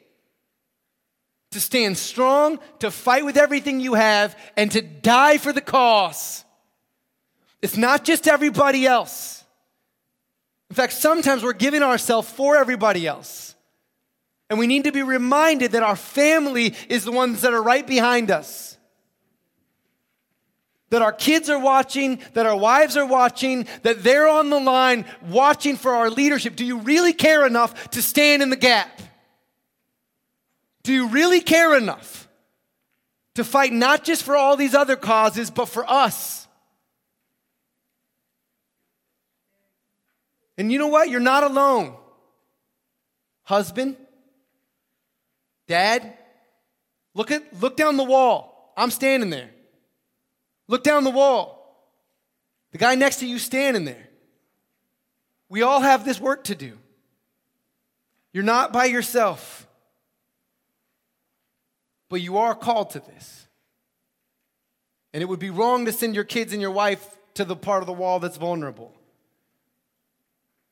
to 1.52 1.62
stand 1.62 1.98
strong, 1.98 2.60
to 2.80 2.92
fight 2.92 3.26
with 3.26 3.38
everything 3.38 3.80
you 3.80 3.94
have, 3.94 4.38
and 4.56 4.72
to 4.72 4.82
die 4.82 5.38
for 5.38 5.54
the 5.54 5.62
cause. 5.62 6.44
It's 7.62 7.78
not 7.78 8.04
just 8.04 8.28
everybody 8.28 8.86
else. 8.86 9.44
In 10.70 10.76
fact, 10.76 10.94
sometimes 10.94 11.44
we're 11.44 11.54
giving 11.54 11.82
ourselves 11.82 12.30
for 12.30 12.58
everybody 12.58 13.08
else. 13.08 13.56
And 14.50 14.60
we 14.60 14.68
need 14.68 14.86
to 14.86 14.92
be 14.92 15.04
reminded 15.04 15.74
that 15.74 15.84
our 15.84 15.96
family 15.96 16.74
is 16.90 17.04
the 17.04 17.12
ones 17.12 17.42
that 17.42 17.54
are 17.54 17.62
right 17.62 17.86
behind 17.86 18.32
us. 18.32 18.78
That 20.90 21.02
our 21.02 21.12
kids 21.12 21.50
are 21.50 21.60
watching, 21.60 22.22
that 22.34 22.46
our 22.46 22.56
wives 22.56 22.96
are 22.96 23.06
watching, 23.06 23.68
that 23.84 24.04
they're 24.04 24.28
on 24.28 24.50
the 24.50 24.60
line 24.60 25.06
watching 25.28 25.76
for 25.76 25.94
our 25.94 26.10
leadership. 26.10 26.56
Do 26.56 26.64
you 26.66 26.80
really 26.80 27.12
care 27.12 27.46
enough 27.46 27.92
to 27.92 28.02
stand 28.02 28.42
in 28.42 28.50
the 28.50 28.56
gap? 28.56 29.02
Do 30.88 30.94
you 30.94 31.08
really 31.08 31.42
care 31.42 31.76
enough 31.76 32.30
to 33.34 33.44
fight 33.44 33.74
not 33.74 34.06
just 34.06 34.24
for 34.24 34.38
all 34.38 34.56
these 34.56 34.74
other 34.74 34.96
causes, 34.96 35.52
but 35.52 35.66
for 35.66 35.84
us? 35.86 36.48
And 40.58 40.72
you 40.72 40.80
know 40.80 40.88
what? 40.88 41.10
You're 41.10 41.20
not 41.20 41.44
alone. 41.44 41.94
Husband, 43.44 43.98
dad, 45.68 46.14
look 47.14 47.32
at 47.32 47.44
look 47.62 47.76
down 47.76 47.98
the 47.98 48.06
wall. 48.06 48.72
I'm 48.78 48.90
standing 48.90 49.30
there. 49.30 49.50
Look 50.70 50.86
down 50.86 51.04
the 51.04 51.10
wall. 51.10 51.86
The 52.72 52.78
guy 52.78 52.96
next 52.96 53.18
to 53.18 53.28
you 53.28 53.40
standing 53.40 53.84
there. 53.84 54.08
We 55.50 55.64
all 55.64 55.82
have 55.82 56.06
this 56.06 56.22
work 56.22 56.46
to 56.46 56.56
do. 56.56 56.78
You're 58.32 58.46
not 58.46 58.72
by 58.72 58.86
yourself. 58.86 59.57
But 62.10 62.22
you 62.22 62.38
are 62.38 62.56
called 62.56 62.92
to 62.92 63.00
this. 63.00 63.48
And 65.14 65.22
it 65.22 65.26
would 65.26 65.40
be 65.40 65.50
wrong 65.50 65.86
to 65.86 65.92
send 65.92 66.16
your 66.16 66.24
kids 66.24 66.54
and 66.54 66.62
your 66.62 66.72
wife 66.72 67.18
to 67.34 67.46
the 67.46 67.56
part 67.56 67.82
of 67.82 67.88
the 67.88 67.94
wall 67.94 68.20
that's 68.20 68.38
vulnerable 68.38 68.94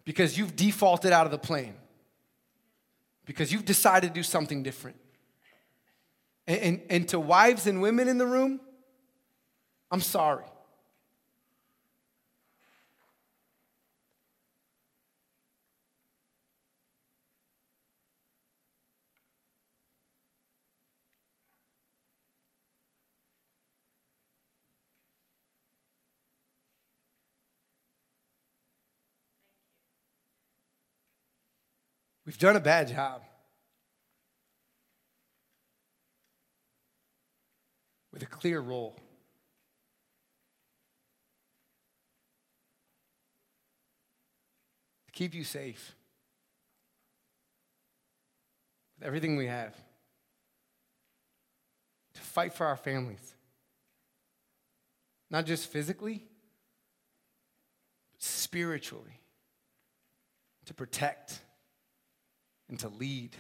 because 0.06 0.38
you've 0.38 0.56
defaulted 0.56 1.12
out 1.12 1.26
of 1.26 1.32
the 1.32 1.38
plane, 1.38 1.74
because 3.26 3.52
you've 3.52 3.66
decided 3.66 4.10
to 4.10 4.14
do 4.14 4.24
something 4.24 4.64
different. 4.64 4.98
And, 6.48 6.60
and, 6.60 6.82
and 6.90 7.08
to 7.10 7.20
wives 7.20 7.66
and 7.66 7.82
women 7.82 8.08
in 8.08 8.18
the 8.18 8.26
room, 8.26 8.60
I'm 9.92 10.02
sorry. 10.02 10.46
We've 32.26 32.38
done 32.40 32.56
a 32.56 32.60
bad 32.60 32.88
job. 32.88 33.22
With 38.12 38.24
a 38.24 38.26
clear 38.26 38.60
role. 38.60 38.98
To 45.06 45.12
keep 45.12 45.36
you 45.36 45.44
safe. 45.44 45.96
With 48.98 49.06
everything 49.06 49.36
we 49.36 49.48
have. 49.48 49.76
To 52.16 52.22
fight 52.22 52.54
for 52.54 52.66
our 52.66 52.78
families. 52.78 53.36
Not 55.30 55.46
just 55.46 55.70
physically, 55.70 56.24
but 58.14 58.24
spiritually. 58.24 59.20
To 60.66 60.74
protect 60.74 61.42
and 62.70 62.80
to 62.80 62.90
lead 62.90 63.36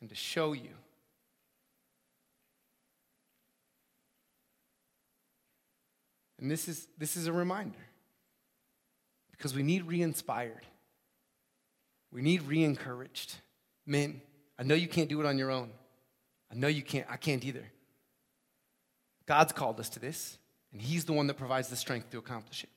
and 0.00 0.10
to 0.10 0.14
show 0.14 0.52
you. 0.52 0.70
And 6.38 6.50
this 6.50 6.68
is, 6.68 6.88
this 6.98 7.16
is 7.16 7.26
a 7.26 7.32
reminder 7.32 7.78
because 9.30 9.54
we 9.54 9.62
need 9.62 9.84
re 9.84 10.02
inspired. 10.02 10.66
We 12.12 12.22
need 12.22 12.42
re 12.42 12.62
encouraged. 12.62 13.36
Men, 13.86 14.20
I 14.58 14.62
know 14.62 14.74
you 14.74 14.88
can't 14.88 15.08
do 15.08 15.20
it 15.20 15.26
on 15.26 15.38
your 15.38 15.50
own. 15.50 15.70
I 16.50 16.54
know 16.54 16.68
you 16.68 16.82
can't. 16.82 17.06
I 17.10 17.16
can't 17.16 17.44
either. 17.44 17.64
God's 19.26 19.52
called 19.52 19.80
us 19.80 19.88
to 19.90 20.00
this, 20.00 20.38
and 20.72 20.80
He's 20.80 21.04
the 21.04 21.12
one 21.12 21.26
that 21.26 21.34
provides 21.34 21.68
the 21.68 21.76
strength 21.76 22.10
to 22.10 22.18
accomplish 22.18 22.62
it. 22.62 22.70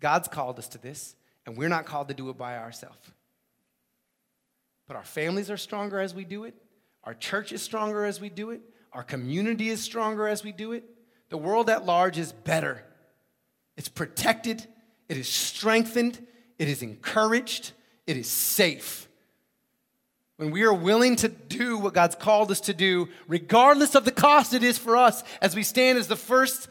God's 0.00 0.28
called 0.28 0.58
us 0.58 0.68
to 0.68 0.78
this, 0.78 1.14
and 1.46 1.56
we're 1.56 1.68
not 1.68 1.84
called 1.84 2.08
to 2.08 2.14
do 2.14 2.30
it 2.30 2.38
by 2.38 2.56
ourselves. 2.56 3.10
But 4.90 4.96
our 4.96 5.04
families 5.04 5.52
are 5.52 5.56
stronger 5.56 6.00
as 6.00 6.16
we 6.16 6.24
do 6.24 6.42
it. 6.42 6.54
Our 7.04 7.14
church 7.14 7.52
is 7.52 7.62
stronger 7.62 8.04
as 8.04 8.20
we 8.20 8.28
do 8.28 8.50
it. 8.50 8.60
Our 8.92 9.04
community 9.04 9.68
is 9.68 9.80
stronger 9.80 10.26
as 10.26 10.42
we 10.42 10.50
do 10.50 10.72
it. 10.72 10.82
The 11.28 11.38
world 11.38 11.70
at 11.70 11.86
large 11.86 12.18
is 12.18 12.32
better. 12.32 12.84
It's 13.76 13.88
protected, 13.88 14.66
it 15.08 15.16
is 15.16 15.28
strengthened, 15.28 16.18
it 16.58 16.66
is 16.66 16.82
encouraged, 16.82 17.70
it 18.04 18.16
is 18.16 18.26
safe 18.26 19.08
when 20.38 20.50
we 20.50 20.64
are 20.64 20.74
willing 20.74 21.14
to 21.14 21.28
do 21.28 21.78
what 21.78 21.94
God's 21.94 22.16
called 22.16 22.50
us 22.50 22.62
to 22.62 22.74
do, 22.74 23.08
regardless 23.28 23.94
of 23.94 24.04
the 24.04 24.10
cost 24.10 24.54
it 24.54 24.64
is 24.64 24.76
for 24.76 24.96
us, 24.96 25.22
as 25.40 25.54
we 25.54 25.62
stand 25.62 25.98
as 25.98 26.08
the 26.08 26.16
first 26.16 26.68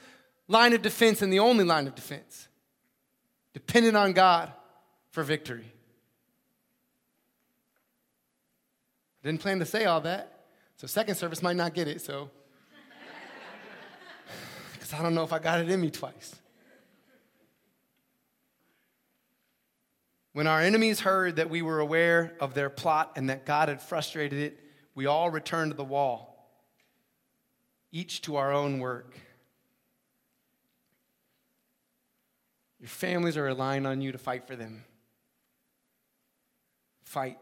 line 0.50 0.74
of 0.74 0.82
defense 0.82 1.22
and 1.22 1.32
the 1.32 1.40
only 1.40 1.64
line 1.64 1.88
of 1.88 1.96
defense, 1.96 2.50
dependent 3.54 3.96
on 3.96 4.12
God 4.12 4.52
for 5.12 5.24
victory. 5.24 5.72
I 9.24 9.28
didn't 9.28 9.42
plan 9.42 9.60
to 9.60 9.66
say 9.66 9.86
all 9.86 10.02
that, 10.02 10.46
so 10.78 10.88
second 10.88 11.16
service 11.16 11.42
might 11.42 11.56
not 11.56 11.74
get 11.74 11.88
it, 11.88 12.02
so. 12.02 12.30
Because 14.74 14.94
I 14.94 15.02
don't 15.02 15.14
know 15.14 15.24
if 15.24 15.34
I 15.34 15.40
got 15.40 15.60
it 15.60 15.70
in 15.70 15.82
me 15.82 15.90
twice. 15.90 16.36
When 20.32 20.48
our 20.48 20.62
enemies 20.62 21.02
heard 21.02 21.36
that 21.36 21.50
we 21.50 21.62
were 21.62 21.80
aware 21.80 22.34
of 22.40 22.54
their 22.54 22.70
plot 22.70 23.14
and 23.18 23.30
that 23.30 23.46
God 23.46 23.68
had 23.68 23.82
frustrated 23.82 24.40
it, 24.40 24.60
we 24.96 25.06
all 25.06 25.30
returned 25.30 25.72
to 25.72 25.78
the 25.78 25.84
wall, 25.84 26.50
each 27.92 28.22
to 28.22 28.38
our 28.38 28.54
own 28.54 28.80
work. 28.80 29.20
Your 32.80 32.88
families 32.88 33.36
are 33.36 33.44
relying 33.44 33.86
on 33.86 34.02
you 34.02 34.14
to 34.14 34.18
fight 34.18 34.48
for 34.48 34.56
them. 34.56 34.86
Fight, 37.04 37.38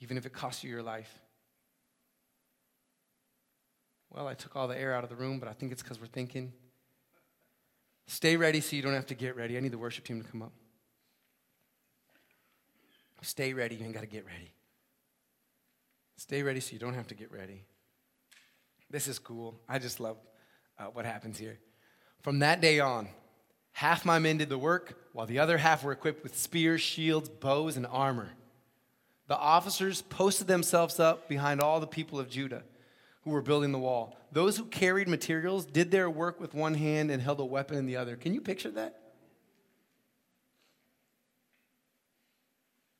even 0.00 0.16
if 0.16 0.26
it 0.26 0.32
costs 0.32 0.64
you 0.64 0.70
your 0.70 0.82
life. 0.82 1.10
Well, 4.10 4.26
I 4.26 4.34
took 4.34 4.56
all 4.56 4.66
the 4.66 4.78
air 4.78 4.94
out 4.94 5.04
of 5.04 5.10
the 5.10 5.16
room, 5.16 5.38
but 5.38 5.48
I 5.48 5.52
think 5.52 5.70
it's 5.70 5.82
because 5.82 6.00
we're 6.00 6.06
thinking. 6.06 6.52
Stay 8.06 8.36
ready 8.36 8.60
so 8.60 8.74
you 8.74 8.82
don't 8.82 8.94
have 8.94 9.06
to 9.06 9.14
get 9.14 9.36
ready. 9.36 9.56
I 9.56 9.60
need 9.60 9.72
the 9.72 9.78
worship 9.78 10.04
team 10.04 10.20
to 10.20 10.28
come 10.28 10.42
up. 10.42 10.52
Stay 13.22 13.52
ready, 13.52 13.76
you 13.76 13.84
ain't 13.84 13.94
got 13.94 14.00
to 14.00 14.06
get 14.06 14.26
ready. 14.26 14.50
Stay 16.16 16.42
ready 16.42 16.60
so 16.60 16.72
you 16.72 16.78
don't 16.78 16.94
have 16.94 17.06
to 17.08 17.14
get 17.14 17.30
ready. 17.30 17.64
This 18.90 19.06
is 19.06 19.18
cool. 19.18 19.60
I 19.68 19.78
just 19.78 20.00
love 20.00 20.16
uh, 20.78 20.84
what 20.86 21.04
happens 21.04 21.38
here. 21.38 21.58
From 22.22 22.40
that 22.40 22.60
day 22.60 22.80
on, 22.80 23.08
half 23.72 24.04
my 24.04 24.18
men 24.18 24.38
did 24.38 24.48
the 24.48 24.58
work, 24.58 24.98
while 25.12 25.26
the 25.26 25.38
other 25.38 25.58
half 25.58 25.84
were 25.84 25.92
equipped 25.92 26.22
with 26.22 26.36
spears, 26.36 26.80
shields, 26.80 27.28
bows, 27.28 27.76
and 27.76 27.86
armor. 27.86 28.30
The 29.30 29.38
officers 29.38 30.02
posted 30.02 30.48
themselves 30.48 30.98
up 30.98 31.28
behind 31.28 31.60
all 31.60 31.78
the 31.78 31.86
people 31.86 32.18
of 32.18 32.28
Judah 32.28 32.64
who 33.22 33.30
were 33.30 33.42
building 33.42 33.70
the 33.70 33.78
wall. 33.78 34.18
Those 34.32 34.56
who 34.56 34.64
carried 34.64 35.06
materials 35.06 35.64
did 35.64 35.92
their 35.92 36.10
work 36.10 36.40
with 36.40 36.52
one 36.52 36.74
hand 36.74 37.12
and 37.12 37.22
held 37.22 37.38
a 37.38 37.44
weapon 37.44 37.76
in 37.76 37.86
the 37.86 37.94
other. 37.94 38.16
Can 38.16 38.34
you 38.34 38.40
picture 38.40 38.72
that? 38.72 38.98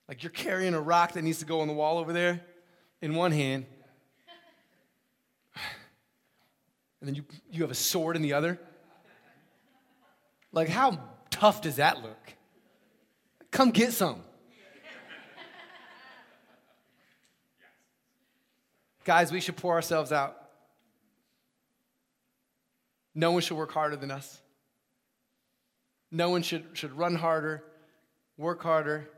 Like 0.09 0.23
you're 0.23 0.31
carrying 0.31 0.75
a 0.75 0.81
rock 0.81 1.15
that 1.15 1.23
needs 1.23 1.41
to 1.41 1.47
go 1.47 1.63
on 1.63 1.67
the 1.67 1.75
wall 1.75 1.99
over 1.99 2.13
there 2.13 2.41
in 3.03 3.17
one 3.17 3.33
hand, 3.33 3.67
and 7.01 7.09
then 7.09 7.17
you, 7.17 7.25
you 7.51 7.63
have 7.63 7.73
a 7.73 7.75
sword 7.75 8.15
in 8.15 8.23
the 8.23 8.35
other. 8.35 8.57
Like, 10.53 10.69
how 10.69 11.01
tough 11.31 11.61
does 11.61 11.75
that 11.77 12.03
look? 12.05 12.35
Come 13.51 13.73
get 13.73 13.93
some. 13.93 14.23
Guys, 19.05 19.33
we 19.33 19.41
should 19.41 19.57
pour 19.57 19.75
ourselves 19.75 20.13
out. 20.13 20.37
No 23.15 23.33
one 23.33 23.43
should 23.43 23.57
work 23.57 23.73
harder 23.73 23.97
than 23.97 24.11
us. 24.11 24.41
No 26.11 26.31
one 26.31 26.43
should, 26.43 26.65
should 26.75 26.93
run 26.93 27.15
harder, 27.15 27.63
work 28.37 28.63
harder. 28.63 29.09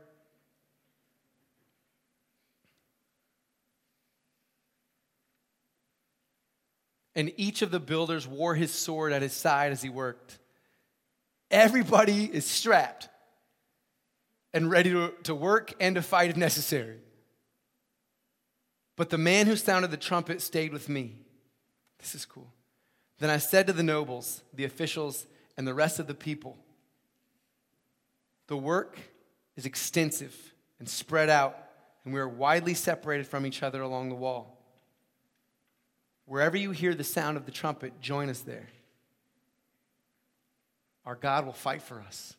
And 7.15 7.31
each 7.37 7.61
of 7.61 7.71
the 7.71 7.79
builders 7.79 8.27
wore 8.27 8.55
his 8.55 8.71
sword 8.71 9.13
at 9.13 9.21
his 9.21 9.33
side 9.33 9.71
as 9.71 9.81
he 9.81 9.89
worked. 9.89 10.39
Everybody 11.51 12.25
is 12.25 12.45
strapped 12.45 13.09
and 14.53 14.69
ready 14.69 14.91
to, 14.91 15.13
to 15.23 15.35
work 15.35 15.73
and 15.79 15.95
to 15.95 16.01
fight 16.01 16.31
if 16.31 16.37
necessary. 16.37 16.97
But 18.95 19.09
the 19.09 19.17
man 19.17 19.47
who 19.47 19.55
sounded 19.55 19.91
the 19.91 19.97
trumpet 19.97 20.41
stayed 20.41 20.71
with 20.71 20.87
me. 20.87 21.15
This 21.99 22.13
is 22.15 22.25
cool. 22.25 22.51
Then 23.19 23.29
I 23.29 23.37
said 23.37 23.67
to 23.67 23.73
the 23.73 23.83
nobles, 23.83 24.43
the 24.53 24.65
officials, 24.65 25.25
and 25.57 25.67
the 25.67 25.73
rest 25.73 25.99
of 25.99 26.07
the 26.07 26.13
people, 26.13 26.57
The 28.47 28.57
work 28.57 28.99
is 29.55 29.65
extensive 29.65 30.35
and 30.79 30.89
spread 30.89 31.29
out, 31.29 31.57
and 32.03 32.13
we 32.13 32.19
are 32.19 32.27
widely 32.27 32.73
separated 32.73 33.25
from 33.25 33.45
each 33.45 33.63
other 33.63 33.81
along 33.81 34.09
the 34.09 34.15
wall. 34.15 34.59
Wherever 36.25 36.57
you 36.57 36.71
hear 36.71 36.93
the 36.93 37.03
sound 37.03 37.37
of 37.37 37.45
the 37.45 37.51
trumpet, 37.51 37.99
join 38.01 38.29
us 38.29 38.41
there. 38.41 38.67
Our 41.05 41.15
God 41.15 41.45
will 41.45 41.53
fight 41.53 41.81
for 41.81 42.01
us. 42.01 42.35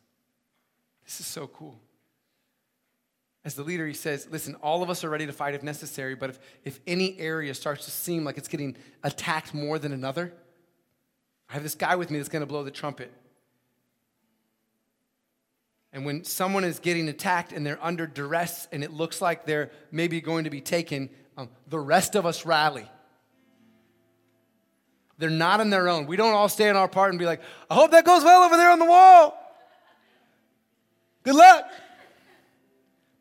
This 1.04 1.20
is 1.20 1.26
so 1.26 1.46
cool. 1.46 1.78
As 3.44 3.54
the 3.54 3.62
leader, 3.62 3.86
he 3.86 3.92
says, 3.92 4.26
Listen, 4.30 4.54
all 4.56 4.82
of 4.82 4.88
us 4.88 5.04
are 5.04 5.10
ready 5.10 5.26
to 5.26 5.32
fight 5.32 5.54
if 5.54 5.62
necessary, 5.62 6.14
but 6.14 6.30
if, 6.30 6.38
if 6.64 6.80
any 6.86 7.18
area 7.18 7.52
starts 7.54 7.84
to 7.84 7.90
seem 7.90 8.24
like 8.24 8.38
it's 8.38 8.48
getting 8.48 8.76
attacked 9.02 9.52
more 9.52 9.78
than 9.78 9.92
another, 9.92 10.32
I 11.50 11.54
have 11.54 11.62
this 11.62 11.74
guy 11.74 11.96
with 11.96 12.10
me 12.10 12.18
that's 12.18 12.30
going 12.30 12.40
to 12.40 12.46
blow 12.46 12.64
the 12.64 12.70
trumpet. 12.70 13.12
And 15.92 16.04
when 16.04 16.24
someone 16.24 16.64
is 16.64 16.80
getting 16.80 17.08
attacked 17.08 17.52
and 17.52 17.64
they're 17.64 17.78
under 17.80 18.06
duress 18.06 18.66
and 18.72 18.82
it 18.82 18.92
looks 18.92 19.20
like 19.20 19.44
they're 19.44 19.70
maybe 19.92 20.20
going 20.20 20.44
to 20.44 20.50
be 20.50 20.60
taken, 20.60 21.08
um, 21.36 21.48
the 21.68 21.78
rest 21.78 22.16
of 22.16 22.26
us 22.26 22.44
rally. 22.44 22.88
They're 25.18 25.30
not 25.30 25.60
on 25.60 25.70
their 25.70 25.88
own. 25.88 26.06
We 26.06 26.16
don't 26.16 26.34
all 26.34 26.48
stay 26.48 26.68
in 26.68 26.74
our 26.74 26.88
part 26.88 27.10
and 27.10 27.18
be 27.18 27.26
like, 27.26 27.40
I 27.70 27.74
hope 27.74 27.92
that 27.92 28.04
goes 28.04 28.24
well 28.24 28.42
over 28.42 28.56
there 28.56 28.70
on 28.70 28.80
the 28.80 28.84
wall. 28.84 29.40
Good 31.22 31.36
luck. 31.36 31.70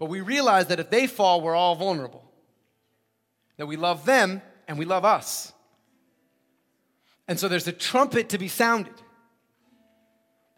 But 0.03 0.09
we 0.09 0.19
realize 0.19 0.67
that 0.67 0.81
if 0.81 0.89
they 0.89 1.07
fall, 1.07 1.39
we're 1.39 1.55
all 1.55 1.75
vulnerable. 1.75 2.29
That 3.55 3.67
we 3.67 3.77
love 3.77 4.03
them 4.03 4.41
and 4.67 4.77
we 4.77 4.83
love 4.83 5.05
us. 5.05 5.53
And 7.25 7.39
so 7.39 7.47
there's 7.47 7.69
a 7.69 7.71
trumpet 7.71 8.27
to 8.27 8.37
be 8.37 8.49
sounded. 8.49 8.95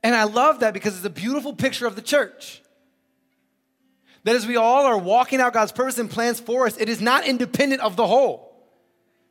And 0.01 0.15
I 0.15 0.23
love 0.23 0.61
that 0.61 0.73
because 0.73 0.95
it's 0.95 1.05
a 1.05 1.11
beautiful 1.11 1.53
picture 1.53 1.85
of 1.85 1.95
the 1.95 2.01
church. 2.01 2.63
That 4.23 4.35
as 4.35 4.47
we 4.47 4.55
all 4.55 4.83
are 4.87 4.97
walking 4.97 5.39
out 5.39 5.53
God's 5.53 5.71
purpose 5.71 5.99
and 5.99 6.09
plans 6.09 6.39
for 6.39 6.65
us, 6.65 6.75
it 6.79 6.89
is 6.89 6.99
not 6.99 7.27
independent 7.27 7.83
of 7.83 7.95
the 7.95 8.07
whole. 8.07 8.51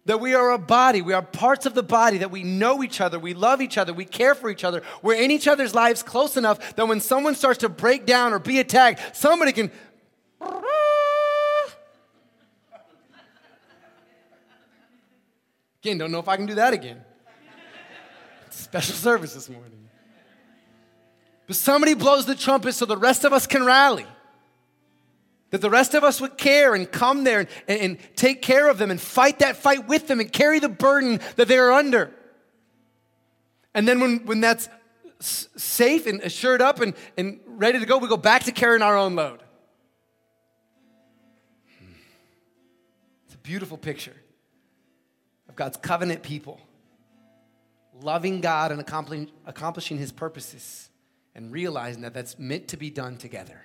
That 0.04 0.20
we 0.20 0.34
are 0.36 0.52
a 0.52 0.58
body, 0.58 1.02
we 1.02 1.12
are 1.12 1.22
parts 1.22 1.66
of 1.66 1.74
the 1.74 1.82
body, 1.82 2.18
that 2.18 2.30
we 2.30 2.44
know 2.44 2.84
each 2.84 3.00
other, 3.00 3.18
we 3.18 3.34
love 3.34 3.60
each 3.60 3.78
other, 3.78 3.92
we 3.92 4.04
care 4.04 4.36
for 4.36 4.48
each 4.48 4.62
other. 4.62 4.84
We're 5.02 5.20
in 5.20 5.32
each 5.32 5.48
other's 5.48 5.74
lives 5.74 6.04
close 6.04 6.36
enough 6.36 6.76
that 6.76 6.86
when 6.86 7.00
someone 7.00 7.34
starts 7.34 7.58
to 7.58 7.68
break 7.68 8.06
down 8.06 8.32
or 8.32 8.38
be 8.38 8.60
attacked, 8.60 9.16
somebody 9.16 9.50
can 9.50 9.72
Again, 15.84 15.98
don't 15.98 16.10
know 16.10 16.18
if 16.18 16.28
I 16.28 16.36
can 16.36 16.46
do 16.46 16.54
that 16.54 16.72
again. 16.72 17.04
Special 18.48 18.94
service 18.94 19.34
this 19.34 19.50
morning. 19.50 19.70
But 21.46 21.56
somebody 21.56 21.92
blows 21.92 22.24
the 22.24 22.34
trumpet 22.34 22.72
so 22.72 22.86
the 22.86 22.96
rest 22.96 23.24
of 23.24 23.34
us 23.34 23.46
can 23.46 23.66
rally. 23.66 24.06
That 25.50 25.60
the 25.60 25.68
rest 25.68 25.92
of 25.92 26.02
us 26.02 26.22
would 26.22 26.38
care 26.38 26.74
and 26.74 26.90
come 26.90 27.24
there 27.24 27.40
and, 27.68 27.80
and, 27.80 27.98
take 28.16 28.40
care 28.40 28.70
of 28.70 28.78
them 28.78 28.90
and 28.90 28.98
fight 28.98 29.40
that 29.40 29.56
fight 29.56 29.86
with 29.86 30.08
them 30.08 30.20
and 30.20 30.32
carry 30.32 30.58
the 30.58 30.70
burden 30.70 31.20
that 31.36 31.48
they're 31.48 31.70
under. 31.70 32.10
And 33.74 33.86
then 33.86 34.00
when, 34.00 34.24
when 34.24 34.40
that's 34.40 34.70
safe 35.20 36.06
and 36.06 36.22
assured 36.22 36.62
up 36.62 36.80
and, 36.80 36.94
and 37.18 37.40
ready 37.46 37.78
to 37.78 37.84
go, 37.84 37.98
we 37.98 38.08
go 38.08 38.16
back 38.16 38.44
to 38.44 38.52
carrying 38.52 38.80
our 38.80 38.96
own 38.96 39.16
load. 39.16 39.43
Beautiful 43.44 43.78
picture 43.78 44.16
of 45.48 45.54
God's 45.54 45.76
covenant 45.76 46.24
people, 46.24 46.58
loving 48.02 48.40
God 48.40 48.72
and 48.72 48.80
accomplishing, 48.80 49.98
his 49.98 50.10
purposes, 50.10 50.90
and 51.36 51.52
realizing 51.52 52.02
that 52.02 52.14
that's 52.14 52.38
meant 52.38 52.68
to 52.68 52.76
be 52.76 52.90
done 52.90 53.16
together. 53.16 53.60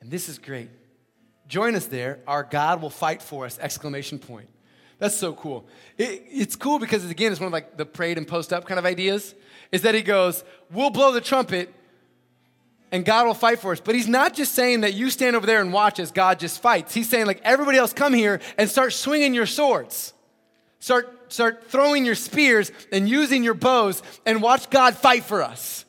And 0.00 0.10
this 0.10 0.28
is 0.28 0.38
great. 0.38 0.70
Join 1.46 1.74
us 1.74 1.86
there. 1.86 2.20
Our 2.26 2.42
God 2.42 2.82
will 2.82 2.90
fight 2.90 3.22
for 3.22 3.46
us! 3.46 3.58
Exclamation 3.60 4.18
point. 4.18 4.48
That's 4.98 5.16
so 5.16 5.32
cool. 5.32 5.66
It, 5.96 6.24
it's 6.28 6.56
cool 6.56 6.78
because 6.78 7.08
again, 7.08 7.30
it's 7.30 7.40
one 7.40 7.46
of 7.48 7.52
like 7.52 7.76
the 7.76 7.86
prayed 7.86 8.18
and 8.18 8.26
post 8.26 8.52
up 8.52 8.64
kind 8.64 8.78
of 8.78 8.84
ideas. 8.84 9.34
Is 9.70 9.82
that 9.82 9.94
he 9.94 10.02
goes, 10.02 10.44
"We'll 10.72 10.90
blow 10.90 11.12
the 11.12 11.20
trumpet, 11.20 11.72
and 12.90 13.04
God 13.04 13.26
will 13.26 13.34
fight 13.34 13.58
for 13.58 13.72
us. 13.72 13.80
But 13.80 13.94
he's 13.94 14.08
not 14.08 14.34
just 14.34 14.54
saying 14.54 14.80
that 14.80 14.94
you 14.94 15.10
stand 15.10 15.36
over 15.36 15.46
there 15.46 15.60
and 15.60 15.72
watch 15.72 15.98
as 15.98 16.10
God 16.10 16.38
just 16.38 16.60
fights. 16.62 16.94
He's 16.94 17.08
saying, 17.08 17.26
like, 17.26 17.40
everybody 17.44 17.78
else 17.78 17.92
come 17.92 18.14
here 18.14 18.40
and 18.56 18.68
start 18.68 18.92
swinging 18.92 19.34
your 19.34 19.46
swords. 19.46 20.14
Start, 20.80 21.32
start 21.32 21.70
throwing 21.70 22.04
your 22.04 22.14
spears 22.14 22.72
and 22.92 23.08
using 23.08 23.44
your 23.44 23.54
bows 23.54 24.02
and 24.24 24.40
watch 24.40 24.70
God 24.70 24.96
fight 24.96 25.24
for 25.24 25.42
us. 25.42 25.84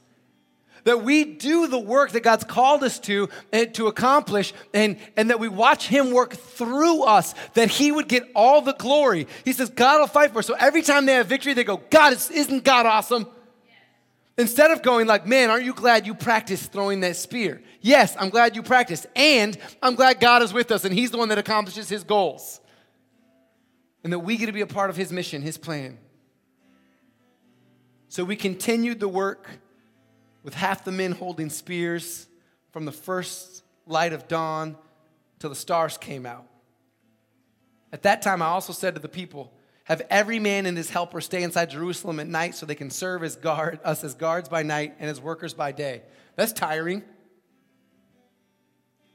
that 0.90 1.04
we 1.04 1.24
do 1.24 1.68
the 1.68 1.80
work 1.80 2.12
that 2.12 2.22
God's 2.24 2.44
called 2.44 2.84
us 2.84 3.00
to 3.02 3.30
and 3.52 3.74
to 3.76 3.88
accomplish, 3.88 4.54
and, 4.74 4.98
and 5.16 5.30
that 5.30 5.40
we 5.40 5.48
watch 5.48 5.88
Him 5.88 6.12
work 6.12 6.34
through 6.34 7.04
us, 7.04 7.36
that 7.54 7.70
He 7.70 7.92
would 7.92 8.08
get 8.08 8.30
all 8.36 8.62
the 8.62 8.74
glory. 8.74 9.28
He 9.46 9.54
says, 9.54 9.70
God 9.70 10.00
will 10.00 10.08
fight 10.08 10.32
for 10.32 10.40
us. 10.40 10.48
So 10.48 10.56
every 10.60 10.82
time 10.82 11.06
they 11.06 11.14
have 11.14 11.28
victory, 11.28 11.54
they 11.54 11.64
go, 11.64 11.78
God, 11.90 12.14
isn't 12.14 12.64
God 12.64 12.86
awesome? 12.86 13.28
Instead 14.40 14.72
of 14.72 14.82
going 14.82 15.06
like, 15.06 15.28
man, 15.28 15.50
aren't 15.50 15.66
you 15.66 15.74
glad 15.74 16.08
you 16.08 16.16
practiced 16.16 16.72
throwing 16.72 17.02
that 17.02 17.18
spear? 17.18 17.62
Yes, 17.82 18.16
I'm 18.18 18.30
glad 18.30 18.56
you 18.56 18.64
practiced. 18.64 19.06
And 19.14 19.58
I'm 19.84 19.96
glad 19.96 20.22
God 20.22 20.42
is 20.42 20.54
with 20.54 20.72
us 20.72 20.86
and 20.86 20.94
He's 20.94 21.12
the 21.12 21.18
one 21.18 21.28
that 21.28 21.38
accomplishes 21.38 21.90
His 21.90 22.06
goals. 22.06 22.62
And 24.02 24.14
that 24.14 24.20
we 24.20 24.38
get 24.38 24.46
to 24.46 24.54
be 24.54 24.62
a 24.62 24.68
part 24.68 24.90
of 24.90 24.96
His 24.96 25.12
mission, 25.12 25.42
His 25.42 25.58
plan. 25.58 25.98
So 28.08 28.24
we 28.24 28.38
continued 28.38 29.02
the 29.02 29.10
work 29.10 29.50
with 30.42 30.54
half 30.54 30.86
the 30.86 30.92
men 30.94 31.12
holding 31.12 31.50
spears 31.50 32.26
from 32.72 32.86
the 32.86 32.94
first 32.94 33.62
light 33.86 34.14
of 34.14 34.30
dawn 34.30 34.78
till 35.40 35.50
the 35.50 35.56
stars 35.56 35.98
came 35.98 36.26
out. 36.26 36.46
At 37.92 38.04
that 38.04 38.22
time, 38.22 38.42
I 38.42 38.46
also 38.46 38.72
said 38.72 38.96
to 38.96 39.02
the 39.02 39.10
people, 39.10 39.52
have 39.90 40.04
every 40.12 40.38
man 40.38 40.68
and 40.68 40.78
his 40.78 40.92
helper 40.92 41.20
stay 41.20 41.42
inside 41.42 41.72
Jerusalem 41.72 42.20
at 42.20 42.28
night 42.28 42.54
so 42.54 42.66
they 42.66 42.76
can 42.76 42.92
serve 42.92 43.24
as 43.24 43.36
guard, 43.36 43.80
us 43.84 44.04
as 44.04 44.14
guards 44.14 44.48
by 44.48 44.62
night 44.62 44.96
and 45.00 45.10
as 45.10 45.20
workers 45.20 45.56
by 45.56 45.72
day. 45.72 46.04
That's 46.36 46.54
tiring. 46.54 47.04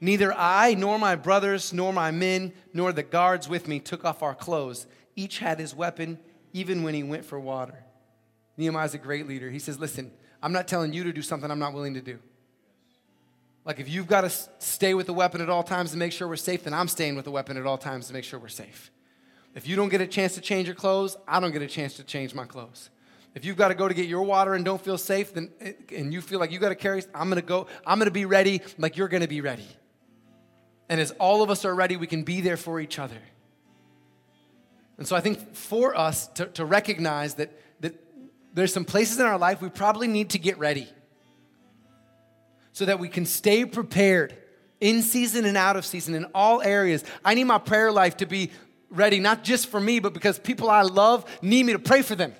Neither 0.01 0.33
I, 0.33 0.73
nor 0.73 0.99
my 0.99 1.15
brothers, 1.15 1.71
nor 1.71 1.93
my 1.93 2.11
men, 2.11 2.53
nor 2.73 2.91
the 2.91 3.03
guards 3.03 3.47
with 3.47 3.69
me 3.69 3.79
took 3.79 4.03
off 4.03 4.21
our 4.21 4.35
clothes. 4.35 4.85
Each 5.15 5.39
had 5.39 5.59
his 5.59 5.73
weapon, 5.73 6.19
even 6.51 6.83
when 6.83 6.93
he 6.93 7.03
went 7.03 7.23
for 7.23 7.39
water. 7.39 7.85
Nehemiah's 8.57 8.93
a 8.93 8.97
great 8.97 9.27
leader. 9.27 9.49
He 9.49 9.59
says, 9.59 9.79
Listen, 9.79 10.11
I'm 10.43 10.51
not 10.51 10.67
telling 10.67 10.91
you 10.91 11.05
to 11.05 11.13
do 11.13 11.21
something 11.21 11.49
I'm 11.49 11.57
not 11.57 11.73
willing 11.73 11.93
to 11.93 12.01
do. 12.01 12.19
Like, 13.63 13.79
if 13.79 13.89
you've 13.89 14.07
got 14.07 14.21
to 14.21 14.29
stay 14.59 14.93
with 14.93 15.07
the 15.07 15.13
weapon 15.13 15.41
at 15.41 15.49
all 15.49 15.63
times 15.63 15.91
to 15.91 15.97
make 15.97 16.11
sure 16.11 16.27
we're 16.27 16.35
safe, 16.35 16.65
then 16.65 16.73
I'm 16.73 16.89
staying 16.89 17.15
with 17.15 17.25
the 17.25 17.31
weapon 17.31 17.55
at 17.57 17.65
all 17.65 17.77
times 17.77 18.07
to 18.07 18.13
make 18.13 18.25
sure 18.25 18.37
we're 18.37 18.49
safe. 18.49 18.91
If 19.55 19.67
you 19.67 19.77
don't 19.77 19.89
get 19.89 20.01
a 20.01 20.07
chance 20.07 20.35
to 20.35 20.41
change 20.41 20.67
your 20.67 20.75
clothes, 20.75 21.17
I 21.27 21.39
don't 21.39 21.51
get 21.51 21.61
a 21.61 21.67
chance 21.67 21.95
to 21.95 22.03
change 22.03 22.35
my 22.35 22.45
clothes. 22.45 22.89
If 23.33 23.45
you've 23.45 23.57
got 23.57 23.69
to 23.69 23.75
go 23.75 23.87
to 23.87 23.93
get 23.93 24.07
your 24.07 24.23
water 24.23 24.53
and 24.53 24.63
don't 24.63 24.81
feel 24.81 24.97
safe, 24.97 25.33
then 25.33 25.49
eh, 25.59 25.73
and 25.95 26.13
you 26.13 26.21
feel 26.21 26.39
like 26.39 26.51
you 26.51 26.59
got 26.59 26.69
to 26.69 26.75
carry, 26.75 27.01
I'm 27.13 27.29
gonna 27.29 27.41
go. 27.41 27.67
I'm 27.85 27.97
gonna 27.97 28.11
be 28.11 28.25
ready, 28.25 28.61
like 28.77 28.97
you're 28.97 29.07
gonna 29.07 29.27
be 29.27 29.41
ready. 29.41 29.67
And 30.89 31.01
as 31.01 31.11
all 31.11 31.41
of 31.41 31.49
us 31.49 31.65
are 31.65 31.73
ready, 31.73 31.97
we 31.97 32.07
can 32.07 32.23
be 32.23 32.41
there 32.41 32.57
for 32.57 32.79
each 32.79 32.99
other. 32.99 33.17
And 34.97 35.07
so 35.07 35.15
I 35.15 35.21
think 35.21 35.55
for 35.55 35.97
us 35.97 36.27
to, 36.27 36.45
to 36.47 36.65
recognize 36.65 37.35
that, 37.35 37.51
that 37.81 37.95
there's 38.53 38.73
some 38.73 38.85
places 38.85 39.19
in 39.19 39.25
our 39.25 39.37
life 39.37 39.61
we 39.61 39.69
probably 39.69 40.07
need 40.07 40.29
to 40.31 40.39
get 40.39 40.57
ready 40.57 40.87
so 42.71 42.85
that 42.85 42.99
we 42.99 43.09
can 43.09 43.25
stay 43.25 43.65
prepared 43.65 44.37
in 44.79 45.01
season 45.01 45.45
and 45.45 45.57
out 45.57 45.75
of 45.75 45.85
season 45.85 46.13
in 46.13 46.25
all 46.35 46.61
areas. 46.61 47.03
I 47.23 47.33
need 47.33 47.45
my 47.45 47.57
prayer 47.57 47.91
life 47.91 48.17
to 48.17 48.25
be 48.25 48.51
ready, 48.95 49.19
not 49.19 49.43
just 49.43 49.67
for 49.67 49.79
me, 49.79 49.99
but 49.99 50.13
because 50.13 50.39
people 50.39 50.69
I 50.69 50.81
love 50.81 51.25
need 51.41 51.65
me 51.65 51.73
to 51.73 51.79
pray 51.79 52.01
for 52.01 52.15
them. 52.15 52.33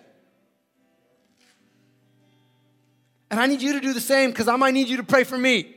And 3.32 3.40
I 3.40 3.48
need 3.48 3.62
you 3.62 3.74
to 3.74 3.82
do 3.82 3.94
the 3.94 4.02
same 4.02 4.30
because 4.30 4.48
I 4.48 4.56
might 4.56 4.74
need 4.74 4.88
you 4.88 4.98
to 4.98 5.04
pray 5.04 5.24
for 5.24 5.38
me. 5.38 5.76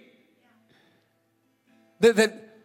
That, 2.00 2.16
that, 2.16 2.58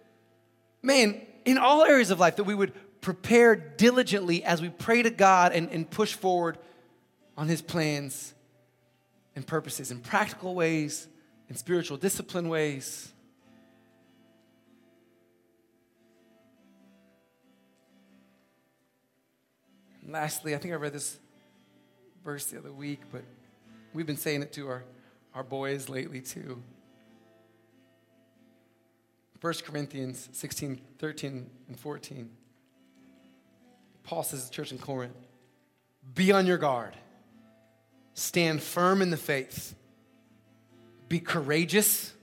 man, 0.81 1.21
in 1.45 1.57
all 1.57 1.83
areas 1.83 2.11
of 2.11 2.19
life, 2.19 2.35
that 2.35 2.43
we 2.43 2.53
would 2.53 2.73
prepare 3.01 3.55
diligently 3.55 4.43
as 4.43 4.61
we 4.61 4.69
pray 4.69 5.01
to 5.03 5.09
God 5.09 5.53
and, 5.53 5.69
and 5.69 5.89
push 5.89 6.13
forward 6.13 6.57
on 7.37 7.47
His 7.47 7.61
plans 7.61 8.33
and 9.35 9.45
purposes 9.45 9.91
in 9.91 9.99
practical 9.99 10.53
ways, 10.53 11.07
in 11.49 11.55
spiritual 11.55 11.97
discipline 11.97 12.49
ways. 12.49 13.12
Lastly, 20.13 20.53
I 20.53 20.59
think 20.59 20.73
I 20.73 20.77
read 20.77 20.93
this 20.93 21.17
verse 22.23 22.45
the 22.45 22.59
other 22.59 22.71
week, 22.71 23.01
but 23.11 23.23
we've 23.93 24.05
been 24.05 24.15
saying 24.15 24.43
it 24.43 24.53
to 24.53 24.69
our, 24.69 24.83
our 25.33 25.43
boys 25.43 25.89
lately 25.89 26.21
too. 26.21 26.61
1 29.41 29.53
Corinthians 29.65 30.29
16, 30.31 30.79
13, 30.99 31.49
and 31.67 31.79
14. 31.79 32.29
Paul 34.03 34.23
says 34.23 34.43
to 34.43 34.45
the 34.49 34.53
church 34.53 34.71
in 34.71 34.77
Corinth, 34.77 35.15
be 36.13 36.31
on 36.31 36.45
your 36.45 36.57
guard. 36.57 36.93
Stand 38.13 38.61
firm 38.61 39.01
in 39.01 39.09
the 39.09 39.17
faith. 39.17 39.73
Be 41.09 41.19
courageous. 41.19 42.13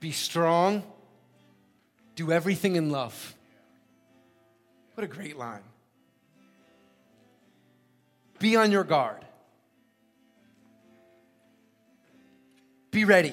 Be 0.00 0.12
strong. 0.12 0.82
Do 2.16 2.32
everything 2.32 2.76
in 2.76 2.90
love. 2.90 3.34
What 4.94 5.04
a 5.04 5.08
great 5.08 5.36
line. 5.36 5.62
Be 8.44 8.56
on 8.56 8.70
your 8.70 8.84
guard. 8.84 9.24
Be 12.90 13.06
ready. 13.06 13.32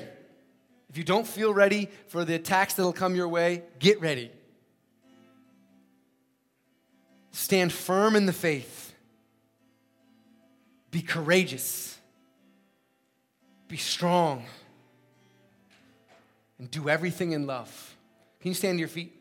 If 0.90 0.98
you 0.98 1.04
don't 1.04 1.28
feel 1.28 1.54
ready 1.54 1.90
for 2.08 2.24
the 2.24 2.36
attacks 2.36 2.76
that'll 2.76 2.94
come 2.94 3.14
your 3.14 3.28
way, 3.28 3.64
get 3.78 4.00
ready. 4.00 4.32
Stand 7.32 7.74
firm 7.74 8.16
in 8.16 8.26
the 8.26 8.32
faith. 8.32 8.94
Be 10.92 11.02
courageous. 11.02 12.00
Be 13.68 13.76
strong. 13.76 14.46
And 16.58 16.72
do 16.72 16.88
everything 16.88 17.34
in 17.34 17.46
love. 17.46 17.98
Can 18.40 18.48
you 18.48 18.56
stand 18.56 18.78
to 18.78 18.80
your 18.80 18.88
feet? 18.88 19.21